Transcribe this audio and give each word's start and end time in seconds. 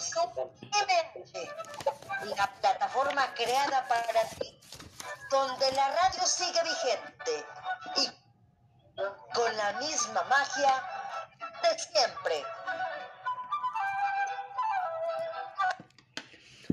MH, 0.00 1.48
la 2.34 2.46
plataforma 2.60 3.34
creada 3.34 3.86
para 3.86 4.22
ti, 4.38 4.58
donde 5.30 5.72
la 5.72 5.88
radio 5.88 6.26
sigue 6.26 6.58
vigente 6.62 7.44
y 7.96 8.10
con 9.34 9.56
la 9.58 9.72
misma 9.74 10.22
magia 10.24 10.82
de 11.62 11.78
siempre. 11.78 12.44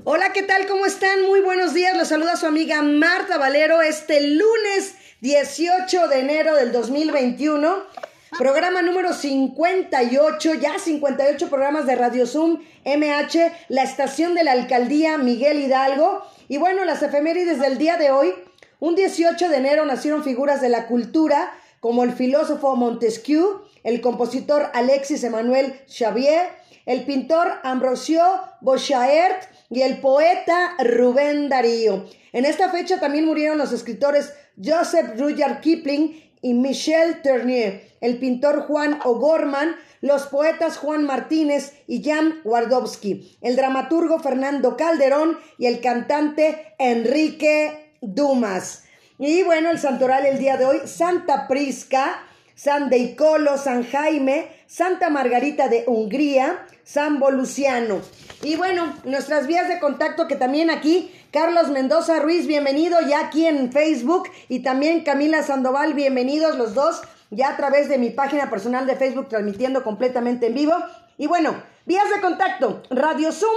Hola, 0.04 0.32
¿qué 0.32 0.42
tal? 0.44 0.66
¿Cómo 0.66 0.86
están? 0.86 1.26
Muy 1.26 1.40
buenos 1.40 1.74
días. 1.74 1.94
Los 1.98 2.08
saluda 2.08 2.36
su 2.36 2.46
amiga 2.46 2.80
Marta 2.80 3.36
Valero 3.36 3.82
este 3.82 4.22
lunes 4.22 4.94
18 5.20 6.08
de 6.08 6.20
enero 6.20 6.54
del 6.54 6.72
2021. 6.72 8.07
Programa 8.38 8.82
número 8.82 9.12
58, 9.12 10.54
ya 10.54 10.78
58 10.78 11.48
programas 11.48 11.86
de 11.86 11.96
Radio 11.96 12.24
Zoom 12.24 12.60
MH, 12.84 13.52
la 13.68 13.82
estación 13.82 14.36
de 14.36 14.44
la 14.44 14.52
alcaldía 14.52 15.18
Miguel 15.18 15.58
Hidalgo. 15.58 16.22
Y 16.48 16.56
bueno, 16.58 16.84
las 16.84 17.02
efemérides 17.02 17.58
del 17.58 17.78
día 17.78 17.96
de 17.96 18.12
hoy. 18.12 18.32
Un 18.78 18.94
18 18.94 19.48
de 19.48 19.56
enero 19.56 19.84
nacieron 19.86 20.22
figuras 20.22 20.60
de 20.60 20.68
la 20.68 20.86
cultura 20.86 21.52
como 21.80 22.04
el 22.04 22.12
filósofo 22.12 22.76
Montesquieu, 22.76 23.62
el 23.82 24.00
compositor 24.00 24.70
Alexis 24.72 25.24
Emmanuel 25.24 25.74
Xavier, 25.88 26.48
el 26.86 27.04
pintor 27.06 27.58
Ambrosio 27.64 28.22
Bochaert 28.60 29.48
y 29.68 29.82
el 29.82 29.98
poeta 29.98 30.76
Rubén 30.78 31.48
Darío. 31.48 32.06
En 32.32 32.44
esta 32.44 32.70
fecha 32.70 33.00
también 33.00 33.24
murieron 33.24 33.58
los 33.58 33.72
escritores 33.72 34.32
Joseph 34.62 35.18
Rudyard 35.18 35.60
Kipling 35.60 36.27
y 36.42 36.54
Michel 36.54 37.22
Ternier, 37.22 37.90
el 38.00 38.18
pintor 38.18 38.62
Juan 38.66 39.00
O'Gorman, 39.04 39.76
los 40.00 40.26
poetas 40.26 40.76
Juan 40.76 41.04
Martínez 41.04 41.72
y 41.86 42.02
Jan 42.02 42.40
Wardowski, 42.44 43.36
el 43.40 43.56
dramaturgo 43.56 44.20
Fernando 44.20 44.76
Calderón 44.76 45.38
y 45.58 45.66
el 45.66 45.80
cantante 45.80 46.74
Enrique 46.78 47.92
Dumas. 48.00 48.84
Y 49.18 49.42
bueno, 49.42 49.70
el 49.70 49.78
santoral 49.78 50.26
el 50.26 50.38
día 50.38 50.56
de 50.56 50.64
hoy, 50.64 50.80
Santa 50.84 51.48
Prisca, 51.48 52.22
San 52.54 52.88
Deicolo, 52.88 53.58
San 53.58 53.84
Jaime, 53.84 54.48
Santa 54.66 55.10
Margarita 55.10 55.68
de 55.68 55.84
Hungría, 55.86 56.66
San 56.84 57.18
Voluciano. 57.18 58.00
Y 58.42 58.56
bueno, 58.56 58.94
nuestras 59.04 59.46
vías 59.46 59.68
de 59.68 59.80
contacto 59.80 60.28
que 60.28 60.36
también 60.36 60.70
aquí, 60.70 61.12
Carlos 61.40 61.68
Mendoza 61.68 62.18
Ruiz, 62.18 62.48
bienvenido 62.48 63.00
ya 63.00 63.20
aquí 63.20 63.46
en 63.46 63.70
Facebook 63.70 64.24
y 64.48 64.64
también 64.64 65.04
Camila 65.04 65.44
Sandoval, 65.44 65.94
bienvenidos 65.94 66.58
los 66.58 66.74
dos 66.74 67.00
ya 67.30 67.50
a 67.50 67.56
través 67.56 67.88
de 67.88 67.96
mi 67.96 68.10
página 68.10 68.50
personal 68.50 68.88
de 68.88 68.96
Facebook 68.96 69.28
transmitiendo 69.28 69.84
completamente 69.84 70.48
en 70.48 70.54
vivo. 70.54 70.74
Y 71.16 71.28
bueno, 71.28 71.62
vías 71.86 72.10
de 72.12 72.20
contacto, 72.20 72.82
radiosoommh 72.90 73.52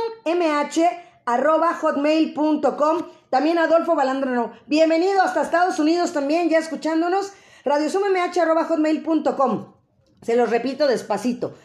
arroba 1.26 1.74
hotmail.com. 1.74 2.98
También 3.32 3.58
Adolfo 3.58 3.96
Balandrano, 3.96 4.54
bienvenido 4.68 5.24
hasta 5.24 5.42
Estados 5.42 5.80
Unidos 5.80 6.14
también, 6.14 6.50
ya 6.50 6.60
escuchándonos, 6.60 7.34
radiosoommh 7.66 8.16
arroba 8.40 8.66
hotmail.com. 8.66 9.74
Se 10.22 10.36
los 10.36 10.52
repito 10.52 10.86
despacito 10.88 11.56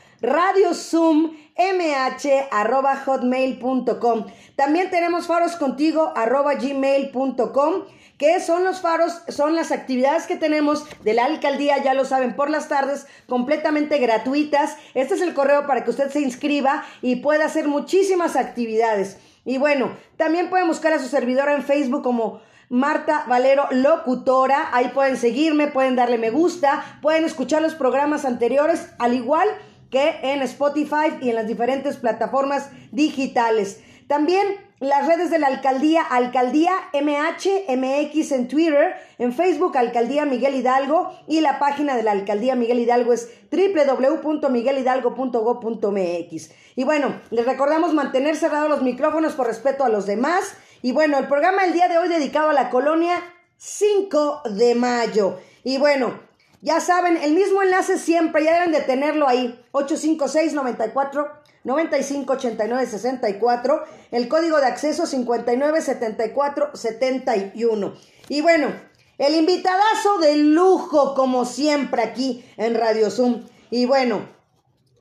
hotmail.com 3.04 4.26
También 4.56 4.90
tenemos 4.90 5.26
faroscontigo.gmail.com 5.26 7.72
que 8.18 8.40
son 8.40 8.64
los 8.64 8.80
faros, 8.80 9.22
son 9.28 9.54
las 9.54 9.72
actividades 9.72 10.26
que 10.26 10.36
tenemos 10.36 10.86
de 11.02 11.12
la 11.12 11.26
alcaldía, 11.26 11.82
ya 11.82 11.92
lo 11.92 12.04
saben, 12.04 12.34
por 12.34 12.48
las 12.48 12.68
tardes, 12.68 13.06
completamente 13.28 13.98
gratuitas. 13.98 14.76
Este 14.94 15.14
es 15.14 15.20
el 15.20 15.34
correo 15.34 15.66
para 15.66 15.84
que 15.84 15.90
usted 15.90 16.10
se 16.10 16.20
inscriba 16.20 16.84
y 17.02 17.16
pueda 17.16 17.44
hacer 17.44 17.68
muchísimas 17.68 18.36
actividades. 18.36 19.18
Y 19.44 19.58
bueno, 19.58 19.92
también 20.16 20.48
pueden 20.48 20.66
buscar 20.66 20.94
a 20.94 20.98
su 20.98 21.08
servidora 21.08 21.54
en 21.54 21.62
Facebook 21.62 22.02
como 22.02 22.40
Marta 22.68 23.24
Valero 23.28 23.68
Locutora. 23.70 24.70
Ahí 24.72 24.88
pueden 24.88 25.16
seguirme, 25.16 25.68
pueden 25.68 25.94
darle 25.94 26.18
me 26.18 26.30
gusta, 26.30 26.98
pueden 27.02 27.24
escuchar 27.24 27.62
los 27.62 27.74
programas 27.74 28.24
anteriores, 28.24 28.88
al 28.98 29.14
igual 29.14 29.48
que 29.48 29.75
en 29.92 30.42
Spotify 30.42 31.18
y 31.20 31.30
en 31.30 31.36
las 31.36 31.46
diferentes 31.46 31.96
plataformas 31.96 32.70
digitales. 32.92 33.80
También 34.08 34.46
las 34.78 35.06
redes 35.06 35.30
de 35.30 35.38
la 35.38 35.46
alcaldía, 35.46 36.02
Alcaldía 36.02 36.74
MHMX 36.92 38.32
en 38.32 38.46
Twitter, 38.46 38.94
en 39.18 39.32
Facebook 39.32 39.78
Alcaldía 39.78 40.26
Miguel 40.26 40.54
Hidalgo 40.54 41.18
y 41.26 41.40
la 41.40 41.58
página 41.58 41.96
de 41.96 42.02
la 42.02 42.12
Alcaldía 42.12 42.54
Miguel 42.54 42.80
Hidalgo 42.80 43.14
es 43.14 43.30
www.miguelhidalgo.go.mx. 43.50 46.50
Y 46.76 46.84
bueno, 46.84 47.18
les 47.30 47.46
recordamos 47.46 47.94
mantener 47.94 48.36
cerrados 48.36 48.68
los 48.68 48.82
micrófonos 48.82 49.32
por 49.32 49.46
respeto 49.46 49.82
a 49.82 49.88
los 49.88 50.04
demás. 50.04 50.52
Y 50.82 50.92
bueno, 50.92 51.16
el 51.18 51.26
programa 51.26 51.64
el 51.64 51.72
día 51.72 51.88
de 51.88 51.96
hoy 51.96 52.08
dedicado 52.08 52.50
a 52.50 52.52
la 52.52 52.68
colonia 52.68 53.14
5 53.56 54.42
de 54.50 54.74
mayo. 54.74 55.38
Y 55.64 55.78
bueno, 55.78 56.25
ya 56.66 56.80
saben, 56.80 57.16
el 57.16 57.32
mismo 57.32 57.62
enlace 57.62 57.96
siempre, 57.96 58.42
ya 58.42 58.54
deben 58.54 58.72
de 58.72 58.80
tenerlo 58.80 59.28
ahí. 59.28 59.64
856 59.70 60.52
94 60.52 61.30
95 61.62 62.32
89 62.32 62.86
64. 62.86 63.84
El 64.10 64.26
código 64.26 64.58
de 64.58 64.66
acceso 64.66 65.06
59 65.06 65.80
74 65.80 66.74
71. 66.74 67.94
Y 68.28 68.40
bueno, 68.40 68.72
el 69.16 69.36
invitadazo 69.36 70.18
de 70.18 70.38
lujo, 70.38 71.14
como 71.14 71.44
siempre 71.44 72.02
aquí 72.02 72.44
en 72.56 72.74
Radio 72.74 73.12
Zoom. 73.12 73.44
Y 73.70 73.86
bueno, 73.86 74.28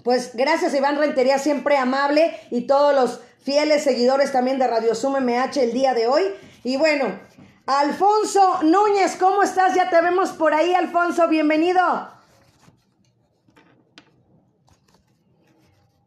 pues 0.03 0.35
gracias 0.35 0.75
Iván 0.75 0.99
Rentería, 0.99 1.39
siempre 1.39 1.77
amable. 1.77 2.39
Y 2.51 2.67
todos 2.67 2.93
los 2.93 3.21
fieles 3.41 3.83
seguidores 3.83 4.31
también 4.31 4.59
de 4.59 4.67
Radio 4.67 4.93
Zoom 4.93 5.15
MH 5.19 5.63
el 5.63 5.73
día 5.73 5.95
de 5.95 6.05
hoy. 6.05 6.25
Y 6.63 6.77
bueno, 6.77 7.19
Alfonso 7.67 8.61
Núñez, 8.61 9.17
¿cómo 9.17 9.41
estás? 9.41 9.73
Ya 9.73 9.89
te 9.89 9.99
vemos 9.99 10.29
por 10.31 10.53
ahí, 10.53 10.73
Alfonso, 10.75 11.27
bienvenido. 11.27 11.81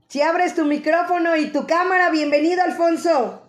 Si 0.07 0.23
abres 0.23 0.55
tu 0.55 0.65
micrófono 0.65 1.37
y 1.37 1.51
tu 1.51 1.67
cámara, 1.67 2.11
bienvenido, 2.11 2.63
Alfonso. 2.63 3.43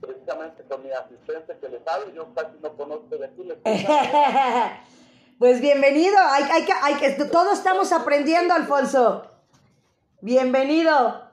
Precisamente 0.00 0.64
con 0.64 0.82
mi 0.82 0.90
asistente 0.90 1.56
que 1.60 1.68
le 1.68 1.82
sabe, 1.84 2.12
yo 2.12 2.34
casi 2.34 2.58
no 2.60 2.76
conozco 2.76 3.16
de 3.16 3.28
ti. 3.28 3.52
pues 5.38 5.60
bienvenido, 5.60 6.16
hay, 6.18 6.42
hay, 6.42 6.64
que, 6.64 6.72
hay 6.72 6.94
que, 6.96 7.10
todos 7.24 7.56
estamos 7.56 7.92
aprendiendo, 7.92 8.52
Alfonso. 8.52 9.30
Bienvenido 10.20 11.24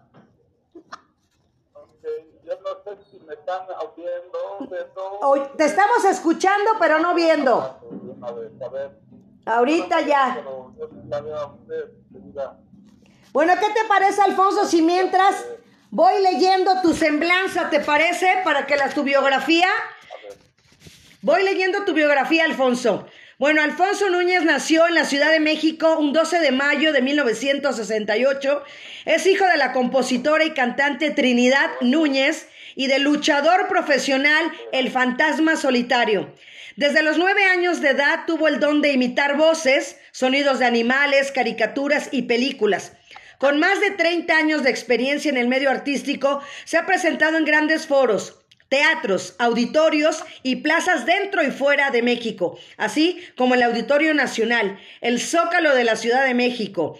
no 2.60 2.84
sé 2.84 3.04
si 3.10 3.20
me 3.32 3.36
están 3.36 3.62
viendo, 3.96 5.56
te 5.56 5.64
estamos 5.64 6.04
escuchando, 6.04 6.72
pero 6.80 7.00
no 7.00 7.16
viendo. 7.16 7.80
Ahorita 9.46 10.02
ya. 10.02 10.44
Bueno, 13.32 13.54
¿qué 13.58 13.68
te 13.74 13.88
parece, 13.88 14.22
Alfonso, 14.22 14.66
si 14.66 14.82
mientras 14.82 15.46
voy 15.92 16.22
leyendo 16.22 16.82
tu 16.82 16.94
semblanza, 16.94 17.70
¿te 17.70 17.80
parece? 17.80 18.42
Para 18.44 18.66
que 18.66 18.76
la 18.76 18.90
tu 18.90 19.04
biografía. 19.04 19.70
Voy 21.22 21.44
leyendo 21.44 21.86
tu 21.86 21.94
biografía, 21.94 22.44
Alfonso. 22.44 23.06
Bueno, 23.40 23.62
Alfonso 23.62 24.10
Núñez 24.10 24.44
nació 24.44 24.88
en 24.88 24.96
la 24.96 25.06
Ciudad 25.06 25.32
de 25.32 25.40
México 25.40 25.98
un 25.98 26.12
12 26.12 26.40
de 26.40 26.52
mayo 26.52 26.92
de 26.92 27.02
1968. 27.02 28.64
Es 29.06 29.26
hijo 29.26 29.46
de 29.46 29.58
la 29.58 29.72
compositora 29.72 30.44
y 30.44 30.54
cantante 30.54 31.12
Trinidad 31.12 31.72
Núñez 31.80 32.50
y 32.82 32.88
del 32.88 33.04
luchador 33.04 33.68
profesional 33.68 34.52
El 34.72 34.90
Fantasma 34.90 35.56
Solitario. 35.56 36.34
Desde 36.76 37.04
los 37.04 37.20
nueve 37.20 37.44
años 37.44 37.80
de 37.80 37.90
edad 37.90 38.22
tuvo 38.26 38.48
el 38.48 38.60
don 38.60 38.82
de 38.82 38.92
imitar 38.92 39.38
voces, 39.38 39.98
sonidos 40.12 40.58
de 40.58 40.66
animales, 40.66 41.32
caricaturas 41.32 42.10
y 42.12 42.24
películas. 42.24 42.94
Con 43.38 43.60
más 43.60 43.80
de 43.82 43.92
30 43.92 44.36
años 44.36 44.64
de 44.64 44.72
experiencia 44.72 45.30
en 45.30 45.38
el 45.38 45.48
medio 45.48 45.70
artístico, 45.70 46.42
se 46.66 46.80
ha 46.80 46.88
presentado 46.88 47.38
en 47.38 47.46
grandes 47.46 47.86
foros, 47.86 48.40
teatros, 48.68 49.36
auditorios 49.38 50.24
y 50.42 50.56
plazas 50.56 51.06
dentro 51.06 51.44
y 51.44 51.52
fuera 51.52 51.92
de 51.92 52.02
México, 52.02 52.58
así 52.78 53.24
como 53.38 53.54
el 53.54 53.62
Auditorio 53.62 54.16
Nacional, 54.16 54.80
el 55.02 55.20
Zócalo 55.20 55.76
de 55.76 55.84
la 55.84 55.98
Ciudad 55.98 56.26
de 56.26 56.34
México. 56.34 56.98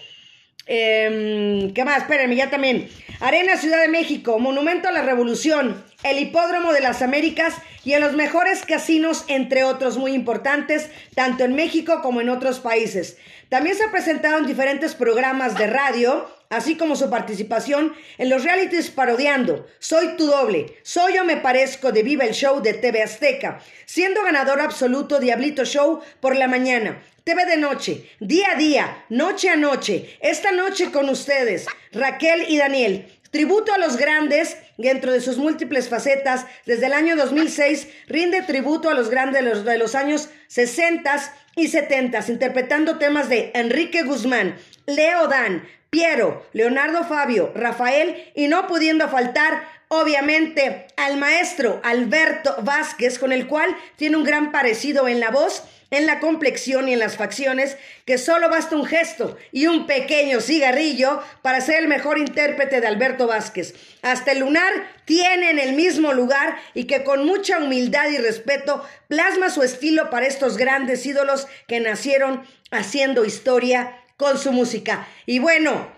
Em, 0.68 1.74
¿Qué 1.74 1.84
más? 1.84 2.04
Espérenme, 2.04 2.36
ya 2.36 2.50
también. 2.50 2.90
Arena 3.20 3.58
Ciudad 3.58 3.82
de 3.82 3.88
México, 3.88 4.40
Monumento 4.40 4.88
a 4.88 4.92
la 4.92 5.04
Revolución, 5.04 5.84
el 6.04 6.20
Hipódromo 6.20 6.74
de 6.74 6.82
las 6.82 7.02
Américas 7.02 7.56
y 7.84 7.94
en 7.94 8.02
los 8.02 8.14
mejores 8.14 8.66
casinos, 8.66 9.26
entre 9.28 9.64
otros 9.64 9.98
muy 9.98 10.14
importantes, 10.14 10.90
tanto 11.16 11.44
en 11.44 11.56
México 11.56 12.02
como 12.02 12.22
en 12.22 12.30
otros 12.30 12.60
países. 12.60 13.18
También 13.50 13.76
se 13.76 13.84
ha 13.84 13.92
presentado 13.92 14.38
en 14.38 14.46
diferentes 14.46 14.96
programas 14.96 15.58
de 15.58 15.68
radio, 15.68 16.30
así 16.50 16.78
como 16.78 16.96
su 16.96 17.10
participación 17.10 17.94
en 18.18 18.30
los 18.30 18.44
realities 18.44 18.90
parodiando 18.90 19.66
Soy 19.80 20.16
tu 20.16 20.26
doble, 20.26 20.78
Soy 20.84 21.16
yo 21.16 21.26
me 21.26 21.38
parezco 21.38 21.92
de 21.92 22.04
Viva 22.04 22.24
el 22.24 22.34
Show 22.34 22.62
de 22.62 22.74
TV 22.74 23.04
Azteca, 23.04 23.60
siendo 23.86 24.24
ganador 24.24 24.62
absoluto 24.62 25.20
Diablito 25.20 25.66
Show 25.66 26.02
por 26.20 26.36
la 26.36 26.48
mañana, 26.48 27.02
TV 27.24 27.46
de 27.46 27.58
noche, 27.58 28.10
día 28.20 28.54
a 28.54 28.56
día, 28.56 29.06
noche 29.10 29.50
a 29.50 29.56
noche. 29.56 30.18
Esta 30.22 30.52
noche 30.52 30.92
con 30.92 31.08
ustedes, 31.08 31.68
Raquel 31.92 32.46
y 32.48 32.58
Daniel. 32.58 33.06
Tributo 33.30 33.74
a 33.74 33.78
los 33.78 33.96
grandes, 33.96 34.58
dentro 34.78 35.12
de 35.12 35.22
sus 35.22 35.38
múltiples 35.38 35.88
facetas, 35.88 36.48
desde 36.66 36.88
el 36.88 36.94
año 36.94 37.16
2006, 37.16 37.88
rinde 38.08 38.42
tributo 38.42 38.90
a 38.90 38.96
los 38.96 39.10
grandes 39.10 39.44
de 39.44 39.50
los, 39.50 39.66
de 39.66 39.78
los 39.78 39.94
años 39.94 40.30
60 40.48 41.34
y 41.56 41.68
70, 41.68 42.26
interpretando 42.28 42.98
temas 42.98 43.30
de 43.30 43.52
Enrique 43.54 44.02
Guzmán, 44.02 44.58
Leo 44.88 45.28
Dan, 45.28 45.64
Piero, 45.92 46.46
Leonardo 46.54 47.04
Fabio, 47.04 47.52
Rafael 47.54 48.32
y 48.36 48.48
no 48.48 48.66
pudiendo 48.66 49.08
faltar, 49.10 49.64
obviamente, 49.90 50.88
al 50.98 51.18
maestro 51.18 51.80
Alberto 51.84 52.56
Vázquez, 52.64 53.20
con 53.20 53.32
el 53.32 53.48
cual 53.48 53.70
tiene 53.96 54.18
un 54.18 54.24
gran 54.24 54.52
parecido 54.52 55.08
en 55.08 55.20
la 55.20 55.30
voz 55.30 55.64
en 55.92 56.06
la 56.06 56.20
complexión 56.20 56.88
y 56.88 56.94
en 56.94 57.00
las 57.00 57.18
facciones, 57.18 57.78
que 58.06 58.18
solo 58.18 58.50
basta 58.50 58.76
un 58.76 58.86
gesto 58.86 59.38
y 59.52 59.68
un 59.68 59.86
pequeño 59.86 60.40
cigarrillo 60.40 61.22
para 61.42 61.62
ser 61.62 61.84
el 61.84 61.88
mejor 61.88 62.18
intérprete 62.18 62.82
de 62.82 62.88
Alberto 62.88 63.28
Vázquez. 63.28 63.76
Hasta 64.02 64.32
el 64.32 64.40
lunar 64.40 64.72
tiene 65.06 65.52
en 65.52 65.60
el 65.60 65.74
mismo 65.74 66.14
lugar 66.14 66.58
y 66.74 66.86
que 66.86 67.04
con 67.04 67.26
mucha 67.26 67.60
humildad 67.60 68.10
y 68.10 68.18
respeto 68.18 68.84
plasma 69.10 69.50
su 69.50 69.64
estilo 69.64 70.10
para 70.10 70.26
estos 70.26 70.58
grandes 70.58 71.06
ídolos 71.06 71.48
que 71.68 71.82
nacieron 71.82 72.44
haciendo 72.72 73.26
historia 73.26 73.98
con 74.16 74.38
su 74.38 74.54
música. 74.54 75.08
Y 75.26 75.40
bueno, 75.40 75.92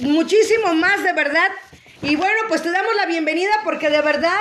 muchísimo 0.00 0.74
más 0.74 1.02
de 1.02 1.14
verdad. 1.14 1.50
Y 2.02 2.16
bueno, 2.16 2.42
pues 2.48 2.62
te 2.62 2.70
damos 2.70 2.94
la 2.94 3.06
bienvenida 3.06 3.50
porque 3.64 3.88
de 3.88 4.02
verdad, 4.02 4.40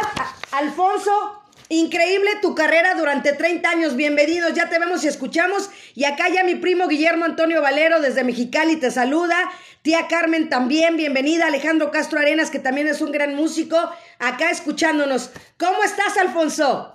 Alfonso, 0.51 1.46
Increíble 1.69 2.29
tu 2.41 2.55
carrera 2.55 2.95
durante 2.95 3.33
30 3.33 3.69
años. 3.69 3.95
Bienvenidos, 3.95 4.53
ya 4.53 4.69
te 4.69 4.79
vemos 4.79 5.03
y 5.03 5.07
escuchamos. 5.07 5.69
Y 5.95 6.05
acá 6.05 6.29
ya 6.29 6.43
mi 6.43 6.55
primo 6.55 6.87
Guillermo 6.87 7.25
Antonio 7.25 7.61
Valero 7.61 7.99
desde 7.99 8.23
Mexicali 8.23 8.77
te 8.77 8.89
saluda. 8.89 9.35
Tía 9.81 10.07
Carmen 10.07 10.47
también, 10.49 10.95
bienvenida. 10.95 11.47
Alejandro 11.47 11.91
Castro 11.91 12.19
Arenas, 12.19 12.51
que 12.51 12.59
también 12.59 12.87
es 12.87 13.01
un 13.01 13.11
gran 13.11 13.35
músico, 13.35 13.77
acá 14.19 14.49
escuchándonos. 14.49 15.31
¿Cómo 15.57 15.83
estás, 15.83 16.17
Alfonso? 16.17 16.93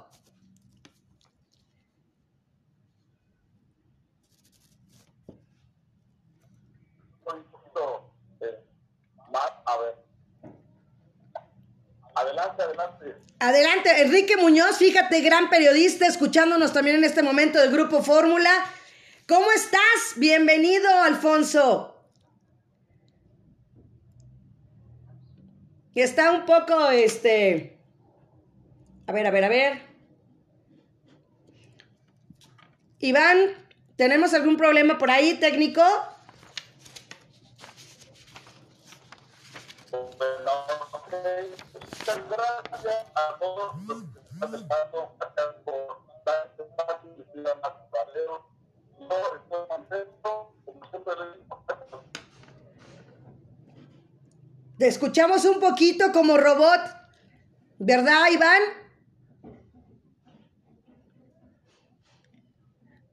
a 9.65 9.79
ver. 9.79 10.02
Adelante, 12.23 12.63
adelante. 12.63 13.17
Adelante, 13.41 14.03
Enrique 14.03 14.37
Muñoz, 14.37 14.77
fíjate, 14.77 15.21
gran 15.23 15.51
periodista, 15.51 16.07
escuchándonos 16.07 16.73
también 16.73 16.97
en 16.97 17.05
este 17.05 17.23
momento 17.23 17.59
del 17.59 17.73
Grupo 17.73 18.01
Fórmula. 18.03 18.51
¿Cómo 19.27 19.51
estás? 19.51 20.15
Bienvenido, 20.17 20.89
Alfonso. 21.03 22.07
Está 25.97 26.31
un 26.31 26.47
poco, 26.47 26.91
este... 26.91 27.77
A 29.09 29.13
ver, 29.13 29.27
a 29.27 29.31
ver, 29.33 29.45
a 29.45 29.49
ver. 29.49 29.83
Iván, 33.01 33.51
¿tenemos 33.97 34.33
algún 34.33 34.57
problema 34.57 34.97
por 34.97 35.11
ahí 35.11 35.35
técnico? 35.35 35.83
Muchas 42.03 42.21
gracias 42.29 42.97
a 43.15 43.39
todos 43.39 43.77
estoy 49.39 49.67
contento, 49.69 50.53
como. 50.75 51.47
Te 54.79 54.89
escuchamos 54.89 55.45
un 55.45 55.61
poquito 55.61 56.11
como 56.11 56.39
robot, 56.39 56.81
¿verdad, 57.79 58.25
Iván? 58.33 58.63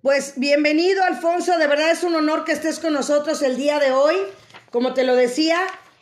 Pues 0.02 0.34
bienvenido, 0.38 1.04
Alfonso. 1.04 1.60
De 1.60 1.68
verdad 1.68 1.92
es 1.92 2.04
un 2.04 2.16
honor 2.16 2.44
que 2.44 2.54
estés 2.54 2.80
con 2.80 2.94
nosotros 2.94 3.44
el 3.44 3.56
día 3.56 3.78
de 3.78 3.92
hoy, 3.92 4.16
como 4.72 4.96
te 4.96 5.04
lo 5.04 5.16
decía. 5.16 5.60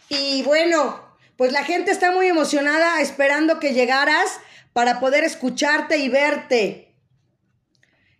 Y 0.08 0.42
bueno, 0.44 1.07
pues 1.38 1.52
la 1.52 1.64
gente 1.64 1.92
está 1.92 2.12
muy 2.12 2.28
emocionada 2.28 3.00
esperando 3.00 3.60
que 3.60 3.74
llegaras 3.74 4.40
para 4.74 5.00
poder 5.00 5.24
escucharte 5.24 5.98
y 5.98 6.10
verte. 6.10 6.96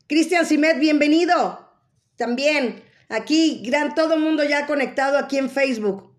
Cristian 0.08 0.46
Simet, 0.46 0.80
bienvenido. 0.80 1.68
También 2.16 2.84
aquí, 3.10 3.64
gran 3.66 3.96
todo 3.96 4.14
el 4.14 4.22
mundo 4.22 4.44
ya 4.44 4.68
conectado 4.68 5.18
aquí 5.18 5.38
en 5.38 5.50
Facebook. 5.50 6.16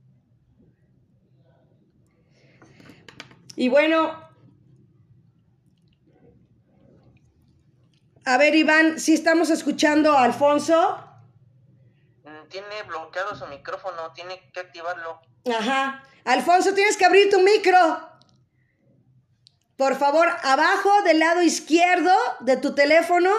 Y 3.54 3.68
bueno, 3.68 4.28
a 8.24 8.36
ver 8.36 8.54
Iván, 8.54 9.00
si 9.00 9.14
estamos 9.14 9.50
escuchando 9.50 10.12
a 10.12 10.24
Alfonso. 10.24 10.98
Mm, 12.24 12.48
tiene 12.48 12.82
bloqueado 12.86 13.34
su 13.34 13.46
micrófono, 13.46 14.12
tiene 14.12 14.50
que 14.52 14.60
activarlo. 14.60 15.20
Ajá. 15.46 16.04
Alfonso, 16.28 16.74
tienes 16.74 16.98
que 16.98 17.06
abrir 17.06 17.30
tu 17.30 17.40
micro. 17.40 17.78
Por 19.76 19.96
favor, 19.96 20.28
abajo 20.42 20.90
del 21.02 21.20
lado 21.20 21.40
izquierdo 21.40 22.12
de 22.40 22.58
tu 22.58 22.74
teléfono, 22.74 23.30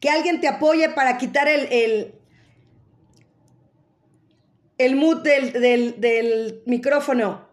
que 0.00 0.10
alguien 0.10 0.40
te 0.40 0.48
apoye 0.48 0.88
para 0.88 1.18
quitar 1.18 1.46
el, 1.46 1.72
el, 1.72 2.14
el 4.76 4.96
mute 4.96 5.30
del, 5.30 5.52
del, 5.52 6.00
del 6.00 6.62
micrófono. 6.66 7.46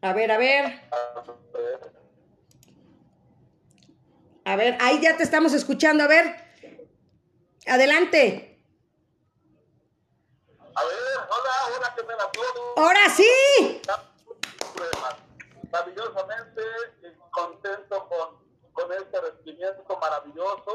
A 0.00 0.12
ver, 0.12 0.32
a 0.32 0.38
ver. 0.38 0.80
A 4.44 4.56
ver, 4.56 4.76
ahí 4.80 4.98
ya 5.00 5.16
te 5.16 5.22
estamos 5.22 5.52
escuchando. 5.52 6.02
A 6.02 6.08
ver. 6.08 6.45
Adelante. 7.66 8.60
A 10.74 10.84
ver, 10.84 11.18
hola, 11.28 11.50
ahora 11.64 11.94
que 11.96 12.02
me 12.04 12.14
la 12.14 12.30
puedo. 12.30 12.78
Ahora 12.78 13.10
sí. 13.10 13.82
Maravillosamente 15.72 16.62
contento 17.30 18.08
con, 18.08 18.72
con 18.72 18.92
este 18.92 19.20
recibimiento 19.20 19.98
maravilloso. 19.98 20.72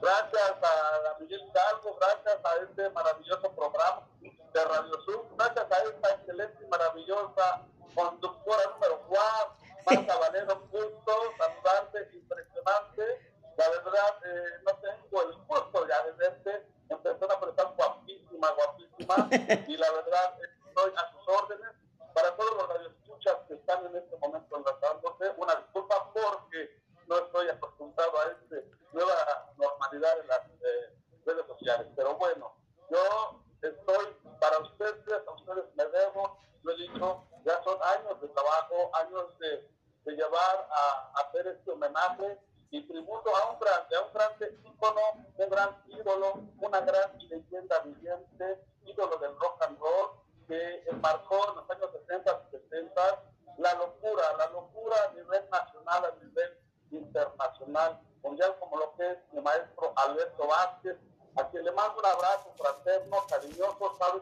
Gracias 0.00 0.54
a 0.62 1.16
Miguel 1.20 1.42
Calvo, 1.54 1.96
gracias 2.00 2.44
a 2.44 2.56
este 2.64 2.90
maravilloso 2.90 3.54
programa 3.54 4.08
de 4.20 4.64
Radio 4.64 5.00
Sur, 5.02 5.26
gracias 5.36 5.70
a 5.70 5.82
esta 5.84 6.10
excelente 6.16 6.64
y 6.64 6.66
maravillosa 6.66 7.62
conductora 7.94 8.62
número 8.74 9.00
4, 9.08 9.56
Marta 9.86 10.18
Valero, 10.18 10.68
justo, 10.72 11.12
saludante, 11.38 12.16
impresionante 12.16 13.31
la 13.56 13.68
verdad, 13.68 14.18
eh, 14.24 14.60
no 14.64 14.72
tengo 14.78 15.22
el 15.22 15.36
gusto 15.46 15.86
ya 15.86 16.02
de 16.04 16.12
verte 16.12 16.66
en 16.88 16.98
persona, 17.02 17.34
pero 17.38 17.50
estás 17.50 17.76
guapísima, 17.76 18.50
guapísima. 18.50 19.28
y 19.68 19.76
la 19.76 19.90
verdad, 19.90 20.38
estoy 20.66 20.92
a 20.96 21.12
sus 21.12 21.28
órdenes. 21.28 21.70
Para 22.14 22.36
todos 22.36 22.54
los 22.56 22.68
radioescuchas 22.68 23.36
que 23.48 23.54
están 23.54 23.86
en 23.86 23.96
este 23.96 24.16
momento 24.18 24.56
enlazándose, 24.56 25.32
una 25.38 25.54
disculpa 25.54 26.12
porque 26.12 26.78
no 27.06 27.16
estoy 27.16 27.48
acostumbrado 27.48 28.18
a 28.20 28.24
esta 28.24 28.56
nueva 28.92 29.14
normalidad 29.56 30.20
en 30.20 30.28
las 30.28 30.40
eh, 30.40 30.94
redes 31.24 31.46
sociales. 31.46 31.86
Pero 31.96 32.14
bueno, 32.16 32.54
yo 32.90 33.42
estoy 33.62 34.06
para 34.38 34.58
ustedes, 34.58 35.26
a 35.26 35.32
ustedes 35.32 35.64
me 35.74 35.86
debo, 35.86 36.38
lo 36.62 36.72
he 36.72 36.76
dicho, 36.76 37.24
ya 37.46 37.62
son 37.64 37.78
años 37.82 38.20
de 38.20 38.28
trabajo, 38.28 38.90
años 38.94 39.38
de, 39.38 39.70
de 40.04 40.12
llevar 40.12 40.68
a, 40.70 41.12
a 41.14 41.20
hacer 41.22 41.46
este 41.46 41.70
homenaje 41.70 42.38
y 42.72 42.80
tributo 42.88 43.30
a 43.36 43.50
un 43.50 43.58
grande, 43.58 43.96
a 43.96 44.00
un 44.00 44.12
grande 44.14 44.58
ícono, 44.64 45.00
un 45.36 45.48
gran 45.50 45.76
ídolo, 45.88 46.40
una 46.58 46.80
gran 46.80 47.18
leyenda 47.18 47.78
viviente, 47.80 48.64
ídolo 48.86 49.18
del 49.18 49.38
rock 49.38 49.62
and 49.62 49.78
roll, 49.78 50.10
que 50.48 50.82
marcó 51.02 51.36
en 51.50 51.56
los 51.56 51.70
años 51.70 51.90
60 51.92 52.48
y 52.48 52.50
70 52.50 53.24
la 53.58 53.74
locura, 53.74 54.22
la 54.38 54.46
locura 54.48 54.96
a 55.06 55.12
nivel 55.12 55.50
nacional, 55.50 56.04
a 56.06 56.24
nivel 56.24 56.58
internacional, 56.90 58.00
mundial, 58.22 58.56
como 58.58 58.78
lo 58.78 58.94
que 58.96 59.10
es 59.10 59.18
mi 59.32 59.42
maestro 59.42 59.92
Alberto 59.94 60.46
Vázquez, 60.46 60.96
a 61.36 61.48
quien 61.50 61.64
le 61.64 61.72
mando 61.72 61.98
un 61.98 62.06
abrazo 62.06 62.54
fraterno, 62.56 63.18
cariñoso, 63.28 63.96
sabes 63.98 64.21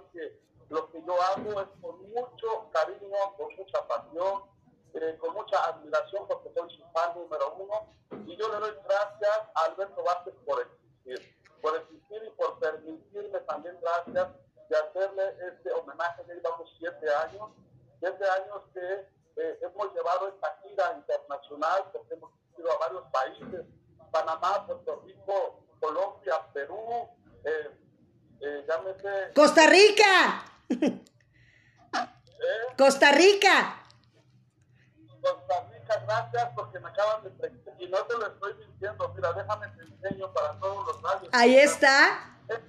Ahí 41.90 42.06
está. 42.47 42.66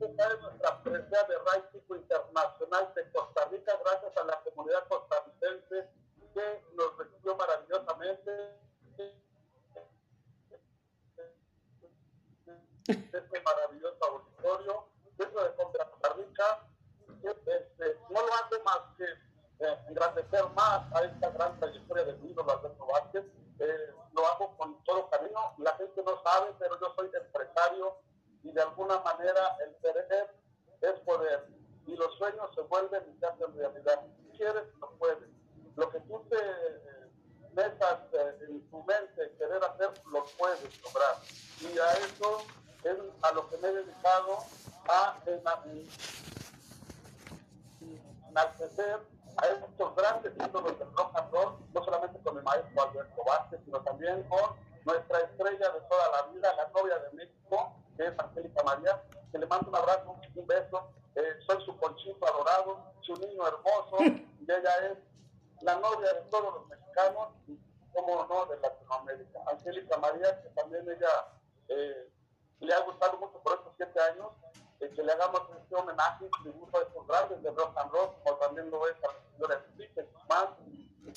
Esta 0.00 0.32
es 0.32 0.40
nuestra 0.40 0.82
presencia 0.82 1.22
de 1.24 1.34
Ray 1.38 1.62
Pico 1.72 1.96
Internacional 1.96 2.92
de 2.94 3.10
Costa 3.10 3.44
Rica, 3.50 3.72
gracias 3.84 4.16
a 4.16 4.24
la 4.24 4.40
comunidad 4.42 4.86
costarricense 4.88 5.90
que 6.32 6.64
nos 6.74 6.96
recibió 6.96 7.34
maravillosamente. 7.36 8.30
Este 12.86 13.42
maravilloso 13.44 13.98
auditorio, 14.04 14.88
dentro 15.16 15.42
de 15.42 15.54
Costa 15.56 16.14
Rica, 16.16 16.60
este, 17.24 17.98
no 18.10 18.22
lo 18.24 18.34
hace 18.34 18.62
más 18.64 18.78
que 18.96 19.04
eh, 19.04 19.78
engrandecer 19.88 20.44
más 20.54 20.92
a 20.94 21.02
esta 21.02 21.30
gran 21.30 21.58
trayectoria 21.58 22.04
de 22.04 22.12
mi 22.18 22.30
ídolo 22.30 22.52
Alberto 22.52 22.86
Vázquez. 22.86 23.24
Eh, 23.58 23.92
lo 24.12 24.26
hago 24.28 24.56
con 24.56 24.82
todo 24.84 25.10
cariño. 25.10 25.38
La 25.58 25.74
gente 25.74 26.00
no 26.04 26.22
sabe, 26.22 26.54
pero 26.60 26.78
yo 26.80 26.94
soy 26.94 27.10
empresario 27.12 27.96
y 28.44 28.52
de 28.52 28.62
alguna 28.62 29.00
manera 29.00 29.56
el 29.66 29.74
querer 29.82 30.30
es 30.80 31.00
poder. 31.00 31.46
Y 31.86 31.96
los 31.96 32.14
sueños 32.16 32.48
se 32.54 32.60
vuelven 32.62 33.02
y 33.14 33.18
se 33.18 33.26
hacen 33.26 33.54
realidad. 33.56 34.00
Si 34.16 34.38
quieres, 34.38 34.64
lo 34.80 34.90
puedes. 34.92 35.28
Lo 35.76 35.90
que 35.90 36.00
tú 36.00 36.24
te 36.30 36.36
eh, 36.38 37.10
metas 37.52 37.98
eh, 38.12 38.38
en 38.48 38.70
tu 38.70 38.82
mente, 38.84 39.34
querer 39.38 39.62
hacer, 39.64 39.90
lo 40.12 40.24
puedes 40.38 40.60
lograr. 40.82 41.16
Y 41.60 41.78
a 41.78 41.92
eso 41.94 42.38
es 42.84 42.96
a 43.22 43.32
lo 43.32 43.48
que 43.50 43.56
me 43.58 43.68
he 43.68 43.72
dedicado 43.72 44.38
a 44.88 45.18
en- 45.26 45.88
enaltecer 48.28 49.00
a 49.36 49.46
estos 49.46 49.94
grandes 49.96 50.32
ídolos 50.36 50.78
del 50.78 50.92
rock 50.92 51.16
and 51.16 51.32
roll, 51.32 51.56
no 51.72 51.84
solamente 51.84 52.18
Alberto 52.88 53.24
Vázquez, 53.24 53.60
sino 53.64 53.80
también 53.82 54.22
con 54.24 54.56
nuestra 54.84 55.20
estrella 55.20 55.70
de 55.70 55.80
toda 55.88 56.10
la 56.12 56.22
vida, 56.32 56.54
la 56.54 56.68
novia 56.68 56.98
de 56.98 57.10
México, 57.12 57.72
que 57.96 58.06
es 58.06 58.18
Angélica 58.18 58.62
María, 58.62 59.02
que 59.30 59.38
le 59.38 59.46
mando 59.46 59.68
un 59.68 59.76
abrazo, 59.76 60.16
un 60.34 60.46
beso, 60.46 60.90
eh, 61.14 61.36
soy 61.46 61.64
su 61.64 61.76
conchito 61.76 62.26
adorado, 62.26 62.92
su 63.02 63.14
niño 63.14 63.46
hermoso, 63.46 63.96
y 64.00 64.44
ella 64.44 64.76
es 64.90 64.98
la 65.62 65.76
novia 65.76 66.12
de 66.14 66.20
todos 66.30 66.54
los 66.54 66.68
mexicanos, 66.68 67.28
y 67.46 67.58
como 67.92 68.24
no, 68.26 68.46
de 68.46 68.58
Latinoamérica. 68.60 69.40
Angélica 69.50 69.96
María, 69.98 70.42
que 70.42 70.48
también 70.50 70.88
ella 70.88 71.26
eh, 71.68 72.08
le 72.60 72.74
ha 72.74 72.80
gustado 72.80 73.18
mucho 73.18 73.38
por 73.42 73.54
estos 73.54 73.72
siete 73.76 74.00
años, 74.00 74.28
eh, 74.80 74.90
que 74.94 75.02
le 75.02 75.12
hagamos 75.12 75.42
este 75.60 75.74
homenaje 75.74 76.26
y 76.26 76.42
tributo 76.42 76.78
a 76.78 76.82
estos 76.82 77.06
grandes 77.06 77.42
de 77.42 77.50
rock 77.50 77.76
and 77.76 77.90
roll, 77.90 78.10
como 78.22 78.36
también 78.36 78.70
lo 78.70 78.88
es 78.88 78.96
a 79.04 79.08
la 79.08 79.30
señora 79.32 79.64
Enrique 79.72 80.02
Guzmán, 80.02 80.56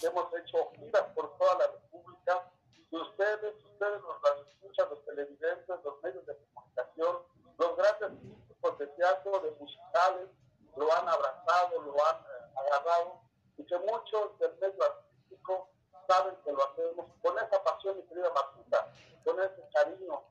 hemos 0.02 0.34
hecho 0.34 0.72
giras 0.78 1.04
por 1.16 1.38
toda 1.38 1.56
la 1.56 1.68
República. 1.68 2.52
Y 2.90 2.98
ustedes, 2.98 3.56
ustedes 3.64 4.02
los 4.02 4.22
radioescuchas, 4.22 4.90
los 4.90 5.06
televidentes, 5.06 5.84
los 5.84 6.04
medios 6.04 6.26
de 6.26 6.38
comunicación, 6.54 7.18
los 7.58 7.78
grandes 7.78 8.20
críticos 8.20 8.78
de 8.80 8.88
teatro, 8.88 9.40
de 9.40 9.52
musicales, 9.52 10.30
lo 10.76 10.92
han 10.94 11.08
abrazado, 11.08 11.82
lo 11.82 11.94
han 12.06 12.16
eh, 12.16 12.54
agarrado, 12.56 13.22
y 13.58 13.66
que 13.66 13.78
muchos 13.78 14.38
del 14.40 14.54
medio 14.60 14.84
artístico 14.84 15.70
saben 16.08 16.36
que 16.44 16.52
lo 16.52 16.64
hacemos 16.64 17.06
con 17.22 17.38
esa 17.38 17.64
pasión, 17.64 17.98
mi 17.98 18.04
querida 18.04 18.30
Martita, 18.34 18.92
con 19.24 19.40
ese 19.40 19.68
cariño, 19.74 20.24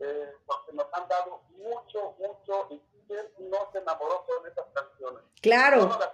eh, 0.00 0.34
porque 0.46 0.72
nos 0.72 0.86
han 0.92 1.08
dado 1.08 1.42
mucho, 1.50 2.14
mucho, 2.18 2.66
y 2.70 2.80
quién 3.06 3.32
no 3.38 3.70
se 3.72 3.78
enamoró 3.78 4.24
con 4.26 4.46
esas 4.46 4.66
canciones. 4.72 5.22
Claro. 5.40 5.88
Las 5.88 6.12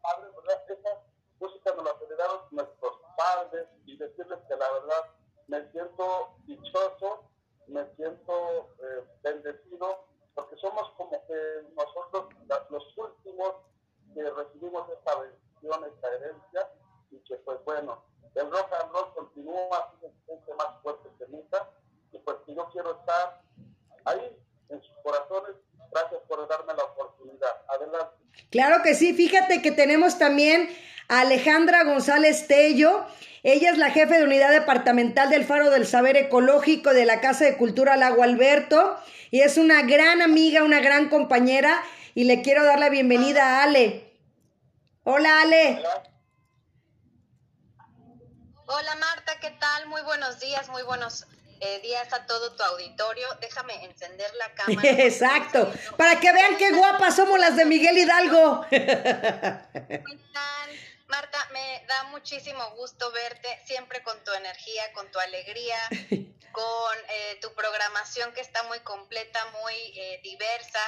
padres, 0.00 0.34
¿verdad? 0.36 0.70
Esa 0.70 1.05
música 1.38 1.74
nos 1.74 1.84
la 1.84 1.90
heredaron 2.02 2.40
nuestros 2.50 2.92
padres 3.16 3.66
y 3.84 3.96
decirles 3.96 4.38
que 4.48 4.56
la 4.56 4.72
verdad 4.72 5.10
me 5.48 5.70
siento 5.70 6.36
dichoso, 6.46 7.24
me 7.66 7.86
siento 7.96 8.70
eh, 8.82 9.04
bendecido, 9.22 10.06
porque 10.34 10.56
somos 10.56 10.90
como 10.96 11.24
que 11.26 11.62
nosotros 11.74 12.28
los 12.70 12.98
últimos 12.98 13.54
que 14.14 14.30
recibimos 14.30 14.88
esta 14.90 15.18
bendición, 15.18 15.84
esta 15.84 16.14
herencia, 16.14 16.70
y 17.10 17.18
que 17.20 17.36
pues 17.36 17.64
bueno, 17.64 18.02
el 18.34 18.50
rock 18.50 18.72
and 18.72 18.92
roll 18.92 19.14
continúa, 19.14 19.94
sigue 20.00 20.12
siendo 20.26 20.54
más 20.56 20.82
fuerte 20.82 21.08
que 21.18 21.26
nunca, 21.28 21.70
y 22.12 22.18
pues 22.18 22.36
que 22.44 22.54
yo 22.54 22.68
quiero 22.70 22.92
estar 22.92 23.42
ahí, 24.04 24.42
en 24.68 24.82
sus 24.82 24.96
corazones, 25.02 25.56
gracias 25.90 26.20
por 26.28 26.48
darme 26.48 26.74
la 26.74 26.84
oportunidad. 26.84 27.50
Adelante. 27.68 28.16
Claro 28.50 28.82
que 28.82 28.94
sí, 28.94 29.14
fíjate 29.14 29.62
que 29.62 29.72
tenemos 29.72 30.18
también 30.18 30.68
a 31.08 31.20
Alejandra 31.20 31.84
González 31.84 32.46
Tello. 32.46 33.06
Ella 33.42 33.70
es 33.70 33.78
la 33.78 33.90
jefe 33.90 34.18
de 34.18 34.24
unidad 34.24 34.50
departamental 34.50 35.30
del 35.30 35.44
Faro 35.44 35.70
del 35.70 35.86
Saber 35.86 36.16
Ecológico 36.16 36.92
de 36.92 37.06
la 37.06 37.20
Casa 37.20 37.44
de 37.44 37.56
Cultura 37.56 37.96
Lago 37.96 38.22
Alberto 38.22 38.98
y 39.30 39.40
es 39.40 39.56
una 39.56 39.82
gran 39.82 40.22
amiga, 40.22 40.64
una 40.64 40.80
gran 40.80 41.08
compañera 41.08 41.80
y 42.14 42.24
le 42.24 42.42
quiero 42.42 42.64
dar 42.64 42.78
la 42.78 42.88
bienvenida 42.88 43.60
a 43.60 43.64
Ale. 43.64 44.12
Hola 45.04 45.42
Ale. 45.42 45.82
Hola 48.68 48.96
Marta, 48.96 49.38
¿qué 49.40 49.50
tal? 49.60 49.86
Muy 49.86 50.02
buenos 50.02 50.40
días, 50.40 50.68
muy 50.70 50.82
buenos 50.82 51.26
eh, 51.60 51.80
días 51.80 52.12
a 52.12 52.26
todo 52.26 52.54
tu 52.54 52.62
auditorio. 52.62 53.26
Déjame 53.40 53.84
encender 53.84 54.32
la 54.34 54.54
cámara. 54.54 54.88
Exacto, 54.88 55.72
para 55.96 56.20
que 56.20 56.32
vean 56.32 56.56
qué 56.56 56.72
guapas 56.72 57.16
somos 57.16 57.38
las 57.38 57.56
de 57.56 57.64
Miguel 57.64 57.98
Hidalgo. 57.98 58.66
Marta, 61.08 61.38
me 61.52 61.84
da 61.86 62.04
muchísimo 62.04 62.70
gusto 62.72 63.12
verte 63.12 63.62
siempre 63.64 64.02
con 64.02 64.22
tu 64.24 64.32
energía, 64.32 64.92
con 64.92 65.10
tu 65.10 65.18
alegría, 65.20 65.78
con 66.52 66.96
eh, 67.08 67.38
tu 67.40 67.54
programación 67.54 68.32
que 68.32 68.40
está 68.40 68.62
muy 68.64 68.80
completa, 68.80 69.44
muy 69.62 69.74
eh, 69.74 70.20
diversa, 70.24 70.80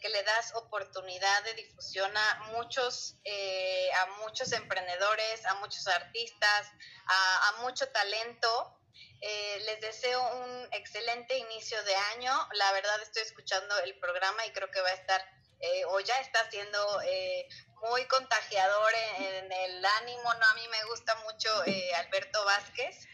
que 0.00 0.10
le 0.10 0.22
das 0.22 0.54
oportunidad 0.54 1.42
de 1.44 1.54
difusión 1.54 2.10
a 2.16 2.50
muchos, 2.52 3.16
eh, 3.24 3.90
a 4.02 4.06
muchos 4.22 4.52
emprendedores, 4.52 5.44
a 5.46 5.54
muchos 5.54 5.86
artistas, 5.88 6.70
a, 7.06 7.48
a 7.48 7.62
mucho 7.62 7.88
talento. 7.88 8.78
Eh, 9.20 9.62
les 9.64 9.80
deseo 9.80 10.20
un 10.36 10.68
excelente 10.72 11.38
inicio 11.38 11.82
de 11.84 11.94
año. 12.16 12.30
La 12.52 12.72
verdad 12.72 13.00
estoy 13.02 13.22
escuchando 13.22 13.78
el 13.80 13.98
programa 13.98 14.44
y 14.46 14.52
creo 14.52 14.70
que 14.70 14.80
va 14.80 14.90
a 14.90 14.94
estar 14.94 15.20
eh, 15.60 15.84
o 15.86 16.00
ya 16.00 16.18
está 16.20 16.50
siendo 16.50 16.78
eh, 17.02 17.48
muy 17.80 18.04
contagiador 18.06 18.92
en, 19.18 19.44
en 19.44 19.52
el 19.52 19.84
ánimo. 19.84 20.22
No, 20.22 20.46
a 20.46 20.54
mí 20.54 20.68
me 20.70 20.84
gusta 20.90 21.14
mucho 21.24 21.48
Alberto 21.96 22.44
Vázquez, 22.44 23.06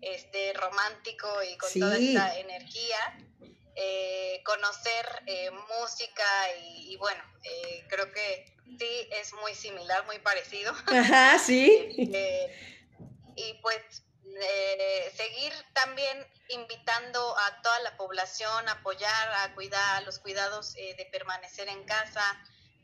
este 0.00 0.54
romántico 0.54 1.42
y 1.42 1.58
con 1.58 1.70
toda 1.78 1.98
esta 1.98 2.38
energía. 2.38 2.98
Conocer 4.44 5.22
música 5.78 6.56
y, 6.58 6.92
y 6.92 6.96
bueno, 6.96 7.22
creo 7.88 8.10
que 8.12 8.56
sí 8.78 9.08
es 9.12 9.32
muy 9.34 9.54
similar, 9.54 10.04
muy 10.06 10.18
parecido. 10.18 10.74
Ajá, 10.86 11.38
sí. 11.38 12.10
Y 13.36 13.54
pues 13.62 14.02
eh, 14.24 15.12
seguir 15.16 15.52
también 15.72 16.26
invitando 16.48 17.36
a 17.38 17.62
toda 17.62 17.80
la 17.80 17.96
población 17.96 18.68
a 18.68 18.72
apoyar, 18.72 19.32
a 19.42 19.54
cuidar, 19.54 19.96
a 19.96 20.00
los 20.02 20.18
cuidados 20.18 20.74
eh, 20.76 20.94
de 20.96 21.06
permanecer 21.06 21.68
en 21.68 21.84
casa, 21.84 22.22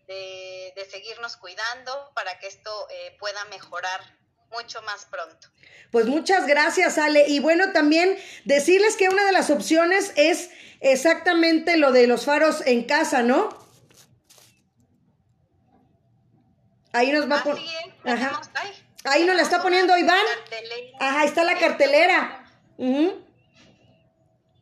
de, 0.06 0.72
de 0.76 0.84
seguirnos 0.90 1.36
cuidando 1.36 2.12
para 2.14 2.38
que 2.38 2.46
esto 2.46 2.88
eh, 2.90 3.16
pueda 3.18 3.44
mejorar 3.46 4.00
mucho 4.50 4.80
más 4.82 5.04
pronto. 5.06 5.48
Pues 5.90 6.06
muchas 6.06 6.46
gracias, 6.46 6.98
Ale. 6.98 7.26
Y 7.28 7.40
bueno, 7.40 7.72
también 7.72 8.16
decirles 8.44 8.96
que 8.96 9.08
una 9.08 9.24
de 9.24 9.32
las 9.32 9.50
opciones 9.50 10.12
es 10.16 10.50
exactamente 10.80 11.76
lo 11.76 11.92
de 11.92 12.06
los 12.06 12.24
faros 12.24 12.62
en 12.66 12.84
casa, 12.84 13.22
¿no? 13.22 13.66
Ahí 16.92 17.12
nos 17.12 17.30
va 17.30 17.40
a 17.40 17.42
poner. 17.42 17.62
Así 18.04 18.24
Ajá. 18.24 18.40
ay, 18.54 18.85
Ahí 19.08 19.24
nos 19.24 19.36
la 19.36 19.42
está 19.42 19.62
poniendo 19.62 19.96
Iván. 19.96 20.24
Ajá, 21.00 21.20
ahí 21.20 21.26
está 21.28 21.44
la 21.44 21.58
cartelera. 21.58 22.44
Ujú. 22.76 23.24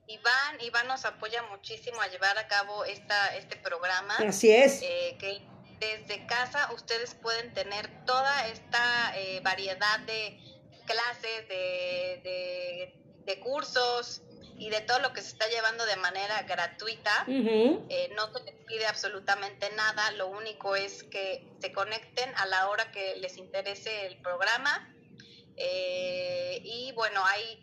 Iván, 0.06 0.60
Iván 0.60 0.86
nos 0.86 1.04
apoya 1.04 1.42
muchísimo 1.44 2.00
a 2.00 2.08
llevar 2.08 2.36
a 2.38 2.46
cabo 2.46 2.84
esta, 2.84 3.34
este 3.36 3.56
programa. 3.56 4.16
Así 4.28 4.50
es. 4.52 4.82
eh, 4.82 5.16
que 5.18 5.42
desde 5.80 6.26
casa 6.26 6.70
ustedes 6.72 7.14
pueden 7.14 7.52
tener 7.54 7.88
toda 8.04 8.46
esta 8.48 9.12
eh, 9.16 9.40
variedad 9.42 9.98
de 10.00 10.38
clases, 10.86 11.48
de, 11.48 12.20
de- 12.22 12.94
de 13.24 13.40
cursos 13.40 14.20
y 14.64 14.70
de 14.70 14.80
todo 14.80 14.98
lo 15.00 15.12
que 15.12 15.20
se 15.20 15.28
está 15.28 15.46
llevando 15.48 15.84
de 15.84 15.96
manera 15.96 16.42
gratuita. 16.42 17.24
Eh, 17.26 18.10
no 18.16 18.32
se 18.32 18.44
les 18.44 18.54
pide 18.64 18.86
absolutamente 18.86 19.70
nada, 19.72 20.10
lo 20.12 20.28
único 20.28 20.74
es 20.74 21.02
que 21.04 21.46
se 21.60 21.70
conecten 21.70 22.32
a 22.36 22.46
la 22.46 22.68
hora 22.70 22.90
que 22.90 23.16
les 23.16 23.36
interese 23.36 24.06
el 24.06 24.16
programa 24.22 24.90
eh, 25.56 26.60
y 26.64 26.92
bueno, 26.92 27.22
hay 27.26 27.60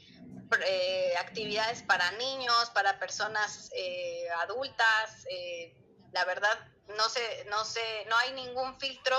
eh, 0.63 1.13
actividades 1.17 1.81
para 1.81 2.11
niños, 2.11 2.69
para 2.69 2.99
personas 2.99 3.71
eh, 3.75 4.27
adultas. 4.43 5.25
eh, 5.29 5.73
la 6.11 6.23
verdad, 6.25 6.55
no 6.97 7.09
sé, 7.09 7.45
no 7.49 7.65
sé, 7.65 8.05
no 8.09 8.17
hay 8.17 8.33
ningún 8.33 8.79
filtro. 8.79 9.17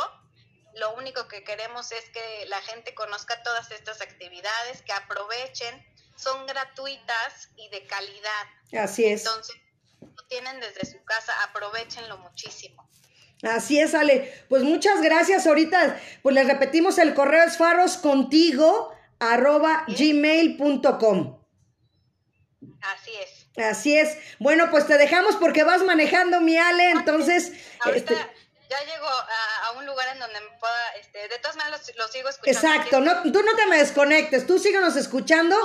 Lo 0.74 0.94
único 0.94 1.26
que 1.26 1.42
queremos 1.42 1.90
es 1.90 2.08
que 2.10 2.46
la 2.46 2.60
gente 2.60 2.94
conozca 2.94 3.42
todas 3.42 3.70
estas 3.72 4.00
actividades, 4.02 4.82
que 4.82 4.92
aprovechen. 4.92 5.84
Son 6.16 6.47
gratuitas 6.47 7.49
y 7.57 7.69
de 7.71 7.87
calidad. 7.87 8.83
Así 8.85 9.04
es. 9.07 9.25
Entonces, 9.26 9.57
lo 10.00 10.26
tienen 10.28 10.61
desde 10.61 10.87
su 10.87 11.02
casa, 11.04 11.33
aprovechenlo 11.45 12.19
muchísimo. 12.19 12.88
Así 13.42 13.81
es, 13.81 13.95
Ale. 13.95 14.33
Pues 14.49 14.62
muchas 14.62 15.02
gracias. 15.02 15.47
Ahorita, 15.47 16.00
pues 16.23 16.35
les 16.35 16.47
repetimos, 16.47 16.99
el 16.99 17.14
correo 17.14 17.45
es 17.45 17.57
faroscontigo 17.57 18.95
arroba 19.19 19.85
gmail.com. 19.88 21.38
Así 22.81 23.11
es. 23.14 23.42
Así 23.57 23.99
es. 23.99 24.16
Bueno, 24.38 24.71
pues 24.71 24.87
te 24.87 24.97
dejamos 24.97 25.37
porque 25.37 25.64
vas 25.64 25.83
manejando, 25.83 26.40
mi 26.40 26.57
Ale. 26.57 26.90
Entonces, 26.90 27.52
Ahorita 27.81 28.14
este, 28.14 28.31
ya 28.80 28.92
llego 28.92 29.06
a, 29.06 29.66
a 29.68 29.72
un 29.72 29.86
lugar 29.86 30.08
en 30.12 30.18
donde 30.18 30.40
me 30.40 30.58
pueda, 30.58 30.94
este, 31.00 31.28
de 31.28 31.38
todas 31.40 31.56
maneras 31.56 31.80
lo, 31.96 32.04
lo 32.04 32.12
sigo 32.12 32.28
escuchando. 32.28 32.58
exacto. 32.68 33.00
No, 33.00 33.22
tú 33.32 33.42
no 33.42 33.54
te 33.56 33.66
me 33.66 33.78
desconectes. 33.78 34.46
Tú 34.46 34.58
síguenos 34.58 34.96
escuchando 34.96 35.56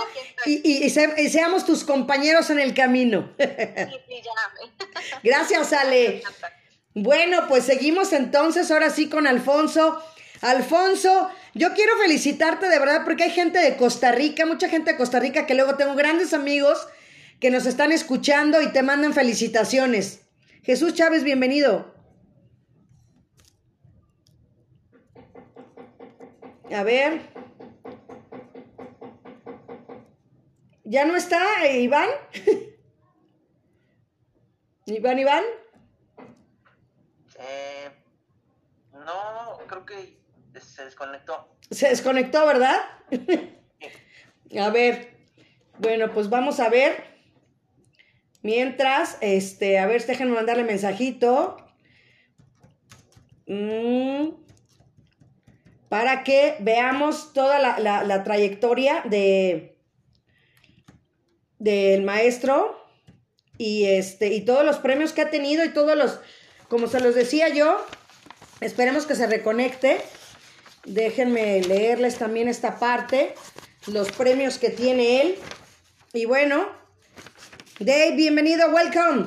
y, 0.45 0.61
y- 0.69 0.83
y 0.85 0.89
se- 0.89 1.13
y 1.21 1.29
seamos 1.29 1.65
tus 1.65 1.83
compañeros 1.83 2.49
en 2.49 2.59
el 2.59 2.73
camino. 2.73 3.33
Sí, 3.39 3.45
sí, 3.45 4.21
ya. 4.23 5.19
Gracias, 5.23 5.73
Ale. 5.73 6.21
Bueno, 6.93 7.47
pues 7.47 7.63
seguimos 7.65 8.11
entonces 8.13 8.69
ahora 8.71 8.89
sí 8.89 9.07
con 9.09 9.27
Alfonso. 9.27 10.03
Alfonso, 10.41 11.29
yo 11.53 11.73
quiero 11.73 11.97
felicitarte 11.97 12.67
de 12.69 12.79
verdad 12.79 13.01
porque 13.05 13.23
hay 13.23 13.31
gente 13.31 13.59
de 13.59 13.75
Costa 13.77 14.11
Rica, 14.11 14.45
mucha 14.45 14.69
gente 14.69 14.91
de 14.91 14.97
Costa 14.97 15.19
Rica 15.19 15.45
que 15.47 15.53
luego 15.55 15.75
tengo 15.75 15.95
grandes 15.95 16.33
amigos 16.33 16.87
que 17.39 17.49
nos 17.51 17.65
están 17.65 17.91
escuchando 17.91 18.61
y 18.61 18.71
te 18.71 18.81
mandan 18.83 19.13
felicitaciones. 19.13 20.21
Jesús 20.63 20.93
Chávez, 20.95 21.23
bienvenido. 21.23 21.93
A 26.74 26.83
ver. 26.83 27.21
¿Ya 30.83 31.05
no 31.05 31.15
está 31.15 31.65
eh, 31.65 31.81
Iván? 31.81 32.09
Iván, 34.86 35.19
Iván. 35.19 35.43
Eh, 37.39 37.89
no, 38.93 39.57
creo 39.67 39.86
que 39.86 40.17
se 40.59 40.86
desconectó. 40.86 41.55
Se 41.69 41.89
desconectó, 41.89 42.45
¿verdad? 42.45 42.77
a 44.59 44.69
ver. 44.69 45.17
Bueno, 45.79 46.12
pues 46.13 46.29
vamos 46.29 46.59
a 46.59 46.69
ver. 46.69 47.03
Mientras, 48.41 49.17
este, 49.21 49.79
a 49.79 49.88
ver, 49.88 50.05
déjenme 50.05 50.36
mandarle 50.36 50.63
mensajito. 50.63 51.57
Mm, 53.45 54.29
para 55.89 56.24
que 56.24 56.56
veamos 56.60 57.34
toda 57.34 57.60
la, 57.60 57.79
la- 57.79 58.03
la 58.03 58.24
trayectoria 58.24 59.01
de 59.06 59.75
del 61.60 62.03
maestro 62.03 62.77
y 63.58 63.86
este 63.86 64.27
y 64.34 64.41
todos 64.41 64.63
los 64.63 64.77
premios 64.77 65.12
que 65.13 65.22
ha 65.22 65.29
tenido 65.29 65.65
y 65.65 65.70
todos 65.70 65.98
los 65.98 66.20
como 66.67 66.88
se 66.88 67.00
los 67.00 67.15
decía 67.15 67.50
yo 67.50 67.84
esperemos 68.62 69.06
que 69.06 69.15
se 69.15 69.27
reconecte 69.27 70.01
Déjenme 70.86 71.60
leerles 71.63 72.15
también 72.17 72.48
esta 72.48 72.79
parte, 72.79 73.36
los 73.88 74.10
premios 74.10 74.58
que 74.58 74.70
tiene 74.70 75.20
él. 75.22 75.36
Y 76.13 76.24
bueno, 76.24 76.65
Dave, 77.81 78.11
bienvenido, 78.16 78.70
welcome. 78.70 79.25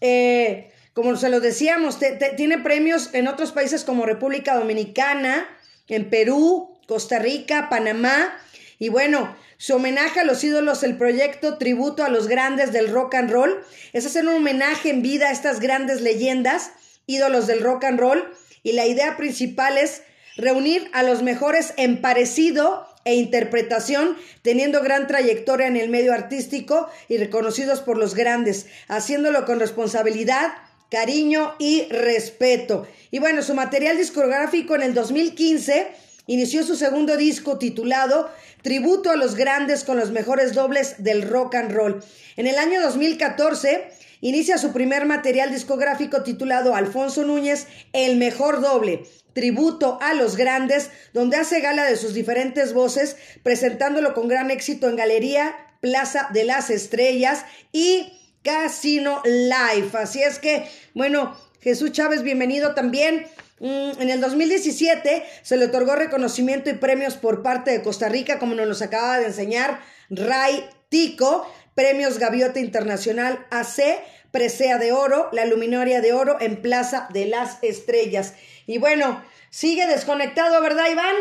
Eh, 0.00 0.70
como 0.92 1.16
se 1.16 1.28
los 1.28 1.42
decíamos, 1.42 1.98
tiene 2.36 2.58
premios 2.58 3.12
en 3.12 3.26
otros 3.26 3.50
países 3.50 3.82
como 3.82 4.06
República 4.06 4.54
Dominicana, 4.54 5.48
en 5.90 6.08
Perú, 6.08 6.78
Costa 6.86 7.18
Rica, 7.18 7.68
Panamá. 7.68 8.36
Y 8.78 8.88
bueno, 8.88 9.36
su 9.58 9.74
homenaje 9.74 10.20
a 10.20 10.24
los 10.24 10.42
ídolos, 10.42 10.82
el 10.82 10.96
proyecto 10.96 11.58
Tributo 11.58 12.02
a 12.02 12.08
los 12.08 12.28
Grandes 12.28 12.72
del 12.72 12.90
Rock 12.90 13.16
and 13.16 13.30
Roll, 13.30 13.60
es 13.92 14.06
hacer 14.06 14.26
un 14.26 14.36
homenaje 14.36 14.88
en 14.88 15.02
vida 15.02 15.28
a 15.28 15.32
estas 15.32 15.60
grandes 15.60 16.00
leyendas, 16.00 16.72
ídolos 17.06 17.46
del 17.46 17.60
rock 17.62 17.84
and 17.84 18.00
roll. 18.00 18.24
Y 18.62 18.72
la 18.72 18.86
idea 18.86 19.16
principal 19.16 19.76
es 19.76 20.02
reunir 20.36 20.88
a 20.92 21.02
los 21.02 21.22
mejores 21.22 21.74
en 21.76 22.00
parecido 22.00 22.86
e 23.04 23.14
interpretación, 23.14 24.16
teniendo 24.42 24.82
gran 24.82 25.06
trayectoria 25.06 25.66
en 25.66 25.76
el 25.76 25.88
medio 25.88 26.12
artístico 26.12 26.88
y 27.08 27.16
reconocidos 27.16 27.80
por 27.80 27.96
los 27.96 28.14
grandes, 28.14 28.66
haciéndolo 28.88 29.44
con 29.46 29.58
responsabilidad, 29.58 30.52
cariño 30.90 31.54
y 31.58 31.84
respeto. 31.84 32.86
Y 33.10 33.18
bueno, 33.18 33.42
su 33.42 33.54
material 33.54 33.96
discográfico 33.96 34.74
en 34.74 34.82
el 34.82 34.94
2015 34.94 35.88
inició 36.26 36.64
su 36.64 36.76
segundo 36.76 37.16
disco 37.16 37.58
titulado 37.58 38.30
Tributo 38.62 39.10
a 39.10 39.16
los 39.16 39.36
grandes 39.36 39.84
con 39.84 39.96
los 39.96 40.10
mejores 40.10 40.52
dobles 40.52 40.96
del 40.98 41.22
rock 41.22 41.54
and 41.54 41.72
roll. 41.72 42.04
En 42.36 42.46
el 42.46 42.58
año 42.58 42.82
2014 42.82 43.88
inicia 44.20 44.58
su 44.58 44.72
primer 44.72 45.06
material 45.06 45.50
discográfico 45.50 46.22
titulado 46.22 46.74
Alfonso 46.74 47.24
Núñez, 47.24 47.66
El 47.94 48.16
mejor 48.16 48.60
doble, 48.60 49.04
tributo 49.32 49.98
a 50.02 50.12
los 50.12 50.36
grandes, 50.36 50.90
donde 51.14 51.38
hace 51.38 51.60
gala 51.60 51.84
de 51.84 51.96
sus 51.96 52.12
diferentes 52.12 52.74
voces, 52.74 53.16
presentándolo 53.42 54.12
con 54.12 54.28
gran 54.28 54.50
éxito 54.50 54.88
en 54.88 54.96
Galería 54.96 55.56
Plaza 55.80 56.28
de 56.34 56.44
las 56.44 56.68
Estrellas 56.68 57.46
y 57.72 58.19
Casino 58.42 59.22
Live. 59.24 59.90
Así 59.94 60.22
es 60.22 60.38
que, 60.38 60.70
bueno, 60.94 61.36
Jesús 61.60 61.92
Chávez, 61.92 62.22
bienvenido 62.22 62.74
también. 62.74 63.26
Mm, 63.58 64.00
En 64.00 64.08
el 64.10 64.20
2017 64.20 65.24
se 65.42 65.56
le 65.56 65.66
otorgó 65.66 65.94
reconocimiento 65.94 66.70
y 66.70 66.74
premios 66.74 67.16
por 67.16 67.42
parte 67.42 67.70
de 67.70 67.82
Costa 67.82 68.08
Rica, 68.08 68.38
como 68.38 68.54
nos 68.54 68.66
los 68.66 68.82
acaba 68.82 69.18
de 69.18 69.26
enseñar 69.26 69.80
Ray 70.08 70.68
Tico, 70.88 71.50
premios 71.74 72.18
Gaviota 72.18 72.60
Internacional 72.60 73.46
AC, 73.50 74.02
Presea 74.30 74.78
de 74.78 74.92
Oro, 74.92 75.28
la 75.32 75.44
Luminaria 75.44 76.00
de 76.00 76.12
Oro 76.12 76.38
en 76.40 76.62
Plaza 76.62 77.08
de 77.12 77.26
las 77.26 77.62
Estrellas. 77.62 78.34
Y 78.66 78.78
bueno, 78.78 79.22
sigue 79.50 79.86
desconectado, 79.86 80.60
¿verdad, 80.62 80.86
Iván? 80.90 81.16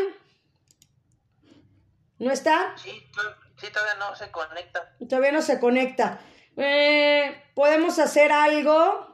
¿No 2.20 2.32
está? 2.32 2.76
Sí, 2.82 2.92
sí, 3.60 3.68
todavía 3.74 3.96
no 3.96 4.16
se 4.16 4.30
conecta. 4.30 4.96
Todavía 5.10 5.32
no 5.32 5.42
se 5.42 5.60
conecta. 5.60 6.22
Eh, 6.62 7.42
¿Podemos 7.56 8.00
hacer 8.00 8.34
algo? 8.34 9.08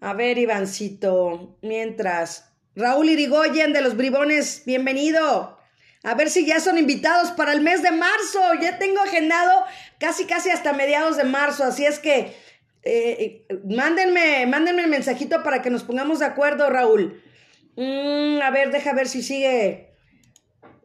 A 0.00 0.14
ver, 0.14 0.36
Ivancito, 0.36 1.56
mientras. 1.62 2.52
Raúl 2.74 3.08
Irigoyen 3.08 3.72
de 3.72 3.80
los 3.82 3.96
Bribones, 3.96 4.64
bienvenido. 4.66 5.56
A 6.02 6.14
ver 6.14 6.28
si 6.28 6.44
ya 6.44 6.58
son 6.58 6.76
invitados 6.76 7.30
para 7.30 7.52
el 7.52 7.60
mes 7.60 7.84
de 7.84 7.92
marzo. 7.92 8.40
Ya 8.60 8.78
tengo 8.78 9.00
agendado 9.00 9.64
casi, 10.00 10.24
casi 10.24 10.50
hasta 10.50 10.72
mediados 10.72 11.16
de 11.16 11.22
marzo. 11.22 11.62
Así 11.62 11.86
es 11.86 12.00
que 12.00 12.34
eh, 12.82 13.46
mándenme, 13.64 14.44
mándenme 14.46 14.82
el 14.82 14.88
mensajito 14.88 15.44
para 15.44 15.62
que 15.62 15.70
nos 15.70 15.84
pongamos 15.84 16.18
de 16.18 16.26
acuerdo, 16.26 16.68
Raúl. 16.68 17.22
Mm, 17.76 18.40
a 18.42 18.50
ver, 18.50 18.72
deja 18.72 18.92
ver 18.92 19.06
si 19.06 19.22
sigue. 19.22 19.94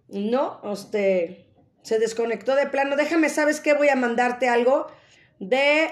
No, 0.09 0.61
este 0.71 1.47
se 1.81 1.97
desconectó 1.97 2.53
de 2.53 2.67
plano. 2.67 2.95
Déjame, 2.95 3.29
¿sabes 3.29 3.61
qué? 3.61 3.73
Voy 3.73 3.89
a 3.89 3.95
mandarte 3.95 4.47
algo 4.47 4.87
de 5.39 5.89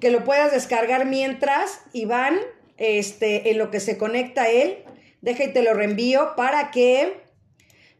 que 0.00 0.10
lo 0.10 0.24
puedas 0.24 0.52
descargar 0.52 1.06
mientras, 1.06 1.80
Iván, 1.92 2.38
este, 2.76 3.50
en 3.50 3.58
lo 3.58 3.70
que 3.70 3.80
se 3.80 3.98
conecta 3.98 4.48
él. 4.48 4.84
Deja 5.20 5.44
y 5.44 5.52
te 5.52 5.62
lo 5.62 5.74
reenvío 5.74 6.34
para 6.36 6.70
que, 6.70 7.20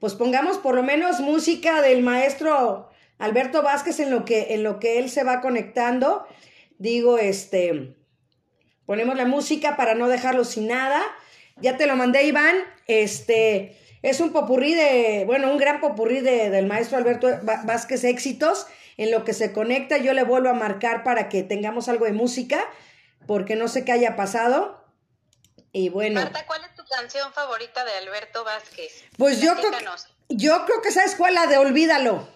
pues 0.00 0.14
pongamos 0.14 0.58
por 0.58 0.74
lo 0.74 0.82
menos 0.82 1.20
música 1.20 1.80
del 1.82 2.02
maestro 2.02 2.90
Alberto 3.18 3.62
Vázquez 3.62 3.98
en 4.00 4.10
lo 4.10 4.24
que, 4.24 4.54
en 4.54 4.62
lo 4.62 4.78
que 4.78 4.98
él 4.98 5.10
se 5.10 5.24
va 5.24 5.40
conectando. 5.40 6.26
Digo, 6.78 7.18
este, 7.18 7.96
ponemos 8.84 9.16
la 9.16 9.24
música 9.24 9.76
para 9.76 9.94
no 9.94 10.08
dejarlo 10.08 10.44
sin 10.44 10.68
nada. 10.68 11.02
Ya 11.56 11.76
te 11.76 11.86
lo 11.86 11.96
mandé, 11.96 12.24
Iván. 12.24 12.56
Este 12.86 13.76
es 14.02 14.20
un 14.20 14.32
popurrí 14.32 14.74
de, 14.74 15.24
bueno, 15.26 15.50
un 15.50 15.58
gran 15.58 15.80
popurrí 15.80 16.20
de- 16.20 16.50
del 16.50 16.66
maestro 16.66 16.98
Alberto 16.98 17.28
Vázquez 17.42 18.04
Éxitos. 18.04 18.66
En 18.98 19.10
lo 19.10 19.24
que 19.24 19.34
se 19.34 19.52
conecta, 19.52 19.98
yo 19.98 20.14
le 20.14 20.22
vuelvo 20.24 20.48
a 20.48 20.54
marcar 20.54 21.04
para 21.04 21.28
que 21.28 21.42
tengamos 21.42 21.88
algo 21.88 22.06
de 22.06 22.12
música, 22.12 22.64
porque 23.26 23.54
no 23.56 23.68
sé 23.68 23.84
qué 23.84 23.92
haya 23.92 24.16
pasado. 24.16 24.82
Y 25.72 25.90
bueno, 25.90 26.20
Marta, 26.20 26.46
¿cuál 26.46 26.62
es 26.64 26.74
tu 26.74 26.82
canción 26.84 27.30
favorita 27.34 27.84
de 27.84 27.92
Alberto 27.92 28.42
Vázquez? 28.44 29.04
pues 29.18 29.40
yo 29.42 29.54
creo, 29.54 29.70
que, 29.72 29.84
yo 30.30 30.64
creo 30.64 30.80
que 30.80 30.90
sabes 30.90 31.14
cuál, 31.16 31.34
la 31.34 31.46
de 31.46 31.58
Olvídalo. 31.58 32.26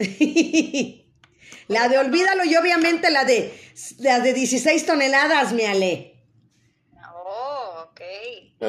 la 1.68 1.88
de 1.88 1.98
Olvídalo 1.98 2.44
y 2.44 2.56
obviamente 2.56 3.10
la 3.10 3.24
de, 3.24 3.56
la 3.98 4.20
de 4.20 4.32
16 4.32 4.86
toneladas, 4.86 5.52
mi 5.52 5.64
Ale. 5.64 6.14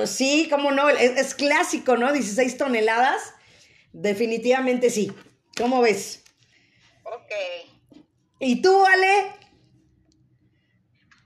Sí, 0.06 0.48
cómo 0.50 0.72
no, 0.72 0.90
es, 0.90 1.18
es 1.18 1.36
clásico, 1.36 1.98
¿no? 1.98 2.12
16 2.12 2.58
toneladas. 2.58 3.34
Definitivamente 3.92 4.90
sí. 4.90 5.12
¿Cómo 5.58 5.82
ves? 5.82 6.24
Ok. 7.04 7.32
¿Y 8.40 8.62
tú, 8.62 8.86
Ale? 8.86 9.34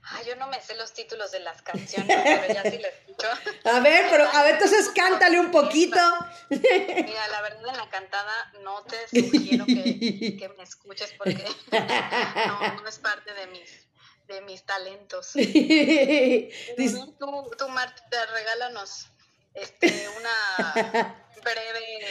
Ay, 0.06 0.26
yo 0.26 0.36
no 0.36 0.48
me 0.48 0.60
sé 0.60 0.74
los 0.76 0.92
títulos 0.92 1.32
de 1.32 1.40
las 1.40 1.62
canciones, 1.62 2.16
pero 2.22 2.54
ya 2.54 2.62
sí 2.62 2.78
lo 2.78 2.88
escucho. 2.88 3.26
A 3.64 3.80
ver, 3.80 4.06
pero 4.10 4.24
a 4.24 4.42
ver, 4.42 4.54
entonces 4.54 4.90
cántale 4.94 5.40
un 5.40 5.50
poquito. 5.50 5.98
Mira, 6.50 7.28
la 7.28 7.42
verdad 7.42 7.68
en 7.68 7.76
la 7.76 7.88
cantada 7.88 8.52
no 8.62 8.82
te 8.84 9.08
sugiero 9.08 9.64
que, 9.64 10.36
que 10.36 10.48
me 10.56 10.62
escuches 10.62 11.14
porque 11.16 11.44
no, 11.72 12.82
no 12.82 12.88
es 12.88 12.98
parte 12.98 13.32
de 13.32 13.46
mis, 13.46 13.83
de 14.26 14.40
mis 14.42 14.64
talentos. 14.64 15.32
Tú, 15.34 17.14
tú, 17.58 17.68
Marta, 17.68 18.26
regálanos 18.32 19.08
este, 19.54 20.08
una 20.18 20.74
breve 21.42 22.06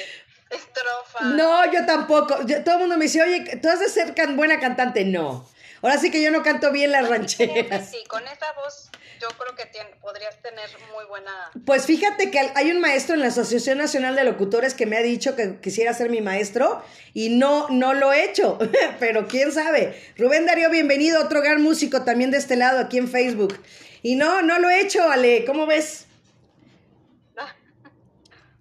estrofa. 0.49 1.23
No, 1.25 1.71
yo 1.71 1.85
tampoco. 1.85 2.41
Yo- 2.45 2.63
todo 2.63 2.75
el 2.75 2.81
mundo 2.81 2.97
me 2.97 3.05
dice, 3.05 3.21
oye, 3.21 3.57
¿tú 3.61 3.69
has 3.69 3.79
de 3.79 3.89
ser 3.89 4.13
buena 4.35 4.59
cantante? 4.59 5.05
No. 5.05 5.49
Ahora 5.81 5.97
sí 5.97 6.11
que 6.11 6.21
yo 6.21 6.31
no 6.31 6.43
canto 6.43 6.71
bien 6.71 6.91
las 6.91 7.09
rancheras. 7.09 7.89
Sí, 7.89 8.03
con 8.07 8.25
esa 8.27 8.51
voz 8.53 8.89
yo 9.23 9.29
creo 9.37 9.55
que 9.55 9.63
podrías 10.01 10.41
tener 10.41 10.69
muy 10.93 11.05
buena... 11.05 11.31
Pues 11.65 11.85
fíjate 11.85 12.29
que 12.29 12.39
hay 12.55 12.71
un 12.71 12.81
maestro 12.81 13.15
en 13.15 13.21
la 13.21 13.27
Asociación 13.27 13.77
Nacional 13.77 14.15
de 14.15 14.25
Locutores 14.25 14.73
que 14.73 14.85
me 14.85 14.97
ha 14.97 15.01
dicho 15.01 15.35
que 15.35 15.59
quisiera 15.61 15.93
ser 15.93 16.09
mi 16.09 16.19
maestro 16.19 16.83
y 17.13 17.29
no, 17.29 17.69
no 17.69 17.93
lo 17.93 18.11
he 18.11 18.25
hecho, 18.25 18.59
pero 18.99 19.27
quién 19.27 19.53
sabe. 19.53 19.97
Rubén 20.17 20.45
Darío, 20.45 20.69
bienvenido, 20.69 21.23
otro 21.23 21.41
gran 21.41 21.61
músico 21.61 22.03
también 22.03 22.31
de 22.31 22.37
este 22.37 22.57
lado 22.57 22.79
aquí 22.79 22.97
en 22.97 23.07
Facebook. 23.07 23.57
Y 24.01 24.15
no, 24.15 24.41
no 24.41 24.59
lo 24.59 24.69
he 24.69 24.81
hecho, 24.81 25.09
Ale, 25.09 25.45
¿cómo 25.45 25.65
ves? 25.65 26.07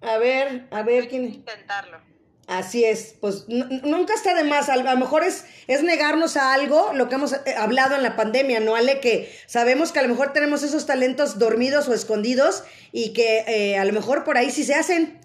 A 0.01 0.19
ver, 0.19 0.67
a 0.71 0.83
ver 0.83 1.09
quién. 1.09 1.27
Intentarlo. 1.27 2.12
Así 2.49 2.85
es, 2.85 3.15
pues 3.21 3.45
nunca 3.49 4.15
está 4.15 4.35
de 4.35 4.43
más, 4.43 4.69
a 4.69 4.77
lo 4.77 4.97
mejor 4.97 5.23
es, 5.23 5.45
es 5.69 5.83
negarnos 5.85 6.37
a 6.37 6.53
algo, 6.53 6.93
lo 6.93 7.09
que 7.09 7.15
hemos 7.15 7.33
eh, 7.33 7.55
hablado 7.57 7.95
en 7.95 8.03
la 8.03 8.17
pandemia, 8.17 8.59
¿no, 8.59 8.75
Ale? 8.75 8.99
Que 8.99 9.33
sabemos 9.47 9.93
que 9.93 10.01
a 10.01 10.03
lo 10.03 10.09
mejor 10.09 10.33
tenemos 10.33 10.65
esos 10.65 10.85
talentos 10.85 11.39
dormidos 11.39 11.89
o 11.89 11.95
escondidos 11.95 12.65
y 12.91 13.13
que 13.13 13.45
eh, 13.47 13.79
a 13.79 13.85
lo 13.85 13.93
mejor 13.93 14.25
por 14.25 14.39
ahí 14.39 14.51
sí 14.51 14.65
se 14.65 14.75
hacen. 14.75 15.21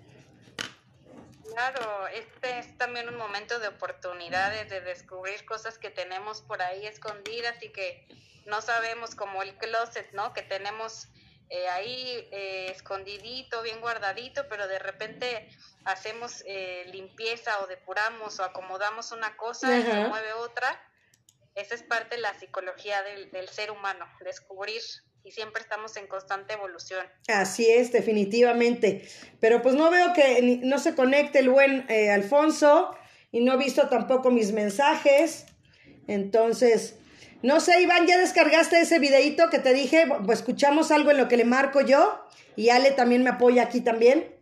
Claro, 1.50 2.08
este 2.10 2.60
es 2.60 2.78
también 2.78 3.10
un 3.10 3.18
momento 3.18 3.58
de 3.58 3.70
oportunidades, 3.70 4.70
de 4.70 4.82
descubrir 4.82 5.44
cosas 5.46 5.80
que 5.80 5.90
tenemos 5.90 6.42
por 6.42 6.62
ahí 6.62 6.86
escondidas 6.86 7.56
y 7.64 7.70
que 7.70 8.06
no 8.46 8.62
sabemos, 8.62 9.16
como 9.16 9.42
el 9.42 9.56
closet, 9.58 10.12
¿no? 10.14 10.34
Que 10.34 10.44
tenemos 10.44 11.08
eh, 11.50 11.68
ahí 11.70 12.28
eh, 12.32 12.72
escondidito, 12.72 13.62
bien 13.62 13.80
guardadito, 13.82 14.48
pero 14.50 14.68
de 14.68 14.80
repente 14.80 15.50
hacemos 15.86 16.44
eh, 16.46 16.84
limpieza 16.92 17.60
o 17.62 17.68
depuramos 17.68 18.40
o 18.40 18.44
acomodamos 18.44 19.12
una 19.12 19.38
cosa 19.38 19.78
y 19.78 19.82
se 19.84 20.08
mueve 20.10 20.34
otra. 20.34 20.82
Esa 21.56 21.76
es 21.76 21.84
parte 21.84 22.16
de 22.18 22.22
la 22.22 22.34
psicología 22.34 23.02
del, 23.04 23.32
del 23.32 23.48
ser 23.50 23.72
humano, 23.72 24.06
descubrir 24.24 24.82
y 25.24 25.32
siempre 25.32 25.62
estamos 25.62 25.98
en 25.98 26.08
constante 26.08 26.54
evolución. 26.54 27.06
Así 27.28 27.68
es, 27.70 27.92
definitivamente. 27.92 29.08
Pero 29.40 29.62
pues 29.62 29.76
no 29.76 29.90
veo 29.90 30.14
que 30.14 30.42
ni- 30.42 30.58
no 30.58 30.78
se 30.80 30.96
conecte 30.96 31.40
el 31.40 31.50
buen 31.50 31.86
eh, 31.90 32.12
Alfonso 32.12 32.96
y 33.32 33.40
no 33.42 33.54
he 33.54 33.58
visto 33.58 33.90
tampoco 33.90 34.30
mis 34.32 34.52
mensajes. 34.52 35.46
Entonces, 36.08 37.00
no 37.43 37.60
sé, 37.60 37.82
Iván, 37.82 38.08
¿ya 38.08 38.17
descargaste 38.17 38.82
ese 38.82 39.00
videíto 39.00 39.50
que 39.50 39.60
te 39.60 39.73
dije? 39.73 40.08
Pues 40.26 40.39
escuchamos 40.39 40.91
algo 40.91 41.12
en 41.12 41.17
lo 41.17 41.28
que 41.28 41.38
le 41.38 41.45
marco 41.45 41.82
yo 41.82 42.28
y 42.56 42.69
Ale 42.69 42.91
también 42.91 43.23
me 43.23 43.30
apoya 43.30 43.63
aquí 43.63 43.82
también. 43.82 44.36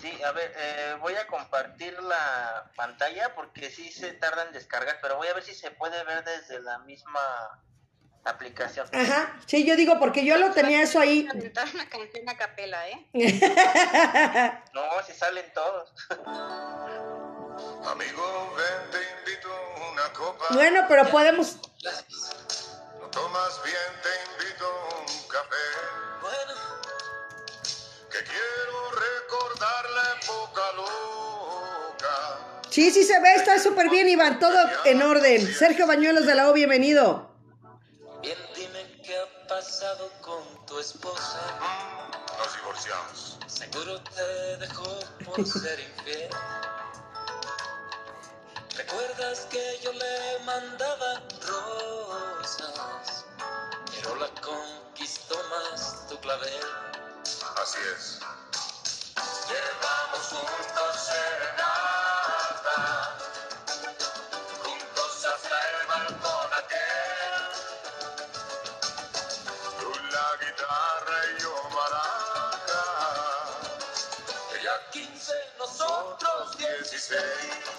Sí, 0.00 0.12
a 0.22 0.32
ver, 0.32 0.52
eh, 0.56 0.96
voy 1.00 1.14
a 1.14 1.26
compartir 1.26 2.00
la 2.02 2.70
pantalla 2.76 3.34
porque 3.34 3.70
sí 3.70 3.90
se 3.90 4.12
tarda 4.12 4.44
en 4.44 4.52
descargar, 4.52 4.98
pero 5.00 5.16
voy 5.16 5.28
a 5.28 5.34
ver 5.34 5.42
si 5.42 5.54
se 5.54 5.70
puede 5.70 6.04
ver 6.04 6.22
desde 6.22 6.60
la 6.60 6.78
misma 6.80 7.20
aplicación. 8.24 8.86
Ajá, 8.92 9.34
sí, 9.46 9.64
yo 9.64 9.74
digo 9.74 9.98
porque 9.98 10.24
yo 10.24 10.36
lo 10.36 10.52
tenía 10.52 10.82
eso 10.82 11.00
ahí. 11.00 11.26
Cantar 11.26 11.68
una 11.74 11.88
canción 11.88 12.28
a 12.28 12.36
capela, 12.36 12.88
¿eh? 12.88 13.08
No, 14.74 14.82
si 15.06 15.12
salen 15.12 15.50
todos. 15.54 15.94
Amigo, 17.56 18.54
ven, 18.56 18.90
te 18.90 18.98
invito 19.30 19.48
una 19.92 20.12
copa. 20.12 20.46
Bueno, 20.50 20.84
pero 20.88 21.08
podemos... 21.08 21.56
No 23.00 23.08
tomas 23.10 23.62
bien, 23.64 23.76
te 24.02 24.42
invito 24.44 24.66
a 24.66 24.98
un 24.98 25.28
café. 25.28 25.64
Que 28.10 28.18
quiero 28.24 28.90
recordar 28.90 29.90
la 29.90 30.20
época 30.20 30.62
loca. 30.76 32.16
Sí, 32.70 32.90
sí 32.90 33.04
se 33.04 33.20
ve, 33.20 33.34
está 33.34 33.58
súper 33.58 33.88
bien, 33.90 34.08
Iván, 34.08 34.38
todo 34.38 34.58
en 34.84 35.02
orden. 35.02 35.54
Sergio 35.54 35.86
Bañuelos 35.86 36.26
de 36.26 36.34
la 36.34 36.50
O, 36.50 36.52
bienvenido. 36.52 37.30
Bien, 38.22 38.38
dime 38.54 39.00
qué 39.02 39.16
ha 39.18 39.46
pasado 39.48 40.10
con 40.20 40.66
tu 40.66 40.78
esposa. 40.78 41.40
Mm, 41.60 42.38
Nos 42.38 42.56
divorciamos. 42.56 43.38
Seguro 43.46 44.00
te 44.02 44.56
dejó 44.58 44.98
por 45.24 45.46
ser 45.46 45.80
infiel. 45.80 46.28
¿Recuerdas 48.76 49.46
que 49.50 49.80
yo 49.82 49.90
le 49.90 50.38
mandaba 50.44 51.22
rosas? 51.46 53.24
Pero 53.90 54.16
la 54.16 54.28
conquistó 54.42 55.34
más 55.48 56.06
tu 56.08 56.20
clavel. 56.20 56.60
Así 57.56 57.78
es. 57.94 58.18
Llevamos 59.48 60.26
juntos 60.28 61.00
serenata. 61.06 62.78
Juntos 64.62 65.24
hasta 65.24 65.56
el 65.70 65.86
balcón 65.86 66.50
aquel. 66.52 67.44
Tú 69.80 69.90
la 70.12 70.36
guitarra 70.44 71.18
y 71.34 71.40
yo 71.40 71.54
maraca. 71.70 72.84
Ella 74.60 74.76
15, 74.92 75.32
nosotros 75.58 76.58
16. 76.58 77.75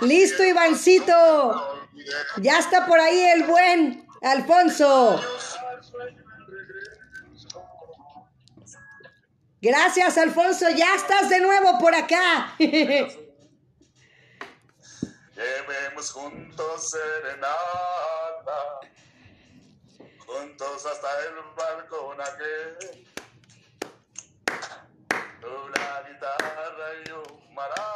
Listo, 0.00 0.44
Ivancito. 0.44 1.88
Ya 2.38 2.58
está 2.58 2.86
por 2.86 2.98
ahí 2.98 3.20
el 3.34 3.44
buen 3.44 4.06
Alfonso. 4.22 5.20
Gracias, 9.60 10.16
Alfonso. 10.16 10.70
Ya 10.70 10.94
estás 10.94 11.28
de 11.28 11.40
nuevo 11.40 11.78
por 11.78 11.94
acá. 11.94 12.54
Llevemos 15.40 16.12
juntos 16.12 16.90
serenata, 16.90 18.80
juntos 20.18 20.86
hasta 20.86 21.08
el 21.26 21.34
balcón 21.56 22.20
aquel. 22.20 23.06
Tú 25.40 25.48
guitarra 26.08 26.94
y 27.02 27.08
yo 27.08 27.22
maraca, 27.52 27.89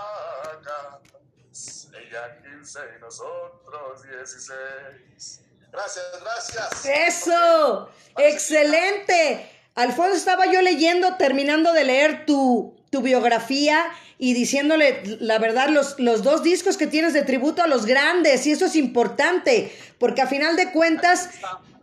ella 2.27 2.57
15 2.59 2.79
y 2.97 3.01
nosotros 3.01 4.03
16. 4.03 5.41
Gracias, 5.73 6.05
gracias. 6.21 6.87
Eso. 6.87 7.89
Excelente. 8.19 9.51
Alfonso, 9.75 10.15
estaba 10.17 10.47
yo 10.47 10.63
leyendo, 10.63 11.17
terminando 11.17 11.73
de 11.73 11.85
leer 11.85 12.27
tu, 12.27 12.77
tu 12.91 13.03
biografía 13.03 13.85
y 14.19 14.33
diciéndole 14.35 15.03
la 15.21 15.39
verdad, 15.41 15.69
los, 15.69 15.99
los 15.99 16.23
dos 16.23 16.45
discos 16.45 16.77
que 16.77 16.87
tienes 16.87 17.13
de 17.13 17.23
tributo 17.23 17.63
a 17.63 17.67
los 17.67 17.85
grandes, 17.85 18.47
y 18.47 18.53
eso 18.53 18.67
es 18.67 18.77
importante, 18.77 19.77
porque 19.99 20.23
a 20.23 20.29
final 20.29 20.55
de 20.55 20.71
cuentas, 20.71 21.31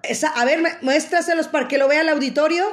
esa- 0.04 0.30
a 0.30 0.46
ver, 0.46 0.62
mu- 0.62 0.70
muéstraselos 0.82 1.50
para 1.50 1.68
que 1.68 1.78
lo 1.78 1.90
vea 1.90 2.00
el 2.02 2.10
auditorio. 2.10 2.66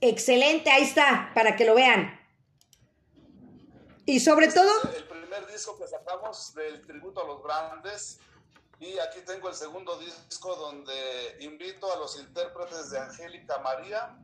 Excelente, 0.00 0.70
ahí 0.70 0.82
está, 0.84 1.30
para 1.34 1.56
que 1.56 1.66
lo 1.66 1.74
vean. 1.74 2.18
Y 4.10 4.18
sobre 4.18 4.48
todo, 4.48 4.72
El 4.82 5.04
primer 5.04 5.30
primer 5.30 5.46
disco 5.46 5.78
que 5.78 5.86
sacamos 5.86 6.52
del 6.54 6.84
tributo 6.84 7.22
a 7.22 7.24
los 7.24 7.40
grandes. 7.44 8.18
Y 8.80 8.98
aquí 8.98 9.20
tengo 9.20 9.48
el 9.48 9.54
segundo 9.54 9.96
disco 9.98 10.56
donde 10.56 11.36
invito 11.38 11.92
a 11.92 11.96
los 11.96 12.18
intérpretes 12.18 12.90
de 12.90 12.98
Angélica 12.98 13.58
María 13.58 14.18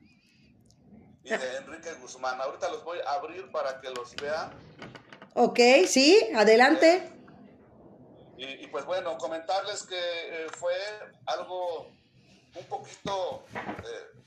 y 1.23 1.29
de 1.29 1.57
Enrique 1.59 1.93
Guzmán. 2.01 2.41
Ahorita 2.41 2.69
los 2.71 2.83
voy 2.83 2.99
a 3.07 3.13
abrir 3.13 3.53
para 3.53 3.81
que 3.81 3.91
los 3.91 4.17
vean. 4.17 4.51
Ok, 5.35 5.61
sí, 5.87 6.19
adelante. 6.35 7.13
Y, 8.37 8.65
y 8.65 8.67
pues 8.67 8.85
bueno, 8.87 9.17
comentarles 9.19 9.85
que 9.85 9.97
eh, 9.97 10.47
fue 10.59 10.75
algo 11.27 11.93
un 12.57 12.65
poquito 12.69 13.45
eh, 13.55 14.23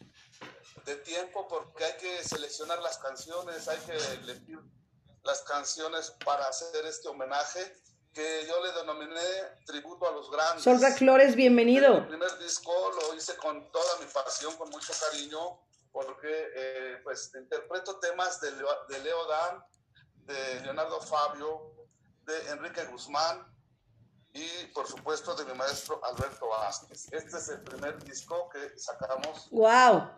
de 0.86 0.96
tiempo 0.98 1.46
porque 1.50 1.84
hay 1.84 1.98
que 1.98 2.24
seleccionar 2.24 2.80
las 2.80 2.98
canciones, 3.00 3.68
hay 3.68 3.80
que 3.80 3.98
elegir 4.24 4.60
las 5.24 5.42
canciones 5.44 6.12
para 6.26 6.46
hacer 6.48 6.86
este 6.86 7.08
homenaje 7.08 7.76
que 8.14 8.46
yo 8.48 8.64
le 8.64 8.72
denominé 8.74 9.22
tributo 9.66 10.08
a 10.08 10.12
los 10.12 10.32
grandes. 10.32 10.64
Solga 10.64 10.92
Flores, 10.92 11.36
bienvenido. 11.36 11.98
El 11.98 12.08
primer 12.08 12.38
disco 12.40 12.72
lo 12.92 13.14
hice 13.14 13.36
con 13.38 13.72
toda 13.72 13.98
mi 14.00 14.06
pasión, 14.08 14.56
con 14.58 14.70
mucho 14.70 14.94
cariño, 15.10 15.60
porque 15.92 16.48
eh, 16.56 17.02
pues 17.04 17.32
interpreto 17.36 18.00
temas 18.00 18.42
de 18.42 18.52
Leo, 18.54 18.68
de 18.88 19.00
Leo 19.00 19.28
Dan, 19.28 19.64
de 20.26 20.60
Leonardo 20.62 21.00
Fabio, 21.02 21.74
de 22.26 22.50
Enrique 22.50 22.84
Guzmán 22.86 23.46
y 24.34 24.48
por 24.74 24.88
supuesto 24.88 25.36
de 25.36 25.46
mi 25.46 25.54
maestro 25.54 26.00
Alberto 26.04 26.48
Vázquez. 26.48 27.12
Este 27.12 27.38
es 27.38 27.50
el 27.50 27.62
primer 27.62 28.04
disco 28.04 28.50
que 28.50 28.78
sacamos 28.78 29.50
Wow. 29.52 30.10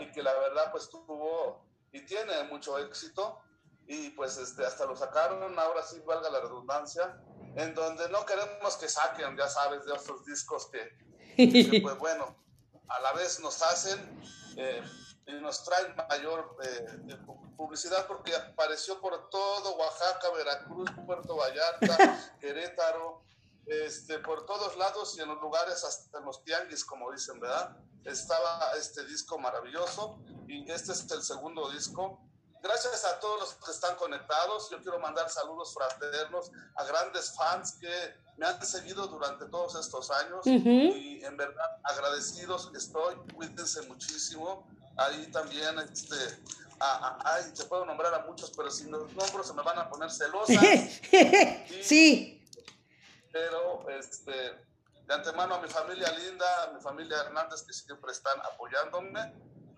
y 0.00 0.12
que 0.12 0.22
la 0.22 0.32
verdad 0.34 0.70
pues 0.70 0.88
tuvo 0.88 1.64
y 1.92 2.04
tiene 2.04 2.44
mucho 2.44 2.78
éxito 2.78 3.40
y 3.88 4.10
pues 4.10 4.36
este, 4.36 4.66
hasta 4.66 4.84
lo 4.84 4.94
sacaron, 4.94 5.58
ahora 5.58 5.82
sí 5.82 5.98
valga 6.06 6.28
la 6.28 6.40
redundancia, 6.40 7.18
en 7.56 7.74
donde 7.74 8.08
no 8.10 8.24
queremos 8.26 8.76
que 8.76 8.86
saquen, 8.86 9.34
ya 9.36 9.48
sabes, 9.48 9.86
de 9.86 9.92
otros 9.92 10.26
discos 10.26 10.66
que, 10.66 10.94
que, 11.36 11.80
pues 11.80 11.98
bueno, 11.98 12.36
a 12.86 13.00
la 13.00 13.12
vez 13.14 13.40
nos 13.40 13.62
hacen 13.62 13.98
eh, 14.56 14.82
y 15.26 15.32
nos 15.40 15.64
traen 15.64 15.96
mayor 15.96 16.54
eh, 16.62 17.16
publicidad 17.56 18.06
porque 18.06 18.36
apareció 18.36 19.00
por 19.00 19.30
todo 19.30 19.76
Oaxaca, 19.76 20.30
Veracruz, 20.36 20.90
Puerto 21.06 21.36
Vallarta, 21.36 22.36
Querétaro, 22.40 23.22
este, 23.66 24.18
por 24.18 24.44
todos 24.44 24.76
lados 24.76 25.16
y 25.16 25.22
en 25.22 25.28
los 25.28 25.40
lugares, 25.40 25.82
hasta 25.82 26.18
en 26.18 26.26
los 26.26 26.44
tianguis, 26.44 26.84
como 26.84 27.10
dicen, 27.10 27.40
¿verdad? 27.40 27.74
Estaba 28.04 28.72
este 28.78 29.04
disco 29.06 29.38
maravilloso 29.38 30.18
y 30.46 30.70
este 30.70 30.92
es 30.92 31.10
el 31.10 31.22
segundo 31.22 31.70
disco. 31.70 32.20
Gracias 32.62 33.04
a 33.04 33.20
todos 33.20 33.40
los 33.40 33.54
que 33.54 33.70
están 33.70 33.96
conectados. 33.96 34.68
Yo 34.70 34.80
quiero 34.82 34.98
mandar 34.98 35.28
saludos 35.30 35.72
fraternos 35.74 36.50
a 36.74 36.84
grandes 36.84 37.32
fans 37.36 37.76
que 37.80 38.14
me 38.36 38.46
han 38.46 38.64
seguido 38.64 39.06
durante 39.06 39.46
todos 39.46 39.74
estos 39.76 40.10
años 40.10 40.46
Ujú. 40.46 40.68
y 40.68 41.24
en 41.24 41.36
verdad 41.36 41.66
agradecidos 41.84 42.70
estoy. 42.76 43.14
Cuídense 43.34 43.82
muchísimo. 43.82 44.68
Ahí 44.96 45.30
también, 45.30 45.78
este, 45.78 46.16
a- 46.80 47.08
a- 47.08 47.34
ay, 47.34 47.50
se 47.54 47.64
puedo 47.66 47.84
nombrar 47.84 48.12
a 48.14 48.20
muchos, 48.26 48.50
pero 48.56 48.70
si 48.70 48.84
los 48.84 49.12
nombro 49.14 49.44
se 49.44 49.52
me 49.54 49.62
van 49.62 49.78
a 49.78 49.88
poner 49.88 50.10
celosas. 50.10 50.56
sí, 51.82 52.44
pero 53.32 53.88
este, 53.90 54.32
de 54.32 55.14
antemano 55.14 55.54
a 55.54 55.60
mi 55.60 55.68
familia 55.68 56.10
linda, 56.12 56.64
a 56.64 56.72
mi 56.72 56.80
familia 56.80 57.18
Hernández 57.20 57.62
que 57.62 57.72
siempre 57.72 58.10
están 58.12 58.40
apoyándome. 58.52 59.32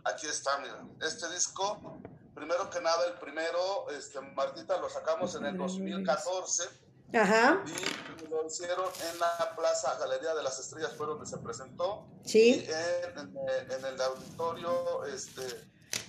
Aquí 0.05 0.27
está, 0.27 0.57
mira, 0.59 0.83
este 1.03 1.29
disco, 1.31 2.01
primero 2.35 2.69
que 2.71 2.81
nada, 2.81 3.07
el 3.07 3.15
primero, 3.15 3.89
este, 3.91 4.21
Martita, 4.21 4.79
lo 4.79 4.89
sacamos 4.89 5.35
en 5.35 5.47
el 5.47 5.57
2014 5.57 6.69
ajá, 7.13 7.65
y 7.67 8.27
lo 8.29 8.47
hicieron 8.47 8.87
en 9.13 9.19
la 9.19 9.55
Plaza 9.57 9.99
Galería 9.99 10.35
de 10.35 10.43
las 10.43 10.59
Estrellas, 10.61 10.95
fue 10.97 11.07
donde 11.07 11.27
se 11.27 11.39
presentó. 11.39 12.07
Sí. 12.25 12.65
Y 12.67 12.71
en, 12.71 13.19
en- 13.19 13.71
en 13.73 13.85
el 13.85 14.01
auditorio, 14.01 15.05
este, 15.07 15.43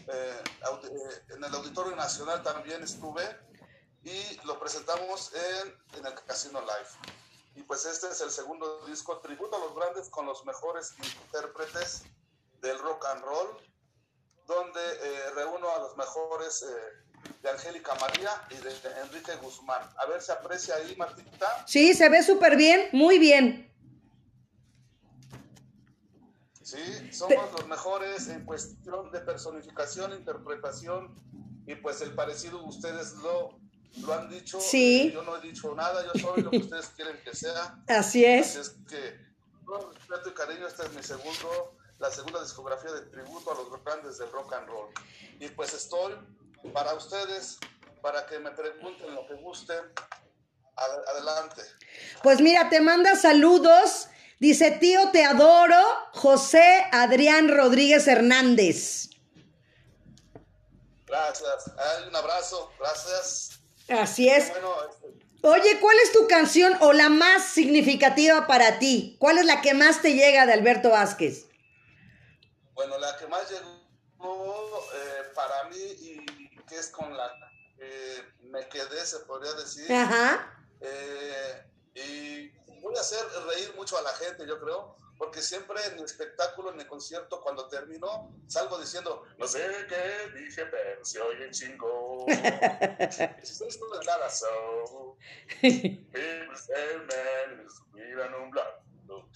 eh, 0.07 0.43
audi- 0.63 0.91
eh, 0.91 1.23
en 1.35 1.43
el 1.43 1.55
Auditorio 1.55 1.95
Nacional 1.95 2.43
también 2.43 2.83
estuve 2.83 3.23
y 4.03 4.39
lo 4.45 4.59
presentamos 4.59 5.31
en, 5.33 5.75
en 5.99 6.05
el 6.05 6.13
Casino 6.25 6.61
Live. 6.61 7.11
Y 7.55 7.63
pues 7.63 7.85
este 7.85 8.07
es 8.09 8.21
el 8.21 8.31
segundo 8.31 8.85
disco, 8.87 9.19
tributo 9.19 9.55
a 9.57 9.59
los 9.59 9.75
grandes 9.75 10.09
con 10.09 10.25
los 10.25 10.45
mejores 10.45 10.93
intérpretes 10.97 12.03
del 12.61 12.77
rock 12.79 13.05
and 13.07 13.23
roll, 13.23 13.57
donde 14.55 14.81
eh, 14.81 15.29
reúno 15.35 15.69
a 15.75 15.79
los 15.79 15.95
mejores 15.97 16.63
eh, 16.63 17.29
de 17.41 17.49
Angélica 17.49 17.95
María 17.95 18.29
y 18.49 18.55
de 18.55 18.71
Enrique 19.01 19.35
Guzmán. 19.41 19.81
A 19.97 20.05
ver, 20.07 20.21
se 20.21 20.31
aprecia 20.31 20.75
ahí, 20.75 20.95
Martita. 20.97 21.65
sí, 21.67 21.93
se 21.93 22.09
ve 22.09 22.21
súper 22.23 22.55
bien, 22.57 22.89
muy 22.91 23.17
bien. 23.19 23.67
Sí, 26.63 27.11
somos 27.11 27.51
los 27.53 27.67
mejores 27.67 28.27
en 28.29 28.45
cuestión 28.45 29.11
de 29.11 29.19
personificación, 29.21 30.13
interpretación 30.13 31.13
y 31.65 31.75
pues 31.75 32.01
el 32.01 32.13
parecido 32.13 32.63
ustedes 32.63 33.13
lo, 33.15 33.59
lo 33.97 34.13
han 34.13 34.29
dicho. 34.29 34.59
Sí. 34.61 35.07
eh, 35.09 35.11
Yo 35.13 35.23
no 35.23 35.35
he 35.37 35.41
dicho 35.41 35.73
nada, 35.75 36.03
yo 36.05 36.19
soy 36.19 36.43
lo 36.43 36.51
que 36.51 36.57
ustedes 36.59 36.87
quieren 36.89 37.17
que 37.23 37.35
sea. 37.35 37.77
Así 37.87 38.25
Así 38.25 38.25
es. 38.25 38.55
es 38.55 38.69
que, 38.87 39.19
con 39.65 39.93
respeto 39.93 40.29
y 40.29 40.33
cariño, 40.33 40.67
este 40.67 40.83
es 40.85 40.93
mi 40.93 41.03
segundo, 41.03 41.75
la 42.01 42.09
segunda 42.11 42.41
discografía 42.41 42.91
de 42.91 43.01
tributo 43.01 43.51
a 43.51 43.55
los 43.55 43.83
grandes 43.85 44.17
del 44.17 44.31
rock 44.31 44.53
and 44.53 44.67
roll. 44.67 44.89
Y 45.39 45.47
pues 45.49 45.71
estoy 45.73 46.15
para 46.73 46.95
ustedes, 46.95 47.59
para 48.01 48.25
que 48.25 48.39
me 48.39 48.49
pregunten 48.51 49.13
lo 49.13 49.27
que 49.27 49.35
gusten. 49.35 49.79
Ad- 50.75 51.07
adelante. 51.15 51.61
Pues 52.23 52.41
mira, 52.41 52.69
te 52.69 52.81
manda 52.81 53.15
saludos. 53.15 54.07
Dice, 54.39 54.71
tío, 54.71 55.11
te 55.11 55.23
adoro. 55.23 55.77
José 56.13 56.87
Adrián 56.91 57.49
Rodríguez 57.49 58.07
Hernández. 58.07 59.09
Gracias. 61.05 61.71
Ay, 61.77 62.07
un 62.07 62.15
abrazo. 62.15 62.71
Gracias. 62.79 63.59
Así 63.89 64.27
es. 64.27 64.49
Bueno, 64.49 64.73
este, 64.89 65.21
Oye, 65.43 65.79
¿cuál 65.79 65.97
es 66.03 66.11
tu 66.13 66.27
canción 66.27 66.75
o 66.81 66.93
la 66.93 67.09
más 67.09 67.43
significativa 67.43 68.47
para 68.47 68.79
ti? 68.79 69.17
¿Cuál 69.19 69.37
es 69.37 69.45
la 69.45 69.61
que 69.61 69.73
más 69.75 70.01
te 70.01 70.13
llega 70.13 70.45
de 70.47 70.53
Alberto 70.53 70.89
Vázquez? 70.89 71.45
La 73.31 73.37
más 73.37 73.49
llegó 73.49 74.89
eh, 74.93 75.31
para 75.33 75.63
mí 75.69 75.77
y 75.77 76.65
que 76.67 76.77
es 76.77 76.89
con 76.89 77.15
la 77.15 77.33
que 77.77 78.25
me 78.41 78.67
quedé, 78.67 79.05
se 79.05 79.19
podría 79.19 79.53
decir, 79.53 79.89
Ajá. 79.89 80.53
eh, 80.81 81.65
y 81.95 82.49
voy 82.81 82.93
a 82.97 82.99
hacer 82.99 83.25
reír 83.47 83.73
mucho 83.77 83.97
a 83.97 84.01
la 84.01 84.11
gente, 84.15 84.45
yo 84.45 84.59
creo, 84.59 84.97
porque 85.17 85.41
siempre 85.41 85.79
en 85.85 85.95
mi 85.95 86.03
espectáculo, 86.03 86.73
en 86.73 86.81
el 86.81 86.87
concierto, 86.87 87.41
cuando 87.41 87.69
termino, 87.69 88.35
salgo 88.47 88.77
diciendo, 88.77 89.23
no 89.37 89.47
sé 89.47 89.65
qué 89.87 90.37
dije, 90.37 90.65
pero 90.65 91.05
se 91.05 91.21
oye 91.21 91.49
chingo. 91.51 92.25
Esto 92.27 93.65
es 93.65 93.79
nada, 94.05 94.29
so. 94.29 95.17
People 95.61 96.57
say 96.57 96.97
man 96.97 97.65
is 97.65 97.81
mirando 97.93 98.39
nublando, 98.39 99.29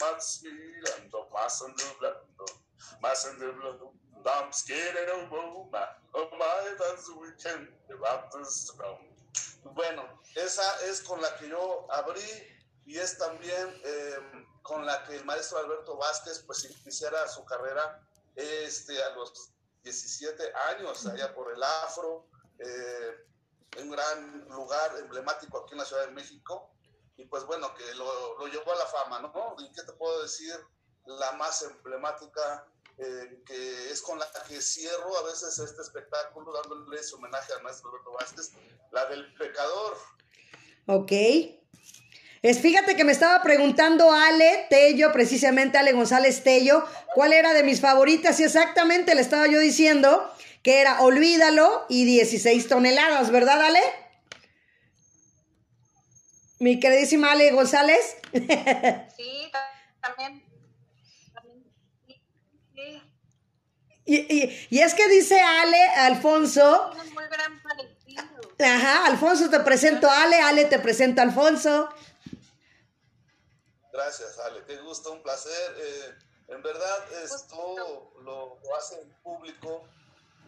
más 0.00 0.42
mirando, 0.42 1.28
nublando. 3.38 3.92
I'm 4.24 4.52
scared 4.52 4.94
my, 5.18 6.26
my, 6.38 6.76
the. 6.78 6.86
Bueno, 9.74 10.20
esa 10.34 10.86
es 10.86 11.02
con 11.02 11.20
la 11.20 11.36
que 11.36 11.48
yo 11.48 11.86
abrí 11.90 12.22
y 12.86 12.98
es 12.98 13.18
también 13.18 13.80
eh, 13.84 14.16
con 14.62 14.84
la 14.84 15.04
que 15.04 15.16
el 15.16 15.24
maestro 15.24 15.58
Alberto 15.58 15.96
Vázquez 15.96 16.42
pues 16.46 16.64
iniciara 16.64 17.28
su 17.28 17.44
carrera 17.44 18.02
este, 18.34 19.02
a 19.02 19.10
los 19.10 19.52
17 19.82 20.52
años, 20.70 21.06
allá 21.06 21.34
por 21.34 21.52
el 21.52 21.62
Afro, 21.62 22.26
eh, 22.58 23.26
un 23.78 23.90
gran 23.90 24.48
lugar 24.48 24.98
emblemático 24.98 25.58
aquí 25.58 25.72
en 25.72 25.78
la 25.78 25.84
Ciudad 25.84 26.06
de 26.06 26.12
México, 26.12 26.72
y 27.16 27.26
pues 27.26 27.44
bueno, 27.44 27.74
que 27.74 27.94
lo, 27.94 28.38
lo 28.38 28.46
llevó 28.46 28.72
a 28.72 28.76
la 28.76 28.86
fama, 28.86 29.20
¿no? 29.20 29.56
¿Y 29.58 29.70
qué 29.72 29.82
te 29.82 29.92
puedo 29.92 30.22
decir? 30.22 30.54
La 31.18 31.32
más 31.32 31.62
emblemática, 31.62 32.66
eh, 32.98 33.42
que 33.46 33.90
es 33.90 34.00
con 34.02 34.18
la 34.18 34.26
que 34.46 34.60
cierro 34.60 35.16
a 35.18 35.22
veces 35.24 35.58
este 35.58 35.82
espectáculo, 35.82 36.52
dándole 36.52 37.00
ese 37.00 37.14
homenaje 37.14 37.52
al 37.52 37.62
maestro 37.62 37.90
Alberto 37.90 38.12
Vázquez, 38.12 38.50
la 38.92 39.06
del 39.06 39.32
pecador. 39.34 39.96
Ok. 40.86 41.12
Es, 42.42 42.58
fíjate 42.60 42.96
que 42.96 43.04
me 43.04 43.12
estaba 43.12 43.42
preguntando 43.42 44.12
Ale 44.12 44.66
Tello, 44.70 45.12
precisamente 45.12 45.76
Ale 45.78 45.92
González 45.92 46.42
Tello, 46.42 46.84
cuál 47.14 47.32
era 47.34 47.52
de 47.52 47.62
mis 47.62 47.80
favoritas 47.80 48.40
y 48.40 48.44
exactamente 48.44 49.14
le 49.14 49.20
estaba 49.20 49.46
yo 49.46 49.58
diciendo 49.58 50.32
que 50.62 50.80
era 50.80 51.00
Olvídalo 51.02 51.84
y 51.88 52.04
16 52.06 52.68
toneladas, 52.68 53.30
¿verdad 53.30 53.60
Ale? 53.62 53.80
Mi 56.60 56.78
queridísima 56.80 57.32
Ale 57.32 57.50
González. 57.52 58.16
Sí, 58.32 59.48
ta- 59.52 59.70
también. 60.00 60.42
también 61.34 61.64
sí, 62.06 62.22
sí. 62.74 63.02
Y, 64.10 64.16
y- 64.28 64.66
y 64.70 64.80
es 64.80 64.92
que 64.94 65.06
dice 65.08 65.40
Ale 65.40 65.84
Alfonso, 65.90 66.90
muy 67.14 67.24
gran. 67.28 67.62
Ajá, 68.58 69.06
Alfonso 69.06 69.48
te 69.48 69.60
presento 69.60 70.10
a 70.10 70.22
Ale, 70.24 70.40
Ale 70.40 70.64
te 70.64 70.80
presento 70.80 71.20
a 71.20 71.24
Alfonso. 71.24 71.88
Gracias, 73.92 74.36
Ale. 74.40 74.64
Qué 74.66 74.78
gusto, 74.78 75.12
un 75.12 75.22
placer. 75.22 75.52
Eh, 75.78 76.14
en 76.48 76.60
verdad, 76.60 76.98
esto 77.24 78.10
lo, 78.22 78.58
lo 78.64 78.76
hace 78.76 79.00
el 79.00 79.08
público. 79.22 79.84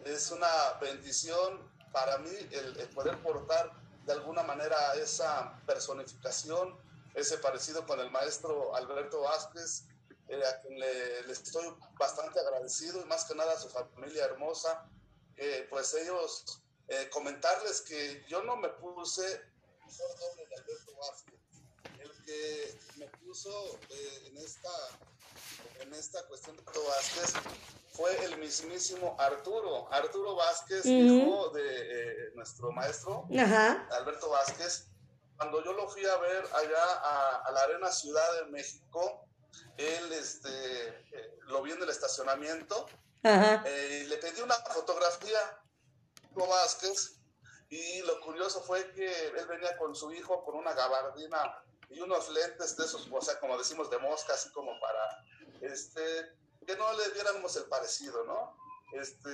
Es 0.03 0.29
una 0.31 0.73
bendición 0.81 1.71
para 1.93 2.17
mí 2.17 2.31
el, 2.51 2.77
el 2.81 2.89
poder 2.89 3.17
portar 3.19 3.71
de 4.05 4.11
alguna 4.11 4.43
manera 4.43 4.93
esa 4.95 5.57
personificación, 5.65 6.77
ese 7.15 7.37
parecido 7.37 7.85
con 7.87 8.01
el 8.01 8.11
maestro 8.11 8.75
Alberto 8.75 9.21
Vázquez, 9.21 9.83
eh, 10.27 10.41
a 10.45 10.61
quien 10.61 10.79
le, 10.79 11.23
le 11.23 11.33
estoy 11.33 11.65
bastante 11.99 12.39
agradecido 12.39 13.01
y 13.01 13.05
más 13.05 13.25
que 13.25 13.35
nada 13.35 13.53
a 13.53 13.59
su 13.59 13.69
familia 13.69 14.25
hermosa, 14.25 14.89
que 15.35 15.67
pues 15.69 15.93
ellos 15.93 16.61
eh, 16.87 17.09
comentarles 17.11 17.81
que 17.81 18.23
yo 18.27 18.43
no 18.43 18.55
me 18.57 18.69
puse 18.69 19.23
mejor 19.85 20.19
doble 20.19 20.45
de 20.47 20.55
Alberto 20.55 20.95
Vázquez. 20.97 21.39
El 21.99 22.23
que 22.25 22.79
me 22.97 23.07
puso 23.07 23.79
eh, 23.89 24.23
en, 24.27 24.37
esta, 24.37 24.69
en 25.79 25.93
esta 25.93 26.25
cuestión 26.27 26.55
de 26.55 26.61
Alberto 26.63 26.83
Vázquez 26.87 27.33
fue 27.93 28.25
el 28.25 28.37
mismísimo 28.37 29.15
Arturo. 29.19 29.91
Arturo 29.93 30.35
Vázquez, 30.35 30.85
hijo 30.85 31.49
de 31.49 31.61
eh, 31.65 32.31
nuestro 32.35 32.71
maestro 32.71 33.27
Ajá. 33.37 33.87
Alberto 33.91 34.29
Vázquez. 34.29 34.87
Cuando 35.37 35.63
yo 35.63 35.73
lo 35.73 35.87
fui 35.89 36.05
a 36.05 36.17
ver 36.17 36.43
allá 36.53 36.83
a, 36.83 37.43
a 37.45 37.51
la 37.51 37.61
Arena 37.61 37.91
Ciudad 37.91 38.33
de 38.41 38.51
México, 38.51 39.25
él 39.77 40.13
este, 40.13 40.87
eh, 40.89 41.39
lo 41.47 41.61
vi 41.61 41.71
en 41.71 41.81
el 41.81 41.89
estacionamiento 41.89 42.85
Ajá. 43.23 43.63
eh, 43.65 44.05
le 44.07 44.17
pedí 44.17 44.41
una 44.41 44.55
fotografía 44.55 45.39
a 45.39 46.45
Vázquez 46.45 47.19
y 47.69 48.01
lo 48.01 48.19
curioso 48.21 48.61
fue 48.61 48.91
que 48.93 49.27
él 49.27 49.47
venía 49.47 49.77
con 49.77 49.95
su 49.95 50.11
hijo 50.11 50.43
con 50.43 50.55
una 50.55 50.73
gabardina 50.73 51.63
y 51.89 51.99
unos 52.01 52.29
lentes 52.29 52.75
de 52.75 52.85
esos, 52.85 53.07
o 53.11 53.21
sea, 53.21 53.39
como 53.39 53.57
decimos, 53.57 53.89
de 53.89 53.99
mosca, 53.99 54.33
así 54.33 54.51
como 54.51 54.71
para, 54.79 55.25
este, 55.61 56.01
que 56.65 56.75
no 56.75 56.91
le 56.93 57.09
diéramos 57.11 57.55
el 57.55 57.65
parecido, 57.65 58.23
¿no? 58.25 58.55
Este, 58.93 59.29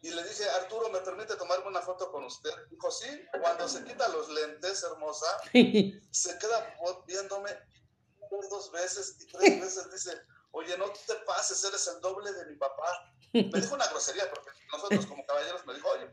y 0.00 0.10
le 0.10 0.22
dije, 0.24 0.48
Arturo, 0.50 0.88
¿me 0.90 1.00
permite 1.00 1.36
tomarme 1.36 1.68
una 1.68 1.80
foto 1.80 2.10
con 2.10 2.24
usted? 2.24 2.50
Dijo, 2.70 2.90
sí, 2.90 3.08
cuando 3.40 3.68
se 3.68 3.84
quita 3.84 4.08
los 4.08 4.28
lentes, 4.30 4.82
hermosa, 4.82 5.26
se 5.52 6.38
queda 6.38 6.74
viéndome 7.06 7.50
dos 8.50 8.70
veces 8.72 9.16
y 9.20 9.26
tres 9.26 9.60
veces 9.60 9.90
dice, 9.90 10.22
oye, 10.52 10.76
no 10.78 10.90
te 10.92 11.14
pases, 11.26 11.62
eres 11.64 11.86
el 11.88 12.00
doble 12.00 12.32
de 12.32 12.46
mi 12.46 12.56
papá. 12.56 13.14
Me 13.32 13.60
dijo 13.60 13.74
una 13.74 13.86
grosería, 13.88 14.28
porque 14.30 14.50
nosotros 14.72 15.06
como 15.06 15.24
caballeros 15.26 15.64
me 15.66 15.74
dijo, 15.74 15.88
oye, 15.88 16.10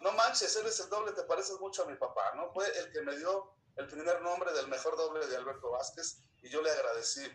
no 0.00 0.12
manches, 0.12 0.54
eres 0.56 0.78
el 0.80 0.88
doble, 0.88 1.12
te 1.12 1.22
pareces 1.24 1.58
mucho 1.60 1.82
a 1.82 1.86
mi 1.86 1.96
papá, 1.96 2.34
¿no? 2.34 2.52
Fue 2.52 2.66
el 2.78 2.92
que 2.92 3.02
me 3.02 3.16
dio 3.16 3.54
el 3.76 3.86
primer 3.86 4.20
nombre 4.22 4.52
del 4.52 4.68
mejor 4.68 4.96
doble 4.96 5.26
de 5.26 5.36
Alberto 5.36 5.70
Vázquez 5.70 6.22
y 6.42 6.50
yo 6.50 6.62
le 6.62 6.70
agradecí. 6.70 7.26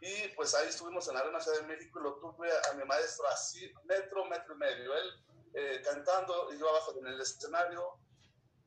Y 0.00 0.28
pues 0.36 0.54
ahí 0.54 0.68
estuvimos 0.68 1.08
en 1.08 1.14
la 1.14 1.20
Arena 1.20 1.40
Ciudad 1.40 1.60
de 1.60 1.66
México 1.66 1.98
y 1.98 2.02
lo 2.02 2.18
tuve 2.18 2.50
a 2.70 2.74
mi 2.74 2.84
maestro 2.84 3.26
así, 3.28 3.72
metro, 3.84 4.26
metro 4.26 4.54
y 4.54 4.58
medio. 4.58 4.94
Él 4.94 5.24
eh, 5.54 5.82
cantando 5.82 6.52
y 6.52 6.58
yo 6.58 6.68
abajo 6.68 6.94
en 6.98 7.06
el 7.06 7.20
escenario. 7.20 7.98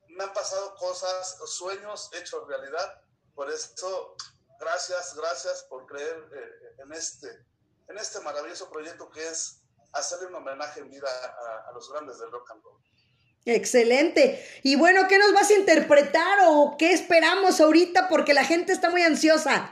Me 0.07 0.23
han 0.23 0.33
pasado 0.33 0.73
cosas, 0.75 1.37
sueños 1.45 2.09
hechos 2.13 2.47
realidad. 2.47 3.01
Por 3.35 3.49
eso, 3.51 4.15
gracias, 4.59 5.15
gracias 5.15 5.63
por 5.69 5.85
creer 5.85 6.17
eh, 6.35 6.83
en, 6.83 6.93
este, 6.93 7.27
en 7.87 7.97
este 7.97 8.19
maravilloso 8.21 8.69
proyecto 8.69 9.09
que 9.09 9.27
es 9.27 9.61
hacerle 9.93 10.27
un 10.27 10.35
homenaje 10.35 10.81
en 10.81 10.89
vida 10.89 11.07
a, 11.07 11.69
a 11.69 11.71
los 11.73 11.91
grandes 11.91 12.19
del 12.19 12.31
rock 12.31 12.51
and 12.51 12.63
roll. 12.63 12.79
Excelente. 13.45 14.45
Y 14.63 14.75
bueno, 14.75 15.07
¿qué 15.07 15.17
nos 15.17 15.33
vas 15.33 15.49
a 15.49 15.53
interpretar 15.53 16.39
o 16.47 16.75
qué 16.77 16.91
esperamos 16.91 17.59
ahorita? 17.59 18.07
Porque 18.09 18.33
la 18.33 18.43
gente 18.43 18.73
está 18.73 18.89
muy 18.89 19.01
ansiosa. 19.01 19.71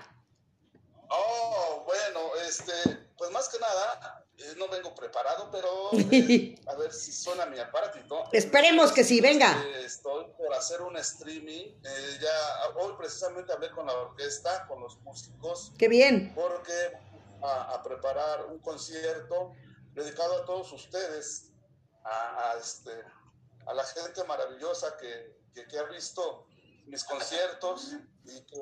Oh, 1.10 1.84
bueno, 1.86 2.36
este, 2.47 2.73
pues 3.17 3.32
más 3.32 3.50
que 3.50 3.60
nada, 3.60 4.16
no 4.55 4.67
vengo 4.69 4.95
preparado, 4.95 5.49
pero 5.51 5.89
eh, 5.93 6.55
a 6.67 6.75
ver 6.75 6.93
si 6.93 7.12
suena 7.12 7.45
mi 7.47 7.60
aparatito. 7.60 8.23
Esperemos 8.31 8.91
que 8.91 9.03
sí, 9.03 9.19
venga. 9.19 9.51
Eh, 9.63 9.83
estoy 9.86 10.25
por 10.38 10.53
hacer 10.53 10.81
un 10.81 10.95
streaming. 10.97 11.73
eh, 11.83 12.17
ya 12.21 12.69
hoy 12.79 12.93
precisamente 12.97 13.51
hablé 13.51 13.71
con 13.71 13.86
la 13.88 13.93
orquesta, 13.93 14.65
con 14.67 14.79
los 14.81 14.97
músicos, 15.01 15.73
Qué 15.77 15.88
bien. 15.88 16.31
porque 16.36 16.93
a, 17.43 17.73
a 17.73 17.83
preparar 17.83 18.45
un 18.45 18.60
concierto 18.60 19.53
dedicado 19.93 20.41
a 20.41 20.45
todos 20.45 20.71
ustedes, 20.71 21.51
a, 22.03 22.51
a, 22.51 22.57
este, 22.60 22.91
a 23.65 23.73
la 23.73 23.83
gente 23.83 24.23
maravillosa 24.23 24.95
que, 24.97 25.38
que, 25.53 25.67
que 25.67 25.77
ha 25.79 25.83
visto 25.83 26.47
mis 26.86 27.03
conciertos 27.03 27.93
y 28.23 28.41
que 28.45 28.62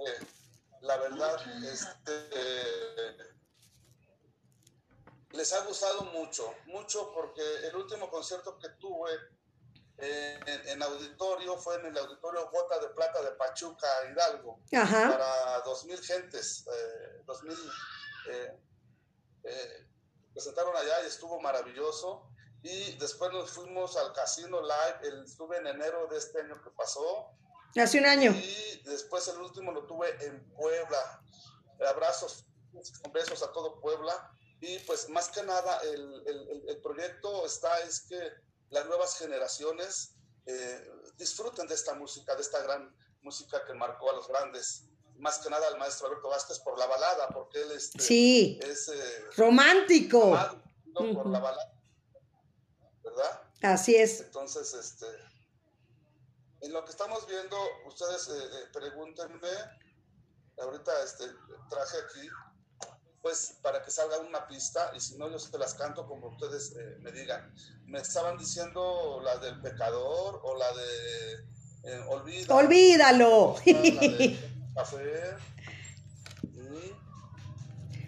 la 0.82 0.98
verdad 0.98 1.38
este, 1.64 2.30
eh, 2.32 3.18
les 5.32 5.52
ha 5.54 5.66
gustado 5.66 6.04
mucho, 6.06 6.54
mucho 6.66 7.12
porque 7.14 7.42
el 7.68 7.76
último 7.76 8.10
concierto 8.10 8.58
que 8.58 8.70
tuve 8.80 9.12
eh, 9.98 10.40
en, 10.46 10.68
en 10.70 10.84
auditorio 10.84 11.58
fue 11.58 11.76
en 11.80 11.86
el 11.88 11.98
auditorio 11.98 12.50
Gota 12.50 12.80
de 12.80 12.90
Plata 12.90 13.22
de 13.22 13.32
Pachuca, 13.32 13.88
Hidalgo, 14.12 14.60
Ajá. 14.74 15.10
para 15.10 15.64
2.000 15.64 16.02
gentes, 16.04 16.66
eh, 16.68 17.22
2.000 17.26 17.72
eh, 18.30 18.60
eh, 19.44 19.88
presentaron 20.34 20.76
allá 20.76 21.04
y 21.04 21.08
estuvo 21.08 21.40
maravilloso. 21.40 22.30
Y 22.62 22.98
después 22.98 23.32
nos 23.32 23.52
fuimos 23.52 23.96
al 23.96 24.12
Casino 24.14 24.60
Live, 24.60 24.98
el, 25.04 25.24
estuve 25.24 25.58
en 25.58 25.68
enero 25.68 26.08
de 26.08 26.18
este 26.18 26.42
año 26.42 26.60
que 26.64 26.72
pasó, 26.72 27.30
Hace 27.76 28.00
un 28.00 28.06
año. 28.06 28.32
y 28.32 28.82
después 28.86 29.28
el 29.28 29.38
último 29.38 29.72
lo 29.72 29.86
tuve 29.86 30.10
en 30.26 30.50
Puebla. 30.56 31.22
Abrazos, 31.88 32.46
besos 33.14 33.44
a 33.44 33.52
todo 33.52 33.80
Puebla. 33.82 34.32
Y 34.68 34.80
pues 34.80 35.10
más 35.10 35.30
que 35.30 35.44
nada 35.44 35.80
el, 35.82 36.24
el- 36.68 36.82
proyecto 36.82 37.46
está 37.46 37.80
es 37.82 38.02
que 38.02 38.20
las 38.70 38.86
nuevas 38.88 39.16
generaciones 39.18 40.16
eh, 40.48 40.90
disfruten 41.18 41.68
de 41.68 41.76
esta 41.76 41.94
música, 41.94 42.34
de 42.36 42.42
esta 42.42 42.62
gran 42.64 42.96
música 43.22 43.64
que 43.66 43.74
marcó 43.74 44.10
a 44.10 44.16
los 44.16 44.28
grandes. 44.28 44.86
Más 45.18 45.38
que 45.40 45.50
nada 45.50 45.68
al 45.68 45.78
maestro 45.78 46.08
Alberto 46.08 46.30
Vázquez 46.30 46.60
por 46.60 46.78
la 46.80 46.88
balada, 46.88 47.28
porque 47.30 47.62
él 47.62 47.72
este, 47.74 48.00
Sí. 48.02 48.60
es 48.64 48.88
eh, 48.90 49.26
Romántico. 49.38 50.24
amado, 50.36 50.64
¿no? 50.88 51.14
por 51.14 51.28
la 51.30 51.40
balada, 51.40 51.74
¿verdad? 53.04 53.42
Así 53.62 53.96
es. 53.96 54.22
Entonces, 54.22 54.74
este, 54.74 55.06
en 56.62 56.74
lo 56.74 56.84
que 56.86 56.92
estamos 56.92 57.26
viendo, 57.28 57.58
ustedes 57.88 58.28
eh, 58.30 58.34
eh, 58.38 58.66
pregúntenme, 58.74 59.50
ahorita 60.60 61.04
este, 61.04 61.26
traje 61.70 61.98
aquí, 61.98 62.28
pues 63.26 63.56
para 63.64 63.82
que 63.82 63.90
salga 63.90 64.20
una 64.20 64.48
pista, 64.48 64.92
y 64.96 65.00
si 65.00 65.18
no, 65.18 65.32
yo 65.32 65.40
se 65.40 65.58
las 65.58 65.74
canto 65.74 66.06
como 66.08 66.28
ustedes 66.28 66.76
eh, 66.80 66.98
me 67.00 67.12
digan. 67.12 67.52
Me 67.88 67.98
estaban 68.00 68.38
diciendo 68.38 69.20
la 69.24 69.38
del 69.38 69.60
pecador 69.62 70.42
o 70.44 70.56
la 70.56 70.72
de 70.76 71.34
eh, 71.86 72.04
Olvida. 72.08 72.54
Olvídalo. 72.54 73.56
Y- 73.66 74.40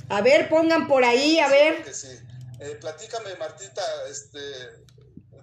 A 0.09 0.21
ver, 0.21 0.49
pongan 0.49 0.87
por 0.87 1.03
ahí, 1.03 1.39
a 1.39 1.47
ver. 1.47 1.83
Que 1.83 1.95
sí. 1.95 2.15
Eh, 2.59 2.77
platícame, 2.79 3.35
Martita, 3.37 3.81
este, 4.11 4.39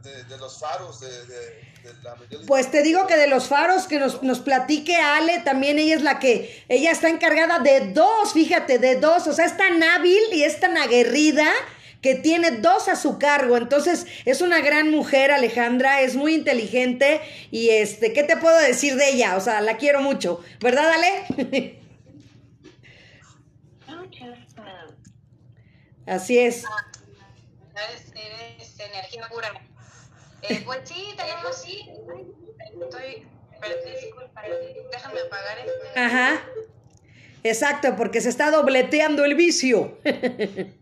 de, 0.04 0.24
de 0.24 0.38
los 0.38 0.60
faros 0.60 1.00
de, 1.00 1.26
de, 1.26 1.36
de 1.82 2.02
la 2.02 2.14
Miguel 2.16 2.42
Pues 2.46 2.70
te 2.70 2.82
digo 2.82 3.06
que 3.06 3.16
de 3.16 3.26
los 3.26 3.48
faros 3.48 3.86
que 3.86 3.98
nos, 3.98 4.22
nos 4.22 4.40
platique 4.40 4.96
Ale, 4.96 5.40
también 5.40 5.78
ella 5.78 5.96
es 5.96 6.02
la 6.02 6.18
que, 6.18 6.64
ella 6.68 6.90
está 6.90 7.08
encargada 7.08 7.58
de 7.58 7.92
dos, 7.92 8.32
fíjate, 8.32 8.78
de 8.78 8.96
dos, 8.96 9.26
o 9.26 9.32
sea, 9.32 9.46
es 9.46 9.56
tan 9.56 9.82
hábil 9.82 10.20
y 10.32 10.44
es 10.44 10.60
tan 10.60 10.76
aguerrida 10.76 11.46
que 12.02 12.14
tiene 12.14 12.50
dos 12.50 12.88
a 12.88 12.96
su 12.96 13.18
cargo, 13.18 13.56
entonces 13.56 14.06
es 14.26 14.42
una 14.42 14.60
gran 14.60 14.90
mujer 14.90 15.32
Alejandra, 15.32 16.02
es 16.02 16.16
muy 16.16 16.34
inteligente 16.34 17.22
y 17.50 17.70
este, 17.70 18.12
¿qué 18.12 18.22
te 18.22 18.36
puedo 18.36 18.58
decir 18.58 18.96
de 18.96 19.08
ella? 19.08 19.36
O 19.36 19.40
sea, 19.40 19.62
la 19.62 19.78
quiero 19.78 20.02
mucho, 20.02 20.44
¿verdad 20.60 20.90
Ale? 20.92 21.80
Así 26.06 26.38
es. 26.38 26.64
Eres 28.14 28.78
energía 28.78 29.26
pura. 29.28 29.50
Eh, 30.48 30.62
pues 30.64 30.80
sí, 30.84 31.14
tenemos 31.16 31.56
sí. 31.56 31.88
Estoy. 32.82 33.26
disculpa, 34.00 34.42
Déjame 34.90 35.20
apagar 35.20 35.58
este. 35.58 35.98
Ajá. 36.00 36.44
Exacto, 37.42 37.94
porque 37.96 38.20
se 38.20 38.28
está 38.28 38.50
dobleteando 38.50 39.24
el 39.24 39.34
vicio. 39.34 39.98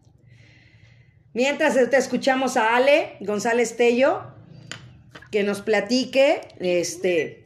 Mientras 1.34 1.74
te 1.74 1.96
escuchamos 1.96 2.56
a 2.56 2.76
Ale 2.76 3.16
González 3.20 3.76
Tello, 3.76 4.22
que 5.30 5.42
nos 5.42 5.62
platique, 5.62 6.42
este, 6.60 7.42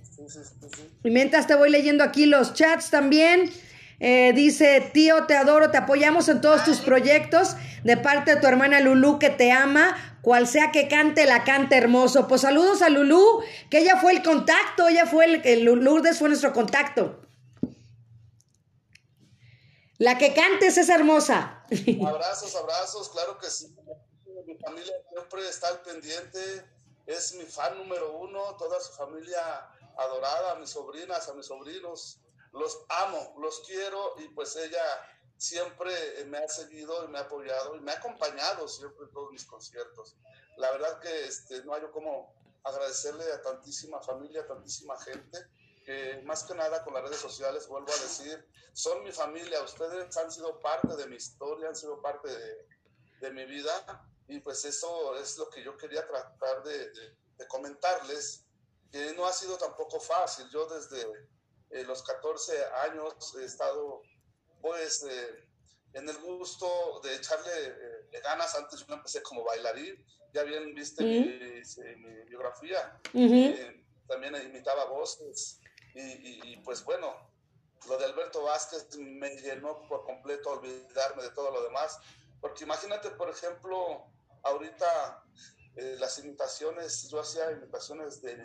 y 1.04 1.10
mientras 1.10 1.46
te 1.46 1.54
voy 1.54 1.70
leyendo 1.70 2.02
aquí 2.02 2.26
los 2.26 2.52
chats 2.54 2.90
también. 2.90 3.50
Eh, 3.98 4.32
dice, 4.34 4.90
tío, 4.92 5.26
te 5.26 5.36
adoro, 5.36 5.70
te 5.70 5.78
apoyamos 5.78 6.28
en 6.28 6.40
todos 6.40 6.64
tus 6.64 6.80
proyectos. 6.80 7.56
De 7.84 7.96
parte 7.96 8.34
de 8.34 8.40
tu 8.40 8.46
hermana 8.46 8.80
Lulú, 8.80 9.18
que 9.18 9.30
te 9.30 9.52
ama. 9.52 10.18
Cual 10.22 10.48
sea 10.48 10.72
que 10.72 10.88
cante, 10.88 11.24
la 11.24 11.44
cante 11.44 11.76
hermoso. 11.76 12.26
Pues 12.26 12.40
saludos 12.40 12.82
a 12.82 12.88
Lulú, 12.88 13.42
que 13.70 13.78
ella 13.78 13.96
fue 14.00 14.12
el 14.12 14.22
contacto, 14.22 14.88
ella 14.88 15.06
fue 15.06 15.24
el, 15.24 15.40
el 15.44 15.64
Lourdes 15.64 16.18
fue 16.18 16.28
nuestro 16.28 16.52
contacto. 16.52 17.20
La 19.98 20.18
que 20.18 20.34
cantes 20.34 20.76
es 20.76 20.88
hermosa. 20.88 21.64
Abrazos, 22.06 22.54
abrazos, 22.54 23.08
claro 23.08 23.38
que 23.38 23.48
sí. 23.48 23.74
Mi 24.46 24.56
familia 24.56 24.92
siempre 25.10 25.48
está 25.48 25.68
al 25.68 25.80
pendiente, 25.80 26.38
es 27.06 27.34
mi 27.34 27.44
fan 27.44 27.78
número 27.78 28.18
uno, 28.18 28.56
toda 28.56 28.78
su 28.80 28.92
familia 28.92 29.40
adorada, 29.96 30.52
a 30.52 30.54
mis 30.56 30.70
sobrinas, 30.70 31.28
a 31.28 31.34
mis 31.34 31.46
sobrinos, 31.46 32.20
los 32.56 32.84
amo, 32.88 33.34
los 33.38 33.60
quiero 33.60 34.14
y 34.18 34.28
pues 34.30 34.56
ella 34.56 34.82
siempre 35.36 36.24
me 36.26 36.38
ha 36.38 36.48
seguido 36.48 37.04
y 37.04 37.08
me 37.08 37.18
ha 37.18 37.22
apoyado 37.22 37.76
y 37.76 37.80
me 37.80 37.92
ha 37.92 37.96
acompañado 37.96 38.66
siempre 38.68 39.04
en 39.04 39.12
todos 39.12 39.30
mis 39.32 39.44
conciertos. 39.44 40.16
La 40.56 40.70
verdad 40.72 40.98
que 41.00 41.26
este, 41.26 41.62
no 41.64 41.74
hay 41.74 41.82
como 41.92 42.34
agradecerle 42.64 43.30
a 43.32 43.42
tantísima 43.42 44.00
familia, 44.00 44.42
a 44.42 44.46
tantísima 44.46 44.98
gente 45.00 45.46
que 45.84 46.20
más 46.24 46.42
que 46.42 46.54
nada 46.54 46.82
con 46.82 46.94
las 46.94 47.04
redes 47.04 47.20
sociales, 47.20 47.68
vuelvo 47.68 47.92
a 47.92 48.02
decir, 48.02 48.44
son 48.72 49.04
mi 49.04 49.12
familia, 49.12 49.62
ustedes 49.62 50.16
han 50.16 50.32
sido 50.32 50.58
parte 50.60 50.96
de 50.96 51.06
mi 51.06 51.16
historia, 51.16 51.68
han 51.68 51.76
sido 51.76 52.02
parte 52.02 52.28
de, 52.28 52.66
de 53.20 53.30
mi 53.30 53.44
vida 53.44 54.04
y 54.26 54.40
pues 54.40 54.64
eso 54.64 55.16
es 55.16 55.38
lo 55.38 55.48
que 55.48 55.62
yo 55.62 55.76
quería 55.76 56.04
tratar 56.04 56.64
de, 56.64 56.90
de, 56.90 57.16
de 57.36 57.46
comentarles, 57.46 58.44
que 58.90 59.12
no 59.14 59.26
ha 59.26 59.32
sido 59.32 59.56
tampoco 59.58 60.00
fácil. 60.00 60.48
Yo 60.50 60.66
desde 60.66 61.06
eh, 61.70 61.84
los 61.84 62.02
14 62.02 62.64
años 62.88 63.34
he 63.40 63.44
estado 63.44 64.02
pues 64.60 65.02
eh, 65.04 65.44
en 65.92 66.08
el 66.08 66.16
gusto 66.18 67.00
de 67.02 67.14
echarle 67.14 67.50
eh, 67.66 68.20
ganas. 68.22 68.54
Antes 68.54 68.84
yo 68.86 68.94
empecé 68.94 69.22
como 69.22 69.44
bailarín, 69.44 70.04
ya 70.32 70.42
bien 70.42 70.74
viste 70.74 71.02
mi, 71.04 71.18
mi 71.96 72.14
biografía, 72.28 72.98
Ujú. 73.14 73.32
Eh, 73.34 73.84
también 74.08 74.34
imitaba 74.36 74.84
voces 74.84 75.60
y, 75.94 76.00
y- 76.00 76.40
y, 76.44 76.56
pues 76.58 76.84
bueno, 76.84 77.14
lo 77.88 77.96
de 77.98 78.04
Alberto 78.04 78.42
Vázquez 78.42 78.86
me 78.98 79.30
llenó 79.36 79.86
por 79.88 80.04
completo 80.04 80.50
a 80.50 80.52
olvidarme 80.54 81.22
de 81.22 81.30
todo 81.30 81.50
lo 81.50 81.62
demás, 81.62 81.98
porque 82.40 82.64
imagínate, 82.64 83.10
por 83.10 83.30
ejemplo, 83.30 84.04
ahorita 84.42 85.24
eh, 85.76 85.96
las 85.98 86.18
imitaciones, 86.18 87.08
yo 87.08 87.20
hacía 87.20 87.50
imitaciones 87.52 88.20
de, 88.22 88.36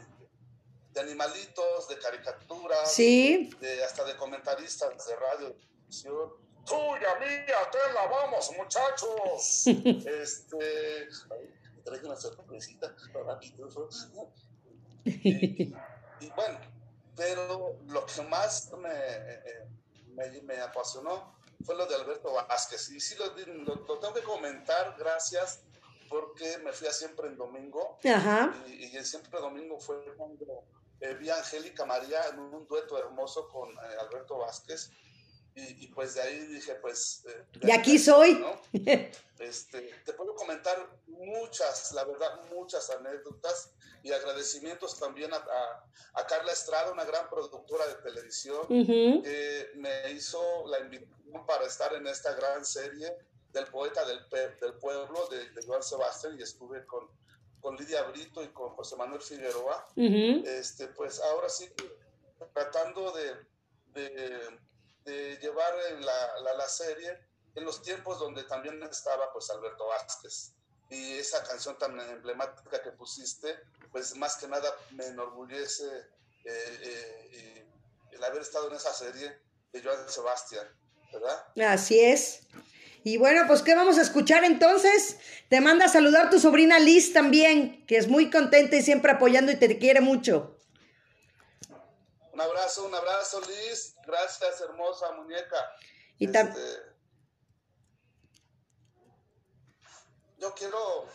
de 0.94 1.02
animalitos, 1.02 1.88
de 1.88 1.98
caricaturas, 2.00 2.92
Sí, 2.94 3.50
de, 3.60 3.84
hasta 3.84 4.04
de 4.06 4.16
comentaristas 4.18 5.06
de 5.08 5.16
radio. 5.16 5.56
Tuya, 6.66 7.16
mía, 7.20 7.56
te 7.72 7.94
la 7.94 8.06
vamos, 8.08 8.52
muchachos. 8.58 9.64
este, 10.22 11.08
traje 11.84 12.06
una 12.06 12.16
sorpresita 12.16 12.96
para 13.14 13.40
tú, 13.40 13.90
y, 15.06 15.74
bueno, 16.36 16.60
pero 17.16 17.80
lo 17.88 18.06
que 18.06 18.22
más 18.24 18.72
me, 18.74 18.94
me, 20.14 20.42
me 20.44 20.60
apasionó 20.60 21.36
fue 21.66 21.76
lo 21.76 21.86
de 21.88 21.96
Alberto 21.96 22.32
Vázquez. 22.34 22.90
Y 22.92 23.00
sí, 23.00 23.16
lo, 23.16 23.26
lo- 23.36 23.76
lo 23.88 24.00
tengo 24.00 24.14
que 24.14 24.22
comentar, 24.22 24.96
gracias, 25.00 25.62
porque 26.10 26.60
me 26.60 26.72
fui 26.74 26.88
a 26.88 26.94
siempre 26.94 27.28
en 27.28 27.38
domingo. 27.38 27.98
ajá. 28.04 28.54
Y, 28.68 28.96
y 28.98 29.04
siempre 29.04 29.40
domingo 29.40 29.80
fue 29.80 30.04
cuando 30.16 30.64
eh, 31.02 31.14
vi 31.16 31.30
a 31.30 31.38
Angélica 31.38 31.86
María 31.86 32.28
en 32.30 32.40
un 32.40 32.66
dueto 32.68 32.98
hermoso 32.98 33.48
con 33.50 33.70
eh, 33.72 33.78
Alberto 34.00 34.38
Vázquez. 34.38 34.90
Y, 35.54 35.84
y 35.84 35.88
pues 35.90 36.14
de 36.16 36.22
ahí 36.22 36.40
dije, 36.48 36.76
pues... 36.76 37.26
eh, 37.28 37.46
Y 37.64 37.72
aquí 37.72 38.00
soy. 38.00 38.36
¿no? 38.36 38.62
Este, 39.42 39.82
te 40.06 40.14
puedo 40.14 40.36
comentar 40.36 40.78
muchas, 41.08 41.92
la 41.94 42.04
verdad, 42.04 42.44
muchas 42.54 42.88
anécdotas 42.92 43.72
y 44.04 44.12
agradecimientos 44.12 45.00
también 45.00 45.34
a, 45.34 45.38
a- 45.38 45.86
a 46.14 46.28
Carla 46.28 46.52
Estrada, 46.52 46.92
una 46.92 47.06
gran 47.06 47.28
productora 47.28 47.88
de 47.88 47.96
televisión, 47.96 48.60
Ujú. 48.70 49.24
que 49.24 49.72
me 49.76 50.12
hizo 50.12 50.40
la 50.68 50.80
invitación 50.82 51.46
para 51.48 51.66
estar 51.66 51.92
en 51.96 52.06
esta 52.06 52.34
gran 52.36 52.64
serie 52.64 53.12
del 53.50 53.66
poeta 53.68 54.06
del, 54.06 54.20
del 54.62 54.74
pueblo 54.76 55.28
de, 55.30 55.50
de 55.50 55.66
Joan 55.66 55.82
Sebastián 55.82 56.38
y 56.40 56.44
estuve 56.44 56.86
con, 56.86 57.10
con 57.62 57.76
Lidia 57.78 58.04
Brito 58.04 58.44
y 58.44 58.50
con 58.50 58.70
José 58.76 58.96
Manuel 58.96 59.22
Figueroa. 59.22 59.86
Ujú. 59.96 60.44
Este, 60.46 60.88
pues 60.88 61.20
ahora 61.22 61.48
sí 61.50 61.72
tratando 62.54 63.12
de, 63.12 63.36
de, 63.94 64.60
de 65.06 65.38
llevar 65.38 65.74
la, 66.00 66.40
la, 66.40 66.54
la 66.56 66.68
serie 66.68 67.18
en 67.56 67.64
los 67.66 67.82
tiempos 67.82 68.20
donde 68.20 68.44
también 68.44 68.82
estaba 68.84 69.32
pues 69.32 69.50
Alberto 69.50 69.88
Vázquez. 69.88 70.54
Y 70.90 71.14
esa 71.14 71.42
canción 71.44 71.78
tan 71.78 71.98
emblemática 72.00 72.82
que 72.82 72.92
pusiste, 72.92 73.60
pues 73.92 74.14
más 74.16 74.36
que 74.36 74.48
nada 74.48 74.76
me 74.92 75.06
enorgullece 75.06 75.88
eh, 76.44 76.80
eh, 76.82 77.66
el 78.12 78.24
haber 78.24 78.42
estado 78.42 78.68
en 78.68 78.76
esa 78.76 78.94
serie 78.94 79.40
de 79.72 79.82
Joan 79.82 80.10
Sebastián, 80.10 80.68
¿verdad? 81.14 81.46
Así 81.66 82.00
es. 82.00 82.42
Y 83.04 83.18
bueno, 83.18 83.44
pues 83.48 83.64
¿qué 83.64 83.74
vamos 83.74 83.98
a 83.98 84.04
escuchar 84.04 84.44
entonces? 84.44 85.18
Te 85.50 85.60
manda 85.60 85.86
a 85.86 85.90
saludar 85.90 86.30
tu 86.30 86.40
sobrina 86.40 86.78
Liz 86.80 87.14
también, 87.14 87.86
que 87.88 87.98
es 87.98 88.08
muy 88.08 88.30
contenta 88.30 88.76
y 88.76 88.84
siempre 88.84 89.12
apoyando 89.12 89.52
y 89.52 89.56
te 89.56 89.80
quiere 89.80 90.02
mucho. 90.02 90.58
Un 92.32 92.40
abrazo, 92.40 92.86
un 92.86 92.94
abrazo, 92.94 93.42
Liz. 93.42 93.96
Gracias, 94.06 94.62
hermosa 94.62 95.12
muñeca. 95.14 95.58
Y 96.18 96.26
Este, 96.26 96.60
yo 100.38 100.54
quiero 100.54 101.08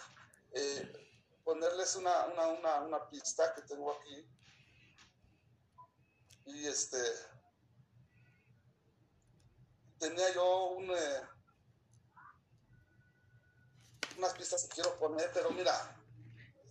eh, 0.53 0.93
ponerles 1.45 1.95
una, 1.95 2.27
una, 2.27 2.49
una, 2.49 2.81
una 2.81 3.09
pista 3.09 3.55
que 3.55 3.63
tengo 3.63 3.93
aquí. 3.93 4.29
Y 6.47 6.67
este. 6.67 6.99
Tenía 9.99 10.35
yo 10.35 10.67
un, 10.73 10.91
eh, 10.91 11.23
unas 14.19 14.33
pistas 14.35 14.65
que 14.65 14.75
quiero 14.77 14.97
poner, 14.99 15.31
pero 15.33 15.51
mira, 15.51 15.75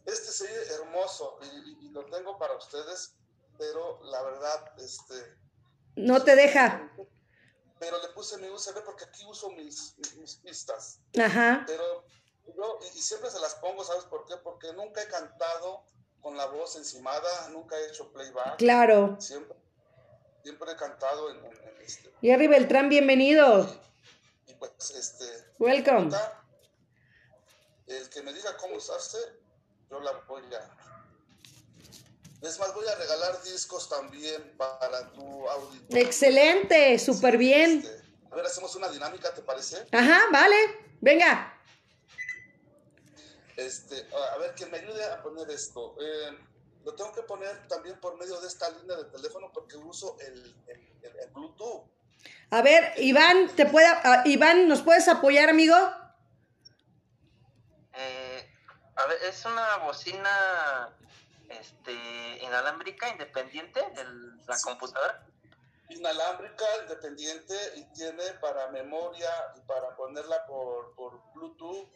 este 0.06 0.32
se 0.32 0.44
oye 0.46 0.74
hermoso 0.76 1.38
y, 1.44 1.48
y- 1.48 1.86
y 1.88 1.90
lo 1.90 2.06
tengo 2.06 2.38
para 2.38 2.56
ustedes, 2.56 3.16
pero 3.58 4.00
la 4.04 4.22
verdad, 4.24 4.74
este, 4.80 5.38
No 5.96 6.24
te 6.24 6.36
deja. 6.36 6.92
pero 7.80 8.02
le 8.02 8.10
puse 8.10 8.38
mi 8.38 8.50
USB 8.50 8.84
porque 8.84 9.06
aquí 9.06 9.24
uso 9.26 9.50
mis, 9.52 9.96
mis, 10.18 10.36
pistas. 10.38 11.00
Ajá. 11.20 11.64
Pero 11.68 12.06
yo, 12.56 12.80
y, 12.94 12.98
y 12.98 13.02
siempre 13.02 13.30
se 13.32 13.40
las 13.40 13.56
pongo, 13.56 13.84
¿sabes 13.84 14.04
por 14.06 14.26
qué? 14.26 14.36
Porque 14.38 14.72
nunca 14.74 15.02
he 15.02 15.08
cantado 15.08 15.84
con 16.22 16.36
la 16.38 16.46
voz 16.48 16.76
encimada, 16.76 17.50
nunca 17.50 17.78
he 17.78 17.88
hecho 17.88 18.12
playback. 18.12 18.58
Claro. 18.58 19.16
Siempre, 19.20 19.56
siempre 20.44 20.72
he 20.72 20.76
cantado 20.76 21.30
en, 21.32 21.38
en- 21.46 21.68
en 21.68 21.82
este. 21.82 22.12
Jerry 22.22 22.48
Beltrán, 22.48 22.90
bienvenido. 22.90 23.68
Y 24.48 24.54
pues, 24.56 24.72
este. 24.92 25.26
Welcome. 25.60 26.10
El 27.88 28.10
que 28.10 28.22
me 28.24 28.34
diga 28.34 28.56
cómo 28.58 28.76
usarse, 28.78 29.18
yo 29.90 30.00
la 30.00 30.12
voy 30.28 30.44
a. 30.54 30.78
Es 32.42 32.60
más, 32.60 32.74
voy 32.74 32.86
a 32.88 32.96
regalar 32.96 33.42
discos 33.44 33.90
también 33.90 34.56
para 34.58 35.12
tu 35.14 35.48
auditorio. 35.50 36.06
Excelente, 36.06 36.98
súper 37.00 37.38
bien. 37.38 37.80
Este, 37.84 38.02
a 38.32 38.36
ver, 38.36 38.46
hacemos 38.46 38.76
una 38.76 38.90
dinámica, 38.90 39.34
¿te 39.34 39.42
parece? 39.42 39.86
Ajá, 39.92 40.20
vale. 40.32 40.56
Venga. 41.02 41.52
Este, 43.56 44.06
a 44.34 44.38
ver, 44.38 44.54
que 44.54 44.66
me 44.66 44.78
ayude 44.80 45.04
a 45.06 45.22
poner 45.24 45.50
esto. 45.50 45.96
Eh, 46.00 46.38
lo 46.84 46.94
tengo 46.94 47.12
que 47.14 47.22
poner 47.24 47.68
también 47.68 48.00
por 48.00 48.18
medio 48.18 48.40
de 48.42 48.48
esta 48.48 48.70
línea 48.70 48.98
de 48.98 49.06
teléfono 49.06 49.52
porque 49.54 49.78
uso 49.78 50.18
el, 50.20 50.56
el- 50.68 50.94
el- 51.04 51.20
el 51.20 51.30
Bluetooth. 51.32 51.86
A 52.52 52.62
ver, 52.62 52.94
Iván, 52.98 53.50
te 53.56 53.66
puede, 53.66 53.88
ah, 53.88 54.24
Iván, 54.26 54.68
¿nos 54.68 54.82
puedes 54.82 55.08
apoyar, 55.08 55.50
amigo? 55.50 55.76
A 58.96 59.06
ver, 59.08 59.24
es 59.24 59.44
una 59.46 59.78
bocina 59.78 60.96
este, 61.50 61.94
inalámbrica 62.42 63.10
independiente 63.10 63.82
de 63.92 64.04
la 64.48 64.58
computadora. 64.64 65.26
Inalámbrica, 65.90 66.66
independiente 66.82 67.56
y 67.76 67.84
tiene 67.94 68.24
para 68.42 68.68
memoria 68.70 69.30
y 69.56 69.62
para 69.62 69.96
ponerla 69.96 70.46
por, 70.48 70.96
por 70.96 71.22
Bluetooth. 71.34 71.90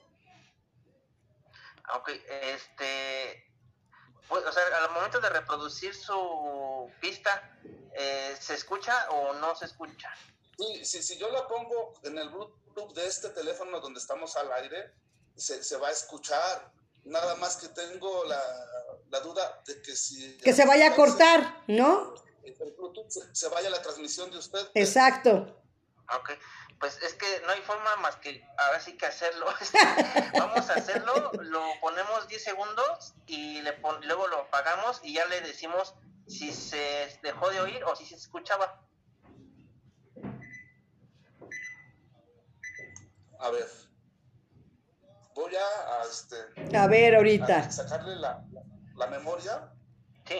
Ok, 1.95 2.09
este. 2.27 3.51
pues, 4.27 4.45
o 4.45 4.51
sea, 4.51 4.63
al 4.83 4.91
momento 4.91 5.19
de 5.19 5.29
reproducir 5.29 5.95
su 5.95 6.91
pista, 6.99 7.57
eh, 7.93 8.37
¿se 8.39 8.53
escucha 8.53 9.09
o 9.09 9.33
no 9.33 9.55
se 9.55 9.65
escucha? 9.65 10.13
Sí, 10.57 10.85
sí, 10.85 11.01
si 11.01 11.17
yo 11.17 11.31
la 11.31 11.47
pongo 11.47 11.93
en 12.03 12.17
el 12.19 12.29
Bluetooth 12.29 12.93
de 12.93 13.07
este 13.07 13.29
teléfono 13.29 13.79
donde 13.79 13.99
estamos 13.99 14.35
al 14.35 14.51
aire, 14.51 14.93
se, 15.35 15.63
se 15.63 15.77
va 15.77 15.87
a 15.87 15.91
escuchar. 15.91 16.71
Nada 17.05 17.35
más 17.35 17.57
que 17.57 17.67
tengo 17.69 18.23
la, 18.25 18.41
la 19.09 19.19
duda 19.21 19.61
de 19.65 19.81
que 19.81 19.95
si... 19.95 20.37
Que 20.37 20.53
se 20.53 20.65
vaya 20.65 20.89
a 20.89 20.95
cortar, 20.95 21.63
¿no? 21.67 22.13
El 22.43 22.53
Bluetooth 22.77 23.09
se, 23.09 23.35
se 23.35 23.47
vaya 23.49 23.69
la 23.69 23.81
transmisión 23.81 24.29
de 24.31 24.37
usted. 24.37 24.67
Exacto. 24.73 25.55
Ok, 26.15 26.31
pues 26.79 26.97
es 27.03 27.13
que 27.13 27.41
no 27.45 27.51
hay 27.51 27.61
forma 27.61 27.95
más 27.97 28.15
que 28.17 28.43
ahora 28.57 28.79
sí 28.79 28.97
que 28.97 29.05
hacerlo. 29.05 29.45
Vamos 30.33 30.69
a 30.69 30.73
hacerlo, 30.75 31.31
lo 31.41 31.61
ponemos 31.81 32.27
10 32.27 32.43
segundos 32.43 33.13
y 33.27 33.61
le 33.61 33.73
pon- 33.73 34.05
luego 34.05 34.27
lo 34.27 34.39
apagamos 34.41 34.99
y 35.03 35.13
ya 35.13 35.25
le 35.25 35.41
decimos 35.41 35.93
si 36.27 36.51
se 36.53 37.19
dejó 37.23 37.49
de 37.49 37.61
oír 37.61 37.83
o 37.85 37.95
si 37.95 38.05
se 38.05 38.15
escuchaba. 38.15 38.81
A 43.39 43.49
ver. 43.51 43.67
Voy 45.39 45.53
a, 45.55 46.01
a, 46.01 46.03
este, 46.11 46.77
A 46.77 46.87
ver, 46.87 47.13
a 47.13 47.17
ahorita. 47.19 47.71
sacarle 47.71 48.17
la, 48.17 48.43
la, 48.51 48.61
la 48.97 49.07
memoria. 49.07 49.69
Sí. 50.27 50.35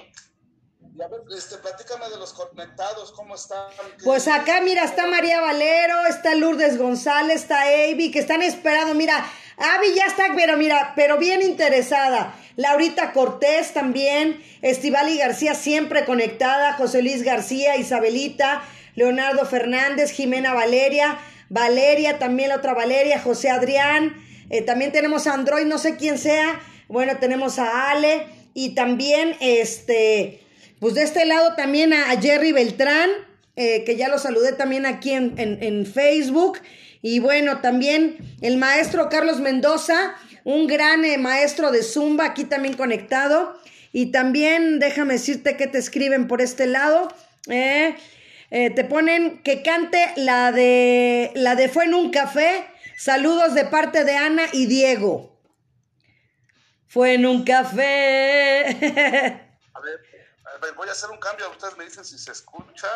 Y 0.94 1.02
a 1.02 1.08
ver, 1.08 1.22
este, 1.38 1.58
platícame 1.58 2.10
de 2.10 2.18
los 2.18 2.34
conectados, 2.34 3.14
¿cómo 3.14 3.36
están? 3.36 3.70
¿Qué- 3.98 4.04
Pues 4.04 4.28
acá, 4.28 4.60
mira, 4.62 4.84
está 4.84 5.08
María 5.08 5.40
Valero, 5.40 6.06
está 6.08 6.36
Lourdes 6.36 6.78
González, 6.78 7.44
está 7.44 7.62
Avi, 7.62 8.12
que 8.12 8.20
están 8.20 8.42
esperando. 8.42 8.94
Mira, 8.94 9.26
Avi 9.58 9.94
ya 9.96 10.06
está, 10.08 10.26
pero 10.36 10.58
mira, 10.58 10.92
pero 10.98 11.18
bien 11.18 11.42
interesada. 11.44 12.36
Laurita 12.58 13.14
Cortés 13.14 13.74
también, 13.74 14.44
Estivali 14.62 15.18
García 15.18 15.56
siempre 15.56 16.04
conectada, 16.04 16.74
José 16.74 17.02
Luis 17.04 17.24
García, 17.24 17.78
Isabelita, 17.78 18.64
Leonardo 18.96 19.46
Fernández, 19.46 20.12
Jimena 20.12 20.54
Valeria, 20.54 21.18
Valeria, 21.48 22.20
también 22.20 22.50
la 22.50 22.58
otra 22.58 22.74
Valeria, 22.74 23.22
José 23.22 23.50
Adrián, 23.50 24.26
eh, 24.50 24.62
también 24.62 24.92
tenemos 24.92 25.28
a 25.28 25.34
Android, 25.34 25.66
no 25.66 25.78
sé 25.78 25.96
quién 25.96 26.18
sea, 26.18 26.60
bueno, 26.88 27.18
tenemos 27.20 27.60
a 27.60 27.92
Ale 27.92 28.26
y 28.54 28.74
también 28.76 29.36
este, 29.40 30.42
pues 30.80 30.96
de 30.96 31.04
este 31.04 31.26
lado 31.26 31.56
también 31.56 31.94
a, 31.94 32.20
Jerry 32.20 32.52
Beltrán, 32.52 33.10
eh, 33.56 33.84
que 33.86 33.96
ya 33.96 34.08
lo 34.10 34.18
saludé 34.18 34.54
también 34.54 34.86
aquí 34.86 35.12
en, 35.12 35.34
en- 35.38 35.86
Facebook. 35.86 36.60
Y 37.02 37.20
bueno, 37.20 37.60
también 37.62 38.18
el 38.42 38.58
maestro 38.58 39.08
Carlos 39.10 39.40
Mendoza, 39.40 40.16
un 40.44 40.68
gran 40.68 41.06
eh, 41.06 41.18
maestro 41.18 41.72
de 41.72 41.84
Zumba, 41.84 42.26
aquí 42.26 42.44
también 42.46 42.76
conectado. 42.76 43.58
Y 43.92 44.08
también 44.08 44.80
déjame 44.80 45.14
decirte 45.14 45.58
que 45.58 45.68
te 45.68 45.78
escriben 45.78 46.28
por 46.28 46.42
este 46.42 46.66
lado. 46.68 47.14
eh, 47.48 47.96
te 48.50 48.84
ponen 48.84 49.40
que 49.44 49.62
cante 49.62 50.00
la 50.16 50.52
de 50.52 51.32
la 51.36 51.56
de 51.56 51.70
Fue 51.70 51.86
en 51.86 51.94
un 51.94 52.10
café. 52.12 52.66
Saludos 53.10 53.54
de 53.56 53.64
parte 53.64 54.04
de 54.04 54.18
Ana 54.18 54.48
y 54.52 54.66
Diego. 54.66 55.40
Fue 56.86 57.14
en 57.14 57.26
un 57.26 57.46
café. 57.46 58.66
A 59.74 59.80
ver, 59.80 60.02
a 60.44 60.58
ver, 60.58 60.74
voy 60.76 60.90
a 60.90 60.92
hacer 60.92 61.10
un 61.10 61.18
cambio. 61.20 61.50
Ustedes 61.52 61.78
me 61.78 61.86
dicen 61.86 62.04
si 62.04 62.18
se 62.18 62.34
escucha. 62.34 62.88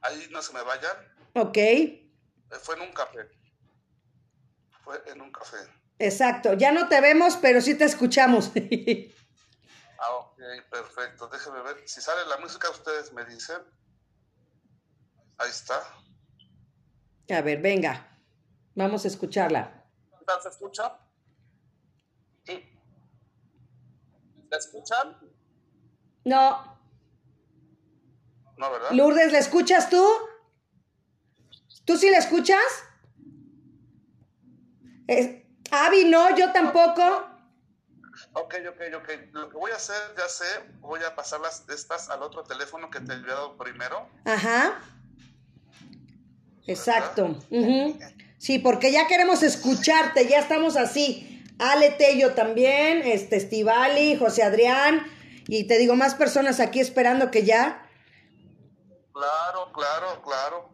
Ahí 0.00 0.26
no 0.32 0.42
se 0.42 0.52
me 0.52 0.60
vayan. 0.62 0.96
ok, 1.34 1.56
Eh, 1.56 2.10
Fue 2.60 2.74
en 2.74 2.80
un 2.82 2.92
café. 2.92 3.28
Fue 4.82 5.00
en 5.06 5.20
un 5.22 5.30
café. 5.30 5.58
exacto. 6.00 6.54
Ya 6.54 6.72
no 6.72 6.88
te 6.88 7.00
vemos, 7.00 7.36
pero 7.36 7.60
sí 7.60 7.76
te 7.76 7.84
escuchamos. 7.84 8.50
Ah, 9.96 10.10
ok, 10.16 10.38
perfecto. 10.70 11.28
Déjenme 11.28 11.62
ver. 11.62 11.76
Si 11.86 12.00
sale 12.00 12.26
la 12.28 12.36
música, 12.38 12.68
ustedes 12.68 13.12
me 13.12 13.24
dicen. 13.26 13.58
Ahí 15.38 15.48
está. 15.48 15.80
A 17.30 17.40
ver, 17.40 17.60
venga. 17.62 18.13
Vamos 18.74 19.04
a 19.04 19.08
escucharla. 19.08 19.84
¿Qué 20.18 20.24
tal 20.24 20.42
se 20.42 20.48
escucha? 20.48 20.98
Sí. 22.44 22.64
¿Se 24.50 24.56
escuchan? 24.58 25.16
No. 26.24 26.74
No, 28.56 28.70
¿verdad? 28.70 28.90
Lourdes, 28.92 29.32
¿la 29.32 29.38
escuchas 29.38 29.90
tú? 29.90 30.04
¿Tú 31.84 31.96
sí 31.96 32.10
la 32.10 32.18
escuchas? 32.18 32.62
Es- 35.06 35.42
Avi, 35.70 36.04
no, 36.06 36.36
yo 36.36 36.52
tampoco. 36.52 37.02
Ok, 38.32 38.54
ok, 38.70 38.80
ok. 38.96 39.08
Lo 39.32 39.48
que 39.50 39.56
voy 39.56 39.70
a 39.72 39.76
hacer, 39.76 39.96
ya 40.16 40.28
sé, 40.28 40.44
voy 40.80 41.00
a 41.02 41.14
pasar 41.14 41.40
las 41.40 41.68
estas 41.68 42.10
al 42.10 42.22
otro 42.22 42.44
teléfono 42.44 42.90
que 42.90 43.00
te 43.00 43.12
he 43.12 43.16
enviado 43.16 43.56
primero. 43.56 44.08
Ajá. 44.24 44.80
Exacto. 46.66 47.26
ujú. 47.50 47.98
Sí, 48.44 48.58
porque 48.58 48.92
ya 48.92 49.06
queremos 49.06 49.42
escucharte, 49.42 50.28
ya 50.28 50.38
estamos 50.38 50.76
así. 50.76 51.42
Ale 51.58 51.92
Tello 51.92 52.34
también, 52.34 53.00
este 53.06 53.36
Estivali, 53.36 54.18
José 54.18 54.42
Adrián, 54.42 55.06
y 55.48 55.64
te 55.66 55.78
digo, 55.78 55.96
más 55.96 56.14
personas 56.14 56.60
aquí 56.60 56.78
esperando 56.78 57.30
que 57.30 57.44
ya. 57.44 57.88
Claro, 59.14 59.72
claro, 59.72 60.20
claro. 60.22 60.68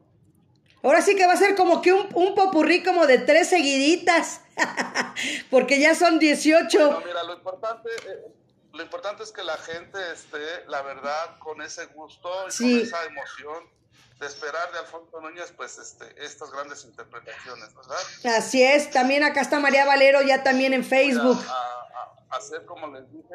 Ahora 0.83 1.01
sí 1.01 1.15
que 1.15 1.29
va 1.29 1.35
a 1.35 1.37
ser 1.37 1.55
como 1.55 1.81
que 1.81 1.93
un, 1.93 2.09
un 2.13 2.35
popurrí 2.35 2.83
como 2.83 3.07
de 3.07 3.19
tres 3.19 3.51
seguiditas, 3.51 4.41
porque 5.51 5.79
ya 5.79 5.95
son 5.95 6.19
18. 6.19 6.77
Bueno, 6.77 7.03
mira, 7.07 7.23
lo 7.23 7.35
importante, 7.35 7.89
eh, 7.89 8.33
lo 8.73 8.83
importante 8.83 9.23
es 9.23 9.31
que 9.31 9.45
la 9.45 9.57
gente 9.59 9.97
esté, 10.13 10.65
la 10.67 10.83
verdad, 10.83 11.39
con 11.39 11.63
ese 11.63 11.87
gusto 11.87 12.29
y 12.49 12.51
Sí. 12.51 12.79
con 12.79 12.87
esa 12.89 13.05
emoción 13.05 13.80
de 14.21 14.27
esperar 14.27 14.71
de 14.73 14.79
Alfonso 14.81 15.19
Núñez, 15.21 15.53
pues, 15.57 15.79
este, 15.79 16.05
estas 16.25 16.51
grandes 16.53 16.85
interpretaciones, 16.85 17.75
¿verdad? 17.75 18.37
Así 18.39 18.63
es, 18.63 18.91
también 18.91 19.25
acá 19.25 19.41
está 19.41 19.59
María 19.59 19.87
Valero 19.87 20.21
ya 20.23 20.43
también 20.43 20.75
en 20.75 20.85
Facebook. 20.85 21.43
A, 21.49 21.53
a- 21.53 22.27
a 22.31 22.37
hacer 22.37 22.65
como 22.67 22.87
les 22.89 23.11
dije, 23.11 23.35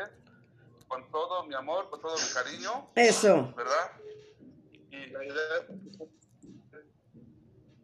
con 0.87 1.09
todo 1.11 1.43
mi 1.45 1.55
amor, 1.55 1.89
con 1.89 1.99
todo 2.01 2.15
mi 2.15 2.33
cariño, 2.33 2.89
Eso. 2.95 3.53
¿verdad? 3.57 3.91
Y 4.91 5.07
la 5.07 5.25
idea 5.25 5.67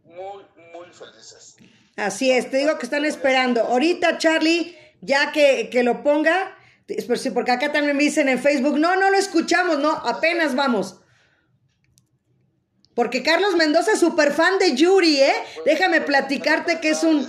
muy, 0.04 0.45
muy 0.74 0.88
felices. 0.93 1.58
Así 1.97 2.32
es, 2.32 2.49
te 2.49 2.58
digo 2.58 2.78
que 2.78 2.86
están 2.86 3.04
esperando. 3.06 3.62
Ahorita, 3.62 4.18
Charlie, 4.18 4.78
ya 5.02 5.32
que, 5.32 5.70
que 5.70 5.84
lo 5.84 6.04
ponga, 6.04 6.56
porque 7.34 7.52
acá 7.52 7.72
también 7.72 7.97
me 7.97 8.04
dicen 8.04 8.30
en 8.30 8.39
Facebook, 8.39 8.78
no, 8.78 8.95
no 8.95 9.10
lo 9.10 9.18
escuchamos, 9.18 9.80
no, 9.80 9.91
apenas 9.91 10.56
vamos. 10.56 11.01
Porque 12.96 13.24
Carlos 13.24 13.56
Mendoza 13.56 13.94
es 13.94 14.00
súper 14.00 14.34
fan 14.34 14.60
de 14.60 14.76
Yuri, 14.76 15.22
¿eh? 15.22 15.34
Déjame 15.66 16.02
platicarte 16.02 16.80
que 16.80 16.89
es 16.89 17.04
un... 17.04 17.28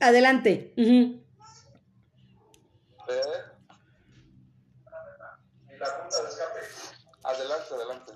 Adelante. 0.00 0.72
Ujú. 0.76 1.20
eh, 3.08 3.20
Adelante, 7.22 7.74
adelante. 7.74 8.12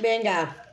Venga. 0.00 0.72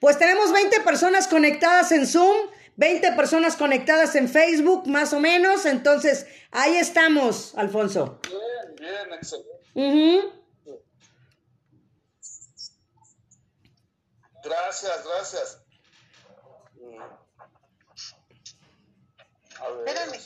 Pues 0.00 0.18
tenemos 0.18 0.52
20 0.52 0.80
personas 0.80 1.28
conectadas 1.28 1.92
en 1.92 2.06
Zoom, 2.06 2.36
20 2.76 3.12
personas 3.12 3.56
conectadas 3.56 4.14
en 4.16 4.28
Facebook, 4.28 4.86
más 4.88 5.12
o 5.12 5.20
menos. 5.20 5.66
Entonces, 5.66 6.26
ahí 6.50 6.76
estamos, 6.76 7.54
Alfonso. 7.56 8.18
Bien, 8.28 8.76
bien, 8.78 9.12
excelente. 9.12 9.50
Ujú. 9.74 10.41
Gracias, 14.56 15.04
gracias. 15.04 15.58
Mm. 16.74 17.00
A 19.62 19.68
ver. 19.70 19.88
Espérame. 19.88 20.20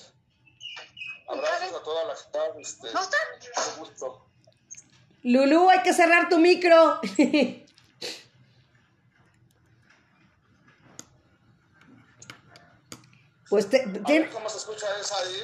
Abrazos 1.29 1.75
a 1.81 1.83
toda 1.85 2.05
la 2.07 2.17
gente. 2.17 2.39
Este, 2.61 2.93
¿No 2.93 3.03
están? 3.03 3.21
mucho 3.57 3.77
gusto. 3.79 4.27
Lulú, 5.23 5.71
hay 5.71 5.83
que 5.83 5.93
cerrar 5.93 6.29
tu 6.29 6.39
micro. 6.39 7.01
pues 13.49 13.69
te, 13.71 13.83
A 13.83 13.85
tien- 13.87 14.23
ver 14.23 14.31
cómo 14.31 14.49
se 14.49 14.59
escucha 14.59 14.87
esa 15.01 15.17
ahí. 15.19 15.43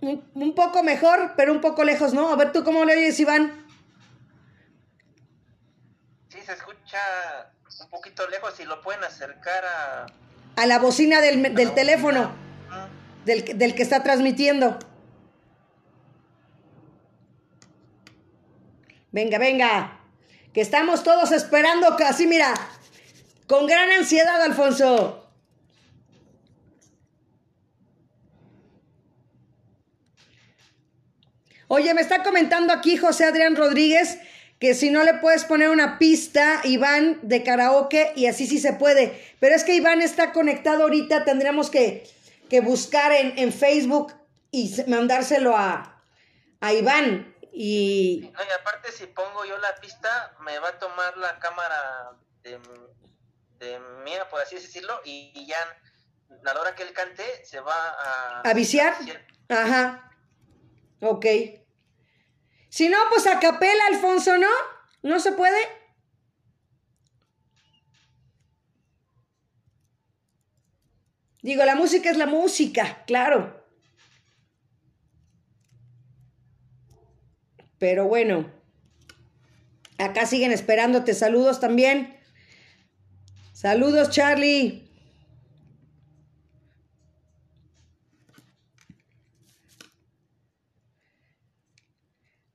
un, 0.00 0.30
un 0.34 0.54
poco 0.54 0.82
mejor, 0.82 1.32
pero 1.36 1.52
un 1.52 1.60
poco 1.60 1.82
lejos, 1.82 2.12
¿no? 2.12 2.28
A 2.28 2.36
ver 2.36 2.52
tú 2.52 2.62
cómo 2.62 2.84
le 2.84 2.94
oyes, 2.94 3.18
Iván. 3.20 3.66
Sí, 6.28 6.38
se 6.44 6.52
escucha 6.94 7.84
un 7.84 7.90
poquito 7.90 8.26
lejos 8.28 8.58
y 8.60 8.64
lo 8.64 8.80
pueden 8.80 9.02
acercar 9.04 9.64
a... 9.64 10.06
A 10.56 10.66
la 10.66 10.78
bocina 10.78 11.20
del, 11.20 11.54
del 11.54 11.74
teléfono, 11.74 12.32
Mm, 12.70 13.24
del, 13.26 13.58
del 13.58 13.74
que 13.74 13.82
está 13.82 14.02
transmitiendo. 14.02 14.78
Venga, 19.12 19.38
venga. 19.38 20.00
Que 20.52 20.60
estamos 20.60 21.02
todos 21.02 21.32
esperando 21.32 21.96
casi, 21.96 22.26
mira. 22.26 22.54
Con 23.46 23.66
gran 23.66 23.90
ansiedad, 23.90 24.40
Alfonso. 24.42 25.20
Oye, 31.68 31.92
me 31.94 32.02
está 32.02 32.22
comentando 32.22 32.72
aquí 32.72 32.96
José 32.96 33.24
Adrián 33.24 33.56
Rodríguez 33.56 34.18
que 34.60 34.74
si 34.74 34.90
no 34.90 35.02
le 35.04 35.14
puedes 35.14 35.44
poner 35.44 35.68
una 35.70 35.98
pista, 35.98 36.60
Iván, 36.64 37.18
de 37.22 37.42
karaoke 37.42 38.12
y 38.16 38.26
así 38.26 38.46
sí 38.46 38.58
se 38.58 38.72
puede. 38.72 39.34
Pero 39.40 39.54
es 39.54 39.64
que 39.64 39.74
Iván 39.74 40.00
está 40.00 40.32
conectado 40.32 40.84
ahorita, 40.84 41.24
tendríamos 41.24 41.70
que, 41.70 42.08
que 42.48 42.60
buscar 42.60 43.12
en, 43.12 43.38
en 43.38 43.52
Facebook 43.52 44.14
y 44.50 44.68
se- 44.68 44.86
mandárselo 44.86 45.56
a, 45.56 46.02
a 46.60 46.72
Iván. 46.72 47.34
Y 47.52 48.30
No, 48.32 48.40
y 48.42 48.52
aparte 48.60 48.90
si 48.90 49.06
pongo 49.06 49.44
yo 49.44 49.58
la 49.58 49.74
pista, 49.76 50.34
me 50.40 50.58
va 50.58 50.68
a 50.70 50.78
tomar 50.78 51.16
la 51.18 51.38
cámara 51.38 52.12
de, 52.42 52.58
de 53.58 53.78
mía, 54.04 54.28
por 54.30 54.40
así 54.40 54.54
decirlo, 54.56 55.00
y, 55.04 55.30
y 55.34 55.46
ya 55.46 55.56
a 55.60 56.54
la 56.54 56.60
hora 56.60 56.74
que 56.74 56.82
él 56.84 56.92
cante 56.92 57.22
se 57.44 57.60
va 57.60 57.74
a... 57.74 58.40
¿A 58.40 58.54
viciar? 58.54 58.94
Ajá. 59.48 60.10
Ok. 61.00 61.26
Si 62.74 62.88
no, 62.88 62.98
pues 63.08 63.24
a 63.28 63.38
capela, 63.38 63.86
Alfonso, 63.86 64.36
¿no? 64.36 64.48
¿No 65.04 65.20
se 65.20 65.30
puede? 65.30 65.56
Digo, 71.40 71.64
la 71.64 71.76
música 71.76 72.10
es 72.10 72.16
la 72.16 72.26
música, 72.26 73.04
claro. 73.06 73.64
Pero 77.78 78.08
bueno, 78.08 78.50
acá 79.98 80.26
siguen 80.26 80.50
esperándote. 80.50 81.14
Saludos 81.14 81.60
también. 81.60 82.18
Saludos, 83.52 84.10
Charlie. 84.10 84.83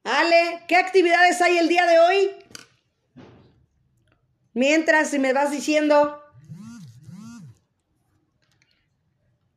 Ale, 0.09 0.65
¿qué 0.67 0.75
actividades 0.75 1.39
hay 1.41 1.59
el 1.59 1.67
día 1.67 1.85
de 1.85 1.99
hoy? 1.99 2.35
Mientras, 4.53 5.11
si 5.11 5.19
me 5.19 5.33
vas 5.33 5.51
diciendo. 5.51 6.23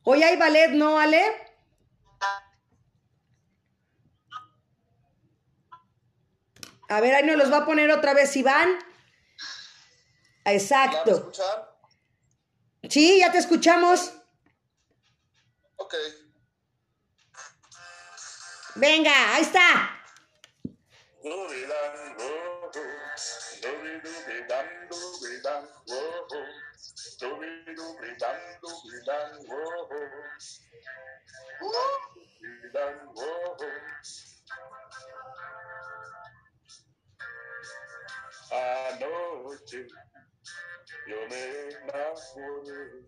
Hoy 0.03 0.23
hay 0.23 0.37
ballet, 0.37 0.73
¿no, 0.73 0.99
Ale? 0.99 1.23
A 6.89 7.01
ver, 7.01 7.15
ahí 7.15 7.25
nos 7.25 7.37
los 7.37 7.51
va 7.51 7.59
a 7.59 7.65
poner 7.65 7.91
otra 7.91 8.13
vez 8.13 8.37
Iván. 8.37 8.79
¿Ya 8.79 10.51
me 10.51 10.53
Exacto. 10.53 11.11
escuchan? 11.13 11.47
Sí, 12.91 13.21
ya 13.21 13.33
te 13.33 13.39
escuchamos. 13.39 14.13
Ok. 15.77 15.95
Venga, 18.75 19.35
ahí 19.35 19.43
está. 19.43 20.02
Dubidan, 21.23 22.17
oh, 22.21 22.71
oh. 22.75 22.95
Dubidubidan, 23.63 24.69
dubidan, 24.91 25.65
oh, 25.91 26.27
oh. 26.33 26.49
Dubidubidan, 27.21 28.39
dubidan, 28.63 29.31
oh, 29.51 29.89
oh. 29.93 30.29
Dubidan, 31.61 32.97
oh, 33.17 33.57
oh. 33.61 33.81
Anoche 38.53 39.87
yo 41.07 41.29
me 41.29 41.43
enamoré. 41.71 43.07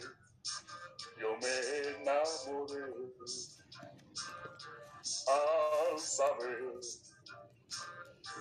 yo 1.20 1.38
me 1.38 1.54
enamoré 1.88 2.84
al 5.28 6.00
saber 6.00 6.60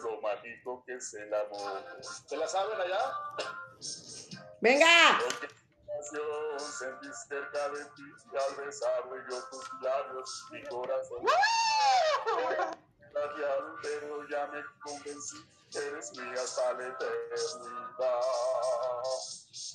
lo 0.03 0.21
mágico 0.21 0.83
que 0.87 0.95
es 0.95 1.15
el 1.15 1.33
amor. 1.35 1.85
¿Se 2.27 2.37
la 2.37 2.49
saben 2.49 2.81
allá? 2.81 3.13
Venga. 4.61 5.21
Sentí 6.59 7.09
cerca 7.29 7.69
de 7.71 7.85
ti 7.97 8.03
y 8.33 8.37
al 8.37 8.65
besarme 8.65 9.17
yo 9.31 9.43
tus 9.51 9.71
labios, 9.81 10.47
mi 10.51 10.63
corazón. 10.65 11.25
Me 14.55 14.63
convencí, 14.81 15.37
eres 15.75 16.13
mía 16.17 16.35
hasta 16.43 16.73
la 16.75 16.89
eternidad. 16.89 18.21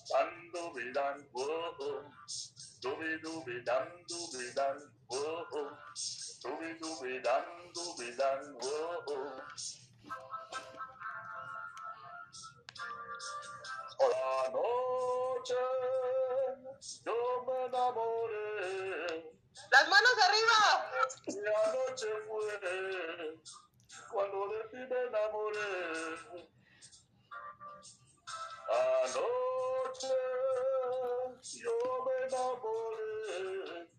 Dan, 0.10 0.52
dubidan, 0.54 1.28
oh, 1.34 1.76
oh. 1.80 2.04
Dubi, 2.82 3.20
dubidan, 3.22 3.88
dubidan, 4.08 4.78
oh, 5.10 5.46
oh. 5.52 5.72
Dubi, 6.44 6.74
dubidan, 6.80 7.46
dubidan, 7.74 8.56
oh, 8.62 9.04
oh. 9.08 9.42
La 14.00 14.50
noche 14.50 15.56
yo 17.06 17.46
me 17.46 17.66
enamoré 17.66 19.34
¡Las 19.72 19.90
manos 19.90 20.16
arriba! 20.26 20.62
y 21.28 21.38
anoche 21.38 22.08
fue 22.28 23.40
cuando 24.12 24.47
de 24.49 24.64
ti 24.70 24.78
me 24.78 25.01
enamoré. 25.07 26.49
Anoche 29.05 30.16
yo 31.62 31.78
me 32.05 32.28
enamoré 32.28 33.89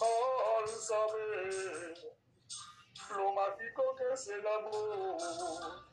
al 0.00 0.68
saber 0.68 1.94
lo 3.16 3.32
mágico 3.32 3.82
que 3.96 4.12
es 4.12 4.28
el 4.28 4.46
amor. 4.46 5.88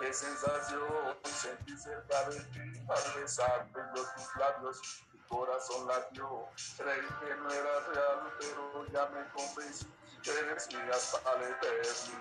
Qué 0.00 0.12
sensación 0.12 1.16
sentí 1.24 1.76
cerca 1.76 2.30
de 2.30 2.40
ti 2.40 2.60
al 2.88 3.20
besarte 3.20 3.80
yo 3.94 4.02
tus 4.14 4.36
labios, 4.36 4.80
mi 5.12 5.20
corazón 5.28 5.86
latió. 5.86 6.48
Creí 6.76 7.06
que 7.20 7.34
no 7.36 7.50
era 7.50 7.80
real, 7.80 8.32
pero 8.38 8.86
ya 8.86 9.06
me 9.06 9.28
convencí 9.30 9.86
eres 10.30 10.68
mía 10.68 10.90
hasta 10.92 11.34
la 11.34 11.48
eternidad. 11.48 12.12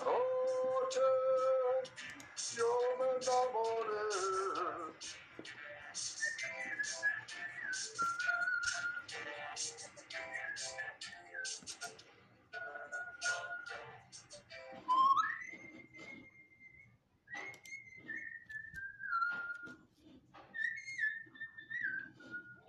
Anoche 0.00 1.00
yo 2.56 2.66
me 2.98 3.06
enamoré. 3.20 4.02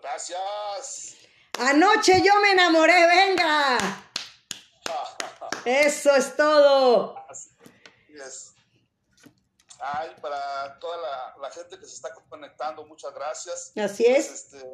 Gracias. 0.02 1.13
Anoche 1.60 2.22
yo 2.22 2.40
me 2.42 2.52
enamoré, 2.52 3.06
venga. 3.08 3.78
Eso 5.66 6.16
es 6.16 6.36
todo. 6.36 7.16
Así 7.30 7.50
es. 8.14 8.54
Ay, 9.80 10.16
para 10.22 10.80
toda 10.80 10.98
la, 10.98 11.36
la 11.42 11.52
gente 11.52 11.78
que 11.78 11.86
se 11.86 11.96
está 11.96 12.10
conectando, 12.30 12.86
muchas 12.86 13.14
gracias. 13.14 13.72
Así 13.78 14.04
Pues, 14.04 14.26
es. 14.30 14.32
este, 14.32 14.66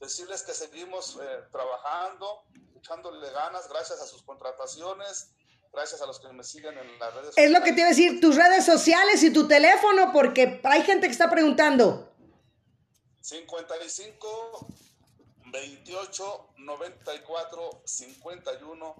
decirles 0.00 0.42
que 0.42 0.52
seguimos 0.52 1.18
eh, 1.22 1.26
trabajando, 1.52 2.44
echándole 2.76 3.30
ganas, 3.30 3.68
gracias 3.68 4.00
a 4.00 4.06
sus 4.06 4.22
contrataciones, 4.24 5.30
gracias 5.72 6.00
a 6.02 6.06
los 6.06 6.18
que 6.20 6.28
me 6.32 6.42
siguen 6.42 6.76
en 6.78 6.98
las 6.98 7.14
redes 7.14 7.34
Es 7.36 7.50
lo 7.50 7.62
que 7.62 7.72
te 7.72 7.80
iba 7.80 7.86
a 7.86 7.90
decir, 7.90 8.20
tus 8.20 8.34
redes 8.36 8.64
sociales 8.66 9.22
y 9.22 9.32
tu 9.32 9.46
teléfono, 9.46 10.12
porque 10.12 10.60
hay 10.64 10.82
gente 10.82 11.06
que 11.06 11.12
está 11.12 11.30
preguntando. 11.30 12.12
55 13.20 14.66
28 15.50 16.48
94 16.58 17.82
51 17.84 18.96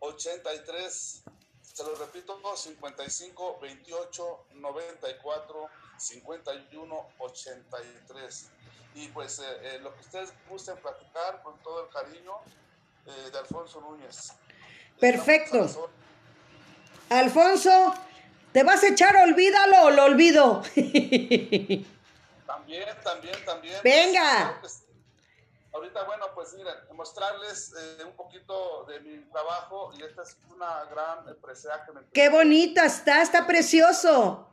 83 0.00 1.22
se 1.62 1.84
lo 1.84 1.94
repito 1.94 2.38
55 2.56 3.58
28 3.60 4.46
94 4.54 5.68
51 5.96 7.06
83 7.18 8.50
y 8.94 9.08
pues 9.08 9.38
eh, 9.38 9.44
eh, 9.62 9.78
lo 9.80 9.94
que 9.94 10.00
ustedes 10.00 10.32
gusten 10.48 10.76
platicar 10.78 11.42
con 11.42 11.58
todo 11.62 11.84
el 11.84 11.90
cariño 11.90 12.34
eh, 13.06 13.30
de 13.30 13.38
Alfonso 13.38 13.80
Núñez 13.80 14.34
Perfecto. 15.00 15.90
Alfonso, 17.10 17.94
¿te 18.52 18.62
vas 18.62 18.84
a 18.84 18.88
echar 18.88 19.16
olvídalo 19.16 19.82
o 19.86 19.90
lo 19.90 20.04
olvido? 20.04 20.62
También, 22.46 22.88
también, 23.02 23.44
también. 23.44 23.80
Venga. 23.82 24.60
Ahorita, 25.72 26.04
bueno, 26.04 26.26
pues 26.34 26.52
miren, 26.54 26.74
mostrarles 26.92 27.72
eh, 27.74 28.04
un 28.04 28.14
poquito 28.14 28.84
de 28.84 29.00
mi 29.00 29.24
trabajo 29.30 29.90
y 29.96 30.02
esta 30.02 30.22
es 30.22 30.36
una 30.54 30.84
gran 30.84 31.24
presea 31.40 31.84
que 31.84 31.92
me... 31.92 32.06
Qué 32.10 32.28
bonita 32.28 32.84
está, 32.84 33.22
está 33.22 33.46
precioso. 33.46 34.50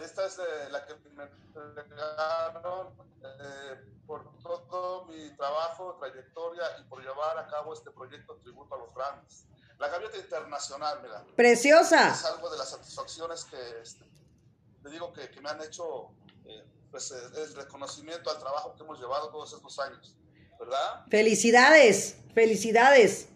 Esta 0.00 0.26
es 0.26 0.38
eh, 0.38 0.70
la 0.70 0.86
que 0.86 0.94
me 1.10 1.24
entregaron 1.24 2.94
eh, 3.22 3.98
por 4.06 4.24
todo 4.68 5.04
mi 5.04 5.36
trabajo, 5.36 5.96
trayectoria 6.00 6.64
y 6.80 6.84
por 6.84 7.02
llevar 7.02 7.38
a 7.38 7.46
cabo 7.48 7.74
este 7.74 7.90
proyecto 7.90 8.36
Tributo 8.36 8.74
a 8.74 8.78
los 8.78 8.94
Grandes. 8.94 9.44
la 9.78 9.88
gaviota 9.88 10.16
internacional, 10.16 11.00
mira. 11.02 11.24
Preciosa. 11.36 12.12
Es 12.12 12.24
algo 12.24 12.48
de 12.48 12.56
las 12.56 12.70
satisfacciones 12.70 13.44
que 13.44 13.80
este, 13.82 14.06
te 14.82 14.88
digo 14.88 15.12
que, 15.12 15.28
que 15.30 15.40
me 15.42 15.50
han 15.50 15.62
hecho 15.62 16.12
eh, 16.46 16.64
pues, 16.90 17.10
eh, 17.10 17.14
el 17.36 17.54
reconocimiento 17.54 18.30
al 18.30 18.38
trabajo 18.38 18.74
que 18.74 18.82
hemos 18.82 18.98
llevado 18.98 19.30
todos 19.30 19.52
estos 19.52 19.78
años, 19.78 20.16
¿verdad? 20.58 21.04
Felicidades, 21.10 22.16
felicidades. 22.34 23.28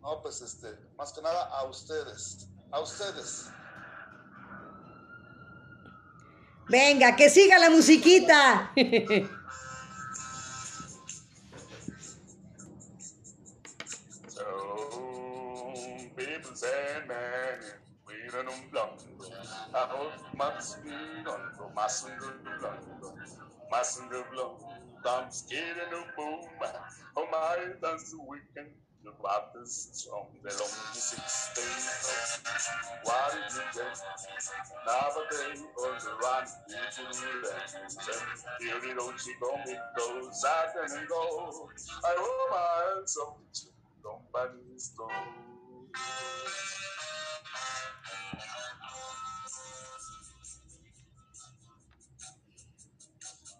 No, 0.00 0.20
pues 0.22 0.40
este, 0.40 0.68
más 0.96 1.12
que 1.12 1.22
nada 1.22 1.44
a 1.44 1.64
ustedes, 1.64 2.48
a 2.70 2.80
ustedes. 2.80 3.46
Venga, 6.68 7.16
que 7.16 7.28
siga 7.28 7.58
la 7.58 7.68
musiquita. 7.68 8.72
masındırılan, 20.36 21.40
masındırılan, 21.74 22.78
masındırılan, 23.70 24.52
I'm 25.04 25.30
scared 25.30 25.78
of 25.78 25.90
the 25.90 26.04
boom. 26.16 26.40
Oh 27.16 27.26
my, 27.32 27.72
that's 27.80 28.10
the 28.10 28.18
weekend. 28.18 28.74
The 29.02 29.12
Baptist 29.22 30.08
on 30.12 30.26
the 30.42 30.50
long 30.50 30.68
16th. 30.92 32.40
What 33.02 33.34
is 33.46 33.56
it 33.56 33.64
then? 33.74 33.96
Another 34.84 35.24
day 35.30 35.56
on 35.56 35.98
the 36.04 36.12
run. 36.20 36.44
Here 38.60 38.90
it 38.90 38.98
all 38.98 39.12
she 39.16 39.32
gone 39.40 39.62
with 39.64 39.78
those. 39.96 40.44
I 40.44 40.66
can 40.74 41.06
go. 41.08 41.70
I 42.04 42.14
owe 42.18 42.48
my 42.50 42.94
hands 42.94 43.16
up 43.22 43.38
to 43.54 43.66
company's 44.04 44.88
door. 44.98 45.08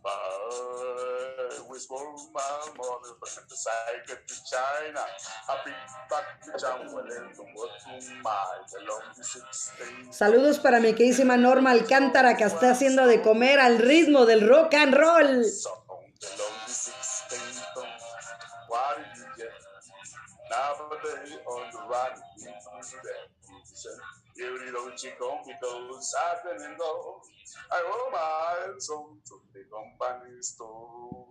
I 0.03 1.63
was 1.69 1.87
born 1.87 2.15
my 2.35 2.41
mother, 2.77 3.15
but 3.21 3.29
the 3.49 3.57
cycle 3.57 4.17
to 4.27 4.35
China. 4.51 5.01
I 5.49 5.57
picked 5.65 5.93
back 6.11 6.27
the 6.45 6.59
jam 6.59 6.95
when 6.95 7.07
it 7.07 7.37
was 7.55 7.71
to 7.85 8.15
my 8.23 8.33
the 8.73 8.81
long 8.89 9.15
six 9.15 9.73
days. 9.79 10.17
Saludos 10.17 10.59
para 10.59 10.81
mi 10.81 10.95
queridísima 10.95 11.37
Norma 11.37 11.71
Alcántara 11.73 12.37
que 12.37 12.45
está 12.45 12.71
haciendo 12.71 13.07
de 13.07 13.23
comer 13.23 13.61
al 13.61 13.79
ritmo 13.79 14.27
del 14.27 14.49
rock 14.49 14.75
and 14.75 14.95
roll. 14.95 15.45
Nowadays 20.51 21.39
on 21.47 21.71
the 21.71 21.79
run, 21.89 22.13
duty, 24.41 24.73
don't 24.73 25.03
you 25.05 25.11
come 25.21 25.45
because 25.45 26.15
I've 26.25 26.43
been 26.45 26.65
in 26.65 26.73
love. 26.81 27.21
I 27.71 27.83
owe 27.85 28.11
my 28.11 28.79
soul 28.79 29.17
to 29.27 29.35
the 29.53 29.61
company 29.69 30.41
store. 30.41 31.27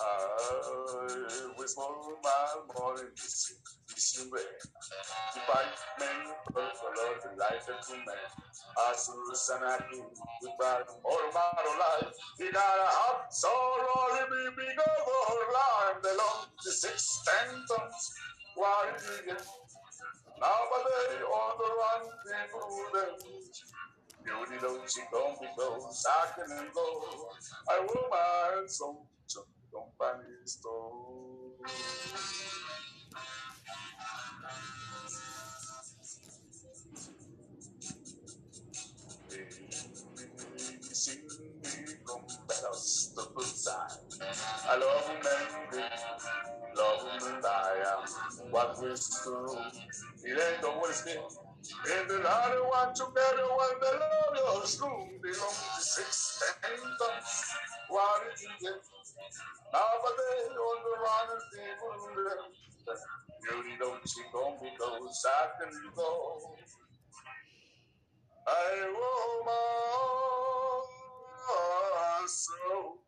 I 0.00 1.50
will 1.56 1.66
my 2.24 2.46
morning. 2.74 3.12
Department 5.34 6.26
of 6.26 6.54
color, 6.54 7.14
the 7.22 7.30
life 7.38 7.68
of 7.68 7.86
human. 7.86 8.20
Asusanaki, 8.90 10.02
the 10.42 10.50
bad 10.58 10.82
or 11.04 11.22
bad 11.32 11.66
life. 11.78 12.14
It 12.40 12.56
are 12.56 12.86
up 13.08 13.26
sorrow, 13.30 14.26
the 14.30 14.50
big 14.56 14.78
overline, 14.78 16.02
the 16.02 16.12
long, 16.18 16.46
the 16.64 16.72
six 16.72 17.22
ten 17.24 17.54
tons. 17.70 18.12
Why 18.56 18.92
did 18.98 19.32
it? 19.32 19.42
Now, 20.40 20.58
but 20.70 20.84
they 21.08 21.18
the 21.18 21.24
run 21.24 22.02
people 22.26 22.74
don't 24.64 24.90
she 24.90 25.00
don't 25.12 25.40
be 25.40 25.46
I 25.46 26.26
can 26.34 26.68
go. 26.74 26.86
I 27.70 27.80
will 27.80 28.08
buy 28.10 28.66
some, 28.66 28.98
some 29.26 29.44
company 29.72 30.24
store. 30.44 31.52
I 44.68 44.76
love 44.76 45.08
men, 45.22 45.90
love 46.76 47.20
them 47.20 47.34
and 47.34 47.44
I 47.46 47.48
am 47.86 48.50
what 48.50 48.82
we 48.82 48.94
through. 48.96 49.58
It 50.24 50.38
ain't 50.38 50.62
the 50.62 50.70
Holy 50.70 50.92
Spirit. 50.92 51.32
If 51.86 52.08
the 52.08 52.14
Lord 52.14 52.54
want 52.72 52.96
to 52.96 53.04
better 53.14 53.46
what 53.56 53.80
the 53.80 53.92
Lord 54.00 54.60
was 54.60 54.76
doing, 54.76 55.20
the 55.22 55.28
only 55.28 55.80
six 55.80 56.42
tenth 56.62 56.82
of 56.82 57.24
what 57.88 58.22
it 58.26 58.40
is. 58.40 58.80
Now, 59.72 59.80
but 60.02 60.14
they 60.16 60.54
on 60.54 60.78
the 60.84 60.94
run 61.02 61.26
and 61.32 61.44
people 61.52 62.73
Beauty 62.84 63.76
don't 63.78 64.16
you 64.16 64.24
go 64.32 64.56
because 64.60 65.26
I 65.26 65.28
can 65.58 65.70
go. 65.94 66.56
I 68.46 68.48
my 69.46 69.52
soul. 72.26 72.98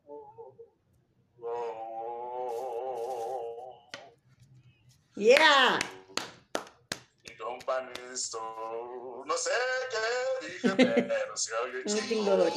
Yeah. 5.17 5.79
Y 7.25 7.35
company 7.37 7.93
store. 8.15 9.25
No 9.27 9.37
sé 9.37 9.51
qué 9.91 10.47
dije, 10.47 10.71
pero 11.09 11.37
se 11.37 11.53
oye 11.55 11.83
No 11.85 11.87
chido. 11.87 12.51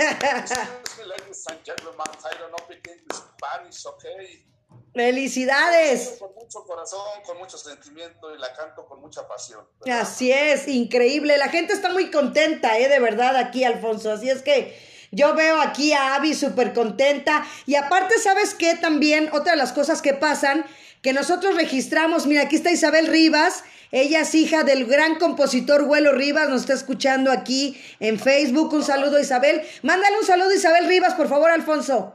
Felicidades. 4.94 6.16
Con 6.18 6.34
mucho 6.34 6.64
corazón, 6.64 7.22
con 7.24 7.38
mucho 7.38 7.56
sentimiento 7.56 8.34
y 8.34 8.38
la 8.38 8.52
canto 8.54 8.86
con 8.86 9.00
mucha 9.00 9.26
pasión. 9.28 9.64
¿verdad? 9.80 10.00
Así 10.00 10.32
es, 10.32 10.66
increíble. 10.68 11.38
La 11.38 11.48
gente 11.48 11.72
está 11.72 11.90
muy 11.90 12.10
contenta, 12.10 12.78
¿eh? 12.78 12.88
De 12.88 12.98
verdad, 12.98 13.36
aquí, 13.36 13.64
Alfonso. 13.64 14.10
Así 14.10 14.28
es 14.28 14.42
que 14.42 14.76
yo 15.12 15.34
veo 15.34 15.60
aquí 15.60 15.92
a 15.92 16.16
Abby 16.16 16.34
súper 16.34 16.72
contenta. 16.72 17.46
Y 17.66 17.76
aparte, 17.76 18.18
¿sabes 18.18 18.54
qué? 18.54 18.74
También, 18.74 19.30
otra 19.32 19.52
de 19.52 19.58
las 19.58 19.72
cosas 19.72 20.02
que 20.02 20.14
pasan, 20.14 20.66
que 21.02 21.12
nosotros 21.12 21.54
registramos, 21.54 22.26
mira, 22.26 22.42
aquí 22.42 22.56
está 22.56 22.70
Isabel 22.70 23.06
Rivas. 23.06 23.62
Ella 23.92 24.20
es 24.20 24.34
hija 24.34 24.62
del 24.62 24.86
gran 24.86 25.18
compositor 25.18 25.82
Huelo 25.82 26.12
Rivas, 26.12 26.48
nos 26.48 26.60
está 26.60 26.74
escuchando 26.74 27.32
aquí 27.32 27.82
en 27.98 28.20
Facebook. 28.20 28.72
Un 28.72 28.84
saludo, 28.84 29.18
Isabel. 29.18 29.68
Mándale 29.82 30.18
un 30.18 30.26
saludo, 30.26 30.52
Isabel 30.52 30.86
Rivas, 30.86 31.14
por 31.14 31.28
favor, 31.28 31.50
Alfonso. 31.50 32.14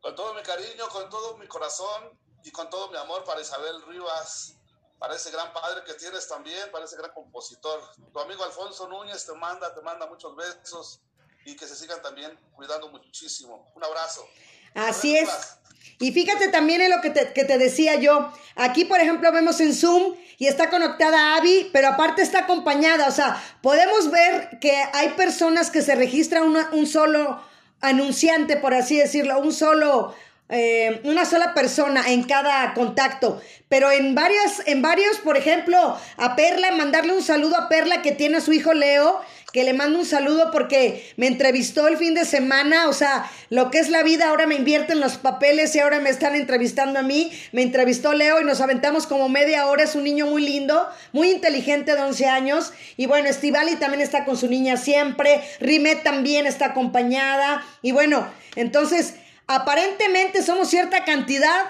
Con 0.00 0.14
todo 0.16 0.34
mi 0.34 0.42
cariño, 0.42 0.88
con 0.88 1.08
todo 1.08 1.36
mi 1.36 1.46
corazón 1.46 2.10
y 2.42 2.50
con 2.50 2.68
todo 2.68 2.90
mi 2.90 2.96
amor 2.96 3.22
para 3.24 3.40
Isabel 3.40 3.80
Rivas, 3.86 4.54
para 4.98 5.14
ese 5.14 5.30
gran 5.30 5.52
padre 5.52 5.82
que 5.84 5.94
tienes 5.94 6.26
también, 6.26 6.70
para 6.72 6.84
ese 6.84 6.96
gran 6.96 7.12
compositor. 7.12 7.80
Tu 8.12 8.18
amigo 8.18 8.42
Alfonso 8.42 8.88
Núñez 8.88 9.24
te 9.24 9.34
manda, 9.34 9.72
te 9.72 9.80
manda 9.82 10.06
muchos 10.06 10.34
besos 10.34 11.00
y 11.44 11.54
que 11.54 11.66
se 11.66 11.76
sigan 11.76 12.02
también 12.02 12.36
cuidando 12.56 12.88
muchísimo. 12.88 13.70
Un 13.76 13.84
abrazo. 13.84 14.26
Así 14.74 15.16
Isabel 15.16 15.28
es. 15.28 15.28
Rivas. 15.28 15.65
Y 15.98 16.12
fíjate 16.12 16.48
también 16.48 16.82
en 16.82 16.90
lo 16.90 17.00
que 17.00 17.10
te, 17.10 17.32
que 17.32 17.44
te 17.44 17.56
decía 17.58 17.94
yo. 17.96 18.30
Aquí, 18.54 18.84
por 18.84 19.00
ejemplo, 19.00 19.32
vemos 19.32 19.60
en 19.60 19.72
Zoom 19.74 20.14
y 20.38 20.46
está 20.46 20.68
conectada 20.68 21.36
Abby, 21.36 21.70
pero 21.72 21.88
aparte 21.88 22.20
está 22.22 22.40
acompañada. 22.40 23.08
O 23.08 23.12
sea, 23.12 23.42
podemos 23.62 24.10
ver 24.10 24.58
que 24.60 24.72
hay 24.92 25.08
personas 25.10 25.70
que 25.70 25.80
se 25.82 25.94
registran 25.94 26.42
una- 26.44 26.68
un 26.72 26.86
solo 26.86 27.40
anunciante, 27.80 28.56
por 28.56 28.74
así 28.74 28.96
decirlo, 28.96 29.38
un 29.38 29.52
solo, 29.52 30.14
eh, 30.48 31.00
una 31.04 31.24
sola 31.24 31.54
persona 31.54 32.04
en 32.08 32.24
cada 32.24 32.74
contacto. 32.74 33.40
Pero 33.68 33.90
en 33.90 34.14
varias, 34.14 34.62
en 34.66 34.82
varios, 34.82 35.18
por 35.18 35.36
ejemplo, 35.36 35.98
a 36.18 36.36
Perla, 36.36 36.72
mandarle 36.72 37.14
un 37.14 37.22
saludo 37.22 37.56
a 37.56 37.68
Perla 37.68 38.02
que 38.02 38.12
tiene 38.12 38.36
a 38.38 38.40
su 38.40 38.52
hijo 38.52 38.72
Leo, 38.74 39.20
que 39.56 39.64
le 39.64 39.72
mando 39.72 40.00
un 40.00 40.04
saludo 40.04 40.50
porque 40.50 41.10
me 41.16 41.26
entrevistó 41.28 41.88
el 41.88 41.96
fin 41.96 42.12
de 42.12 42.26
semana, 42.26 42.90
o 42.90 42.92
sea, 42.92 43.24
lo 43.48 43.70
que 43.70 43.78
es 43.78 43.88
la 43.88 44.02
vida, 44.02 44.28
ahora 44.28 44.46
me 44.46 44.54
invierten 44.54 45.00
los 45.00 45.16
papeles 45.16 45.74
y 45.74 45.78
ahora 45.78 45.98
me 45.98 46.10
están 46.10 46.34
entrevistando 46.34 46.98
a 46.98 47.02
mí, 47.02 47.32
me 47.52 47.62
entrevistó 47.62 48.12
Leo 48.12 48.38
y 48.38 48.44
nos 48.44 48.60
aventamos 48.60 49.06
como 49.06 49.30
media 49.30 49.66
hora, 49.66 49.84
es 49.84 49.94
un 49.94 50.04
niño 50.04 50.26
muy 50.26 50.46
lindo, 50.46 50.86
muy 51.12 51.30
inteligente 51.30 51.94
de 51.94 52.02
11 52.02 52.26
años, 52.26 52.74
y 52.98 53.06
bueno, 53.06 53.30
Estivali 53.30 53.76
también 53.76 54.02
está 54.02 54.26
con 54.26 54.36
su 54.36 54.46
niña 54.46 54.76
siempre, 54.76 55.40
Rimet 55.58 56.02
también 56.02 56.44
está 56.44 56.66
acompañada, 56.66 57.64
y 57.80 57.92
bueno, 57.92 58.28
entonces, 58.56 59.14
aparentemente 59.46 60.42
somos 60.42 60.68
cierta 60.68 61.06
cantidad, 61.06 61.64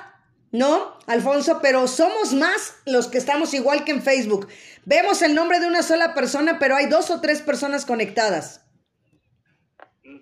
¿no, 0.53 0.99
Alfonso? 1.07 1.61
Pero 1.61 1.87
somos 1.89 2.33
más 2.33 2.77
los 2.87 3.09
que 3.09 3.19
estamos 3.19 3.53
igual 3.55 3.85
que 3.85 3.93
en 3.93 4.03
Facebook. 4.03 4.49
Vemos 4.85 5.23
el 5.23 5.35
nombre 5.35 5.61
de 5.61 5.67
una 5.67 5.83
sola 5.83 6.15
persona, 6.15 6.59
pero 6.59 6.77
hay 6.77 6.87
dos 6.87 7.11
o 7.11 7.21
tres 7.21 7.43
personas 7.43 7.85
conectadas. 7.85 8.63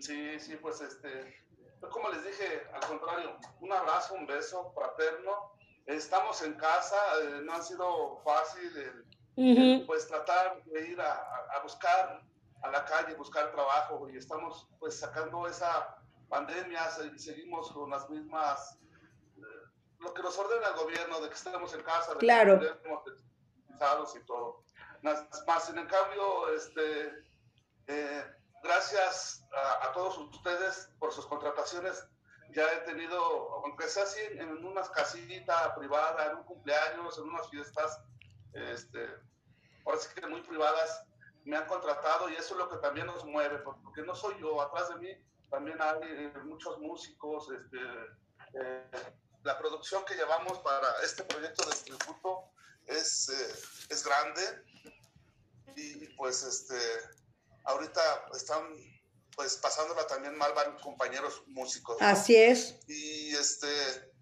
Sí, 0.00 0.38
sí, 0.40 0.56
pues 0.60 0.80
este, 0.80 1.36
pues, 1.80 1.92
como 1.92 2.08
les 2.10 2.24
dije, 2.24 2.62
al 2.74 2.86
contrario, 2.86 3.36
un 3.60 3.72
abrazo, 3.72 4.14
un 4.14 4.26
beso 4.26 4.72
fraterno. 4.74 5.52
Estamos 5.86 6.40
en 6.42 6.54
casa, 6.54 6.96
eh, 7.22 7.40
no 7.44 7.52
ha 7.54 7.62
sido 7.62 8.20
fácil 8.24 8.70
el, 9.36 9.84
pues 9.86 10.06
tratar 10.08 10.62
de 10.64 10.88
ir 10.88 11.00
a, 11.00 11.12
a- 11.12 11.62
buscar 11.62 12.22
a 12.62 12.70
la 12.70 12.84
calle, 12.86 13.14
buscar 13.14 13.52
trabajo 13.52 14.08
y 14.08 14.16
estamos 14.16 14.66
pues 14.78 14.98
sacando 14.98 15.46
esa 15.46 15.96
pandemia, 16.30 16.88
se- 16.90 17.18
seguimos 17.18 17.70
con 17.72 17.90
las 17.90 18.08
mismas, 18.08 18.78
lo 20.05 20.14
que 20.14 20.22
nos 20.22 20.38
ordena 20.38 20.68
el 20.68 20.74
gobierno 20.74 21.20
de 21.20 21.28
que 21.28 21.34
estemos 21.34 21.72
en 21.74 21.82
casa, 21.82 22.12
de 22.12 22.18
Claro. 22.18 22.61
que 22.61 22.66
estemos 22.66 24.16
y 24.16 24.20
todo. 24.20 24.62
Más, 25.02 25.68
en 25.68 25.86
cambio, 25.86 26.48
este, 26.55 27.12
eh, 27.86 28.24
gracias 28.62 29.46
a, 29.52 29.88
a 29.88 29.92
todos 29.92 30.16
ustedes 30.18 30.90
por 30.98 31.12
sus 31.12 31.26
contrataciones. 31.26 32.07
Ya 32.50 32.72
he 32.72 32.76
tenido, 32.80 33.55
aunque 33.64 33.88
sea 33.88 34.05
así, 34.05 34.20
en 34.20 34.64
unas 34.64 34.88
casitas 34.90 35.76
privadas, 35.76 36.30
en 36.30 36.36
un 36.36 36.44
cumpleaños, 36.44 37.18
en 37.18 37.24
unas 37.24 37.48
fiestas, 37.50 38.00
este, 38.52 39.09
ahora 39.84 39.98
sí 39.98 40.09
que 40.14 40.26
muy 40.26 40.40
privadas, 40.42 41.05
me 41.44 41.57
han 41.57 41.66
contratado 41.66 42.30
y 42.30 42.34
eso 42.34 42.55
es 42.55 42.59
lo 42.59 42.70
que 42.70 42.78
también 42.78 43.07
nos 43.07 43.24
mueve, 43.24 43.59
porque 43.59 44.02
no 44.02 44.14
soy 44.14 44.38
yo, 44.40 44.62
atrás 44.62 44.88
de 44.90 44.96
mí 44.96 45.24
también 45.50 45.80
hay 45.80 45.98
eh, 46.02 46.32
muchos 46.44 46.78
músicos, 46.78 47.50
este, 47.50 47.78
eh, 48.55 48.90
la 49.45 49.59
producción 49.59 50.05
que 50.05 50.14
llevamos 50.14 50.59
para 50.61 50.88
este 51.05 51.22
proyecto 51.24 51.68
de 51.68 51.76
tributo 51.76 52.51
es, 52.86 53.28
eh, 53.28 53.55
es 53.90 54.03
grande 54.05 54.42
y 55.76 56.07
pues 56.16 56.42
este, 56.42 56.78
ahorita 57.64 58.26
están 58.34 58.62
pues 59.36 59.57
pasándola 59.57 60.07
también 60.07 60.36
mal 60.36 60.53
varios 60.55 60.80
compañeros 60.80 61.42
músicos. 61.49 62.01
¿no? 62.01 62.07
Así 62.07 62.36
es. 62.36 62.76
Y 62.86 63.34
este, 63.34 64.12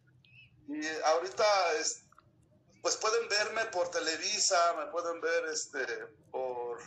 y 0.68 0.86
ahorita 1.04 1.44
es, 1.78 2.04
pues 2.80 2.96
pueden 2.96 3.28
verme 3.28 3.66
por 3.66 3.90
Televisa, 3.90 4.74
me 4.74 4.86
pueden 4.90 5.20
ver 5.20 5.44
este, 5.46 5.86
por 6.30 6.78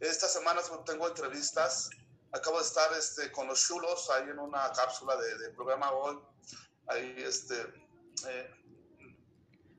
estas 0.00 0.32
semanas 0.32 0.70
tengo 0.84 1.08
entrevistas. 1.08 1.88
Acabo 2.32 2.58
de 2.58 2.64
estar 2.64 2.92
este, 2.98 3.30
con 3.30 3.46
los 3.46 3.62
chulos 3.62 4.10
ahí 4.10 4.28
en 4.28 4.38
una 4.38 4.72
cápsula 4.72 5.16
de, 5.16 5.38
de 5.38 5.50
programa 5.50 5.92
hoy. 5.92 6.18
Ahí 6.88 7.14
este, 7.18 7.54
eh, 8.28 8.50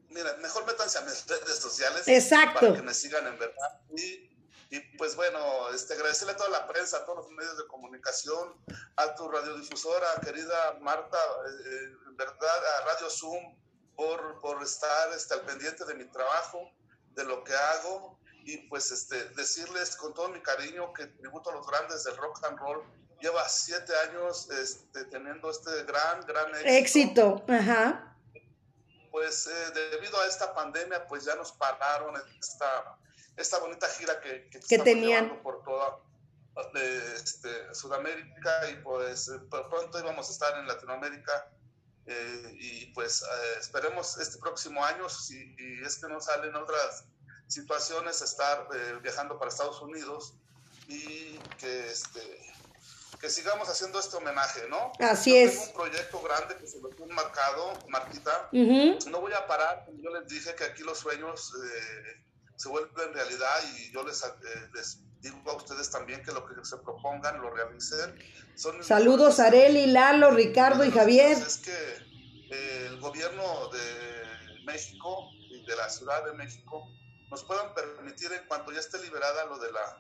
mira, 0.10 0.36
mejor 0.38 0.66
métanse 0.66 0.98
a 0.98 1.02
mis 1.02 1.26
redes 1.28 1.60
sociales 1.60 2.08
Exacto. 2.08 2.60
para 2.60 2.74
que 2.76 2.82
me 2.82 2.94
sigan 2.94 3.28
en 3.28 3.38
verdad. 3.38 3.82
Y, 3.96 4.30
y 4.70 4.80
pues 4.98 5.16
bueno, 5.16 5.70
este, 5.70 5.94
agradecerle 5.94 6.34
a 6.34 6.38
toda 6.38 6.50
la 6.50 6.68
prensa, 6.68 6.98
a 6.98 7.06
todos 7.06 7.26
los 7.26 7.32
medios 7.32 7.58
de 7.58 7.68
comunicación, 7.68 8.56
a 8.96 9.16
tu 9.16 9.30
radiodifusora, 9.30 10.08
querida 10.24 10.78
Marta, 10.82 11.18
eh, 11.18 11.50
eh, 11.66 11.94
en 12.08 12.18
verdad, 12.18 12.66
a 12.80 12.86
Radio 12.86 13.10
Zoom, 13.10 13.56
por, 13.96 14.40
por 14.42 14.64
estar 14.64 15.14
este, 15.14 15.36
al 15.36 15.42
pendiente 15.42 15.86
de 15.86 15.94
mi 15.96 16.06
trabajo, 16.06 16.72
de 17.12 17.24
lo 17.26 17.44
que 17.44 17.54
hago, 17.54 18.20
y 18.46 18.58
pues 18.70 18.92
este, 18.92 19.26
decirles 19.30 19.96
con 19.96 20.14
todo 20.14 20.30
mi 20.30 20.42
cariño 20.42 20.92
que 20.94 21.06
tributo 21.06 21.52
a 21.52 21.54
los 21.54 21.68
grandes 21.68 22.04
del 22.04 22.18
rock 22.18 22.44
and 22.46 22.58
roll. 22.60 22.84
Lleva 23.24 23.48
siete 23.48 23.94
años 24.10 24.50
este, 24.52 25.06
teniendo 25.06 25.50
este 25.50 25.84
gran, 25.84 26.20
gran 26.28 26.52
Éxito. 26.66 27.44
Ajá. 27.48 28.18
pues 29.12 29.48
eh, 29.48 29.72
debido 29.92 30.20
a 30.20 30.28
esta 30.28 30.54
pandemia, 30.54 31.08
pues 31.08 31.24
ya 31.24 31.36
nos 31.36 31.54
pararon 31.54 32.16
esta, 32.40 32.98
esta 33.38 33.60
bonita 33.60 33.88
gira 33.88 34.20
que, 34.20 34.50
que, 34.50 34.60
Que 34.60 34.78
tenían. 34.80 35.42
por 35.42 35.64
toda 35.64 36.00
eh, 36.76 37.14
este, 37.16 37.74
Sudamérica 37.74 38.70
y 38.70 38.76
pues 38.84 39.30
eh, 39.30 39.40
pr- 39.50 39.70
pronto 39.70 40.00
íbamos 40.00 40.28
a 40.28 40.32
estar 40.34 40.60
en 40.60 40.68
Latinoamérica 40.68 41.48
eh, 42.06 42.50
y 42.60 42.88
pues 42.88 43.22
eh, 43.22 43.56
esperemos 43.60 44.18
este 44.18 44.38
próximo 44.40 44.84
año, 44.84 45.08
si 45.08 45.56
y 45.58 45.82
es 45.86 45.96
que 45.98 46.08
no 46.10 46.20
salen 46.20 46.54
otras 46.56 47.06
situaciones, 47.48 48.22
estar 48.22 48.68
eh, 48.76 49.00
viajando 49.02 49.40
para 49.40 49.50
Estados 49.50 49.82
Unidos 49.82 50.34
y 50.90 51.38
que 51.60 51.90
este 51.92 52.22
que 53.24 53.30
sigamos 53.30 53.70
haciendo 53.70 54.02
este 54.02 54.18
homenaje, 54.18 54.68
¿no? 54.70 54.92
Así 55.00 55.30
Yo 55.32 55.38
es. 55.38 55.52
Tengo 55.54 55.64
un 55.68 55.74
proyecto 55.76 56.22
grande 56.24 56.58
que 56.58 56.68
se 56.68 56.82
lo 56.82 56.90
tiene 56.90 57.14
marcado, 57.14 57.72
Martita, 57.88 58.50
Ujú. 58.52 59.10
no 59.10 59.22
voy 59.22 59.32
a 59.32 59.48
parar, 59.48 59.86
yo 60.02 60.10
les 60.10 60.28
dije 60.28 60.54
que 60.56 60.66
aquí 60.66 60.84
los 60.84 60.98
sueños 60.98 61.54
eh, 61.56 62.22
se 62.58 62.68
vuelven 62.68 63.14
realidad 63.14 63.62
y 63.78 63.94
yo 63.94 64.04
les, 64.04 64.22
eh, 64.26 64.30
les 64.74 65.00
digo 65.22 65.52
a 65.52 65.54
ustedes 65.56 65.90
también 65.90 66.22
que 66.22 66.34
lo 66.34 66.46
que 66.46 66.54
se 66.66 66.76
propongan 66.80 67.42
lo 67.42 67.50
realicen. 67.50 68.14
Son 68.56 68.84
Saludos 68.84 69.40
a 69.40 69.46
Areli, 69.46 69.86
Lalo, 69.86 70.32
Ricardo 70.32 70.84
y 70.84 70.92
Javier. 70.92 71.38
Es 71.38 71.60
que 71.60 71.72
eh, 72.52 72.88
el 72.88 73.00
gobierno 73.00 73.70
de 73.70 74.64
México 74.66 75.30
y 75.50 75.66
de 75.66 75.76
la 75.78 75.90
Ciudad 75.90 76.26
de 76.26 76.34
México 76.34 76.84
nos 77.32 77.42
puedan 77.46 77.74
permitir 77.74 78.34
en 78.34 78.46
cuanto 78.50 78.74
ya 78.74 78.82
esté 78.82 79.02
liberada 79.02 79.46
lo 79.46 79.60
de 79.60 79.72
la 79.72 79.98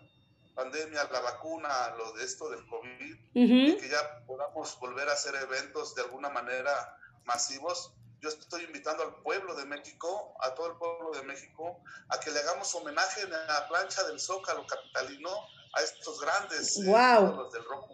pandemia, 0.55 1.03
la 1.11 1.19
vacuna, 1.21 1.95
lo 1.97 2.11
de 2.13 2.23
esto 2.23 2.49
del 2.49 2.65
COVID, 2.67 3.17
y 3.33 3.71
Ujú. 3.71 3.81
que 3.81 3.89
ya 3.89 4.23
podamos 4.25 4.77
volver 4.79 5.09
a 5.09 5.13
hacer 5.13 5.35
eventos 5.35 5.95
de 5.95 6.03
alguna 6.03 6.29
manera 6.29 6.97
masivos. 7.25 7.93
Yo 8.21 8.29
estoy 8.29 8.63
invitando 8.63 9.03
al 9.03 9.15
pueblo 9.21 9.53
de 9.55 9.65
México, 9.65 10.35
a 10.39 10.53
todo 10.53 10.67
el 10.71 10.77
pueblo 10.77 11.11
de 11.11 11.23
México, 11.23 11.81
a 12.09 12.19
que 12.19 12.31
le 12.31 12.39
hagamos 12.39 12.73
homenaje 12.75 13.21
en 13.21 13.31
la 13.31 13.67
plancha 13.67 14.03
del 14.03 14.19
Zócalo 14.19 14.65
capitalino 14.65 15.29
a 15.73 15.81
estos 15.81 16.21
grandes 16.21 16.77
eh, 16.77 16.85
Guau. 16.85 17.25
ídolos 17.27 17.51
del 17.51 17.65
rock. 17.65 17.91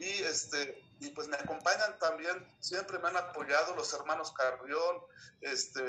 Y 0.00 0.08
este 0.22 0.82
y 1.00 1.08
pues 1.10 1.28
me 1.28 1.36
acompañan 1.36 1.98
también, 1.98 2.46
siempre 2.60 2.98
me 2.98 3.08
han 3.08 3.16
apoyado 3.16 3.74
los 3.74 3.92
hermanos 3.94 4.32
Carrión, 4.32 4.98
este, 5.40 5.80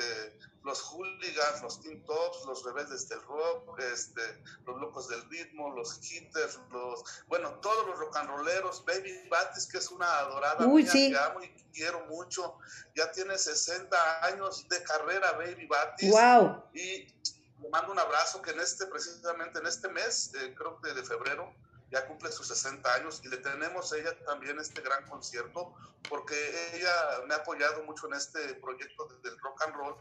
los 0.64 0.82
hooligans, 0.82 1.62
los 1.62 1.82
Teen 1.82 2.03
Tops, 2.05 2.45
los 2.45 2.64
rebeldes 2.64 3.09
del 3.09 3.22
rock, 3.24 3.78
este, 3.80 4.22
los 4.66 4.80
locos 4.80 5.09
del 5.09 5.22
ritmo, 5.30 5.70
los 5.76 5.99
hitters, 6.01 6.59
los, 6.72 7.03
bueno, 7.28 7.59
todos 7.59 7.86
los 7.88 7.97
rock 7.99 8.16
and 8.18 8.30
rolleros, 8.30 8.86
Baby 8.86 9.28
Batis, 9.30 9.68
que 9.68 9.80
es 9.80 9.91
una 9.91 10.20
adorada 10.20 10.66
Uy, 10.66 10.84
mía, 10.84 10.91
sí. 10.91 11.12
que 11.12 11.18
amo 11.18 11.41
y 11.43 11.49
quiero 11.74 12.05
mucho, 12.05 12.57
ya 12.95 13.12
tiene 13.12 13.38
60 13.38 14.26
años 14.26 14.68
de 14.70 14.82
carrera 14.84 15.34
Baby 15.34 15.68
Batis, 15.68 16.09
Wow. 16.12 16.64
y 16.74 17.07
le 17.59 17.70
mando 17.70 17.91
un 17.91 17.99
abrazo 17.99 18.41
que 18.41 18.51
en 18.51 18.59
este, 18.62 18.86
precisamente 18.86 19.59
en 19.59 19.68
este 19.68 19.89
mes, 19.89 20.34
eh, 20.36 20.55
creo 20.57 20.80
que 20.82 20.93
de 20.93 21.03
febrero, 21.03 21.53
ya 21.91 22.07
cumple 22.07 22.31
sus 22.31 22.47
60 22.47 22.93
años 22.95 23.21
y 23.23 23.27
le 23.27 23.37
tenemos 23.37 23.91
a 23.93 23.97
ella 23.97 24.17
también 24.25 24.57
este 24.59 24.81
gran 24.81 25.05
concierto 25.07 25.73
porque 26.09 26.35
ella 26.73 26.91
me 27.27 27.33
ha 27.33 27.37
apoyado 27.37 27.83
mucho 27.83 28.07
en 28.07 28.13
este 28.13 28.39
proyecto 28.55 29.07
de- 29.07 29.29
del 29.29 29.37
rock 29.39 29.61
and 29.67 29.75
roll 29.75 29.95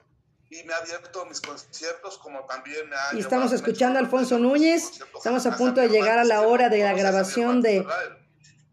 y 0.49 0.63
me 0.65 0.73
ha 0.73 0.79
abierto 0.79 1.25
mis 1.27 1.41
conciertos 1.41 2.19
como 2.19 2.45
también 2.47 2.89
me 2.89 2.97
ha 2.97 3.15
Y 3.15 3.21
estamos 3.21 3.53
escuchando 3.53 3.99
a 3.99 4.03
Alfonso 4.03 4.39
Núñez. 4.39 5.01
Estamos 5.17 5.47
a 5.47 5.57
punto 5.57 5.81
de 5.81 5.89
llegar 5.89 6.19
a 6.19 6.25
la 6.25 6.43
hora 6.43 6.69
de 6.69 6.79
la 6.83 6.93
grabación 6.93 7.61
de 7.63 7.87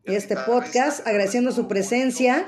este 0.05 0.36
podcast, 0.38 1.05
agradeciendo 1.05 1.51
su 1.51 1.68
presencia. 1.68 2.47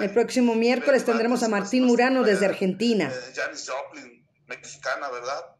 El 0.00 0.12
próximo 0.12 0.54
miércoles 0.54 1.04
tendremos 1.04 1.42
a 1.44 1.48
Martín 1.48 1.82
pues, 1.84 1.90
Murano 1.92 2.22
desde 2.24 2.44
Argentina. 2.46 3.10
eh, 3.10 3.32
Janis 3.34 3.70
Joplin, 3.70 4.26
mexicana, 4.46 5.08
¿verdad? 5.10 5.55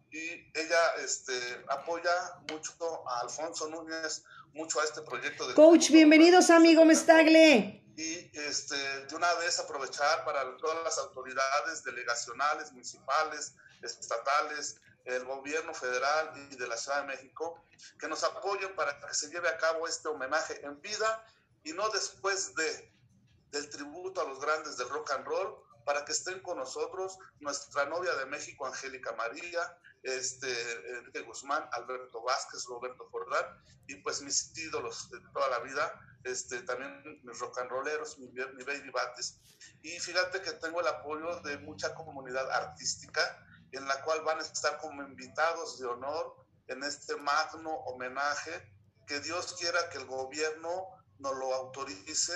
Ella 0.57 0.95
este, 1.05 1.35
apoya 1.69 2.41
mucho 2.51 2.73
a 3.07 3.21
Alfonso 3.21 3.69
Núñez, 3.69 4.25
mucho 4.55 4.81
a 4.81 4.85
este 4.85 5.03
proyecto. 5.03 5.47
de 5.47 5.53
Coach, 5.53 5.91
bienvenidos 5.91 6.49
amigo 6.49 6.83
Mestagle. 6.87 7.85
Y 7.95 8.31
este, 8.33 8.75
de 8.75 9.15
una 9.15 9.35
vez 9.35 9.59
aprovechar 9.59 10.25
para 10.25 10.57
todas 10.57 10.83
las 10.83 10.97
autoridades 10.97 11.85
delegacionales, 11.85 12.73
municipales, 12.73 13.55
estatales, 13.83 14.81
el 15.05 15.27
gobierno 15.27 15.75
federal 15.75 16.33
y 16.51 16.57
de 16.57 16.67
la 16.67 16.79
Ciudad 16.79 17.03
de 17.03 17.09
México, 17.09 17.63
que 17.99 18.09
nos 18.09 18.25
apoyen 18.25 18.75
para 18.75 18.99
que 18.99 19.13
se 19.13 19.29
lleve 19.29 19.51
a 19.51 19.59
cabo 19.59 19.87
este 19.87 20.09
homenaje 20.09 20.65
en 20.65 20.81
vida 20.81 21.23
y 21.65 21.75
no 21.75 21.87
después 21.91 22.55
de, 22.55 22.95
del 23.51 23.69
tributo 23.69 24.23
a 24.23 24.25
los 24.25 24.41
grandes 24.41 24.79
del 24.79 24.89
rock 24.89 25.11
and 25.11 25.27
roll, 25.27 25.66
para 25.87 26.05
que 26.05 26.11
estén 26.11 26.41
con 26.41 26.59
nosotros 26.59 27.17
nuestra 27.39 27.87
novia 27.87 28.13
de 28.17 28.27
México, 28.27 28.67
Angélica 28.67 29.13
María, 29.13 29.79
este, 30.03 30.51
Enrique 30.99 31.21
Guzmán, 31.23 31.67
Alberto 31.71 32.23
Vázquez, 32.25 32.65
Roberto 32.65 33.09
Jordán, 33.13 33.47
y 33.87 33.95
pues 34.03 34.21
mis 34.21 34.53
ídolos 34.59 35.09
de 35.13 35.21
toda 35.33 35.49
la 35.49 35.61
vida, 35.61 35.93
este, 36.25 36.63
también 36.63 37.21
mis 37.23 37.39
rock 37.39 37.61
and 37.61 37.71
rolleros, 37.71 38.19
mi, 38.19 38.27
mi 38.27 38.65
baby 38.65 38.91
bates. 38.91 39.39
Y 39.83 40.01
fíjate 40.01 40.43
que 40.43 40.53
tengo 40.55 40.81
el 40.81 40.89
apoyo 40.89 41.41
de 41.43 41.57
mucha 41.59 41.95
comunidad 41.95 42.51
artística, 42.51 43.23
en 43.71 43.87
la 43.87 44.03
cual 44.03 44.23
van 44.23 44.41
a 44.41 44.43
estar 44.43 44.79
como 44.79 45.03
invitados 45.03 45.79
de 45.79 45.87
honor 45.87 46.35
en 46.67 46.83
este 46.83 47.15
magno 47.15 47.71
homenaje, 47.71 48.73
que 49.07 49.21
Dios 49.21 49.55
quiera 49.57 49.89
que 49.89 49.99
el 49.99 50.07
gobierno 50.07 50.96
nos 51.19 51.37
lo 51.37 51.55
autorice. 51.55 52.33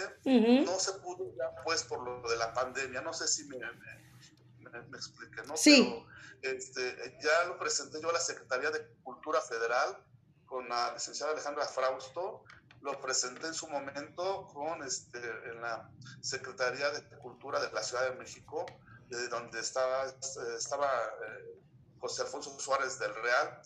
No 0.65 0.79
se 0.79 0.93
pudo 0.95 1.25
ya 1.37 1.63
pues 1.65 1.83
por 1.85 2.03
lo 2.03 2.29
de 2.29 2.37
la 2.37 2.53
pandemia, 2.55 3.01
no 3.03 3.13
sé 3.13 3.29
si 3.29 3.45
me, 3.45 3.59
me, 3.59 4.71
me- 4.71 4.83
me 4.83 4.97
expliqué, 4.99 5.43
¿no? 5.47 5.57
Sí. 5.57 6.05
Pero 6.43 6.55
este, 6.57 7.19
ya 7.23 7.45
lo 7.47 7.59
presenté 7.59 8.01
yo 8.01 8.09
a 8.11 8.13
la 8.15 8.21
Secretaría 8.21 8.71
de 8.71 8.87
Cultura 9.03 9.41
Federal 9.41 10.03
con 10.47 10.69
la 10.69 10.93
licenciada 10.95 11.33
Alejandra 11.33 11.67
Frausto 11.67 12.45
lo 12.83 12.99
presenté 13.01 13.47
en 13.47 13.53
su 13.55 13.69
momento 13.69 14.49
con 14.55 14.83
este, 14.83 15.19
en 15.19 15.61
la 15.61 15.91
Secretaría 16.23 16.89
de 16.91 17.03
Cultura 17.19 17.61
de 17.61 17.71
la 17.73 17.83
Ciudad 17.83 18.09
de 18.11 18.17
México, 18.17 18.65
de 19.11 19.29
donde 19.29 19.61
estaba, 19.61 20.07
este, 20.07 20.57
estaba 20.57 20.89
eh, 20.89 21.61
José 22.01 22.23
Alfonso 22.23 22.59
Suárez 22.59 22.99
del 22.99 23.15
Real. 23.17 23.61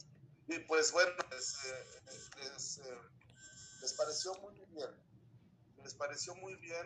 Y 0.48 0.58
pues 0.60 0.90
bueno, 0.90 1.12
les, 1.30 1.64
eh, 1.64 1.84
eh, 2.38 2.98
les 3.82 3.92
pareció 3.92 4.34
muy 4.40 4.54
bien. 4.70 4.90
Les 5.85 5.95
pareció 5.95 6.35
muy 6.37 6.55
bien 6.57 6.80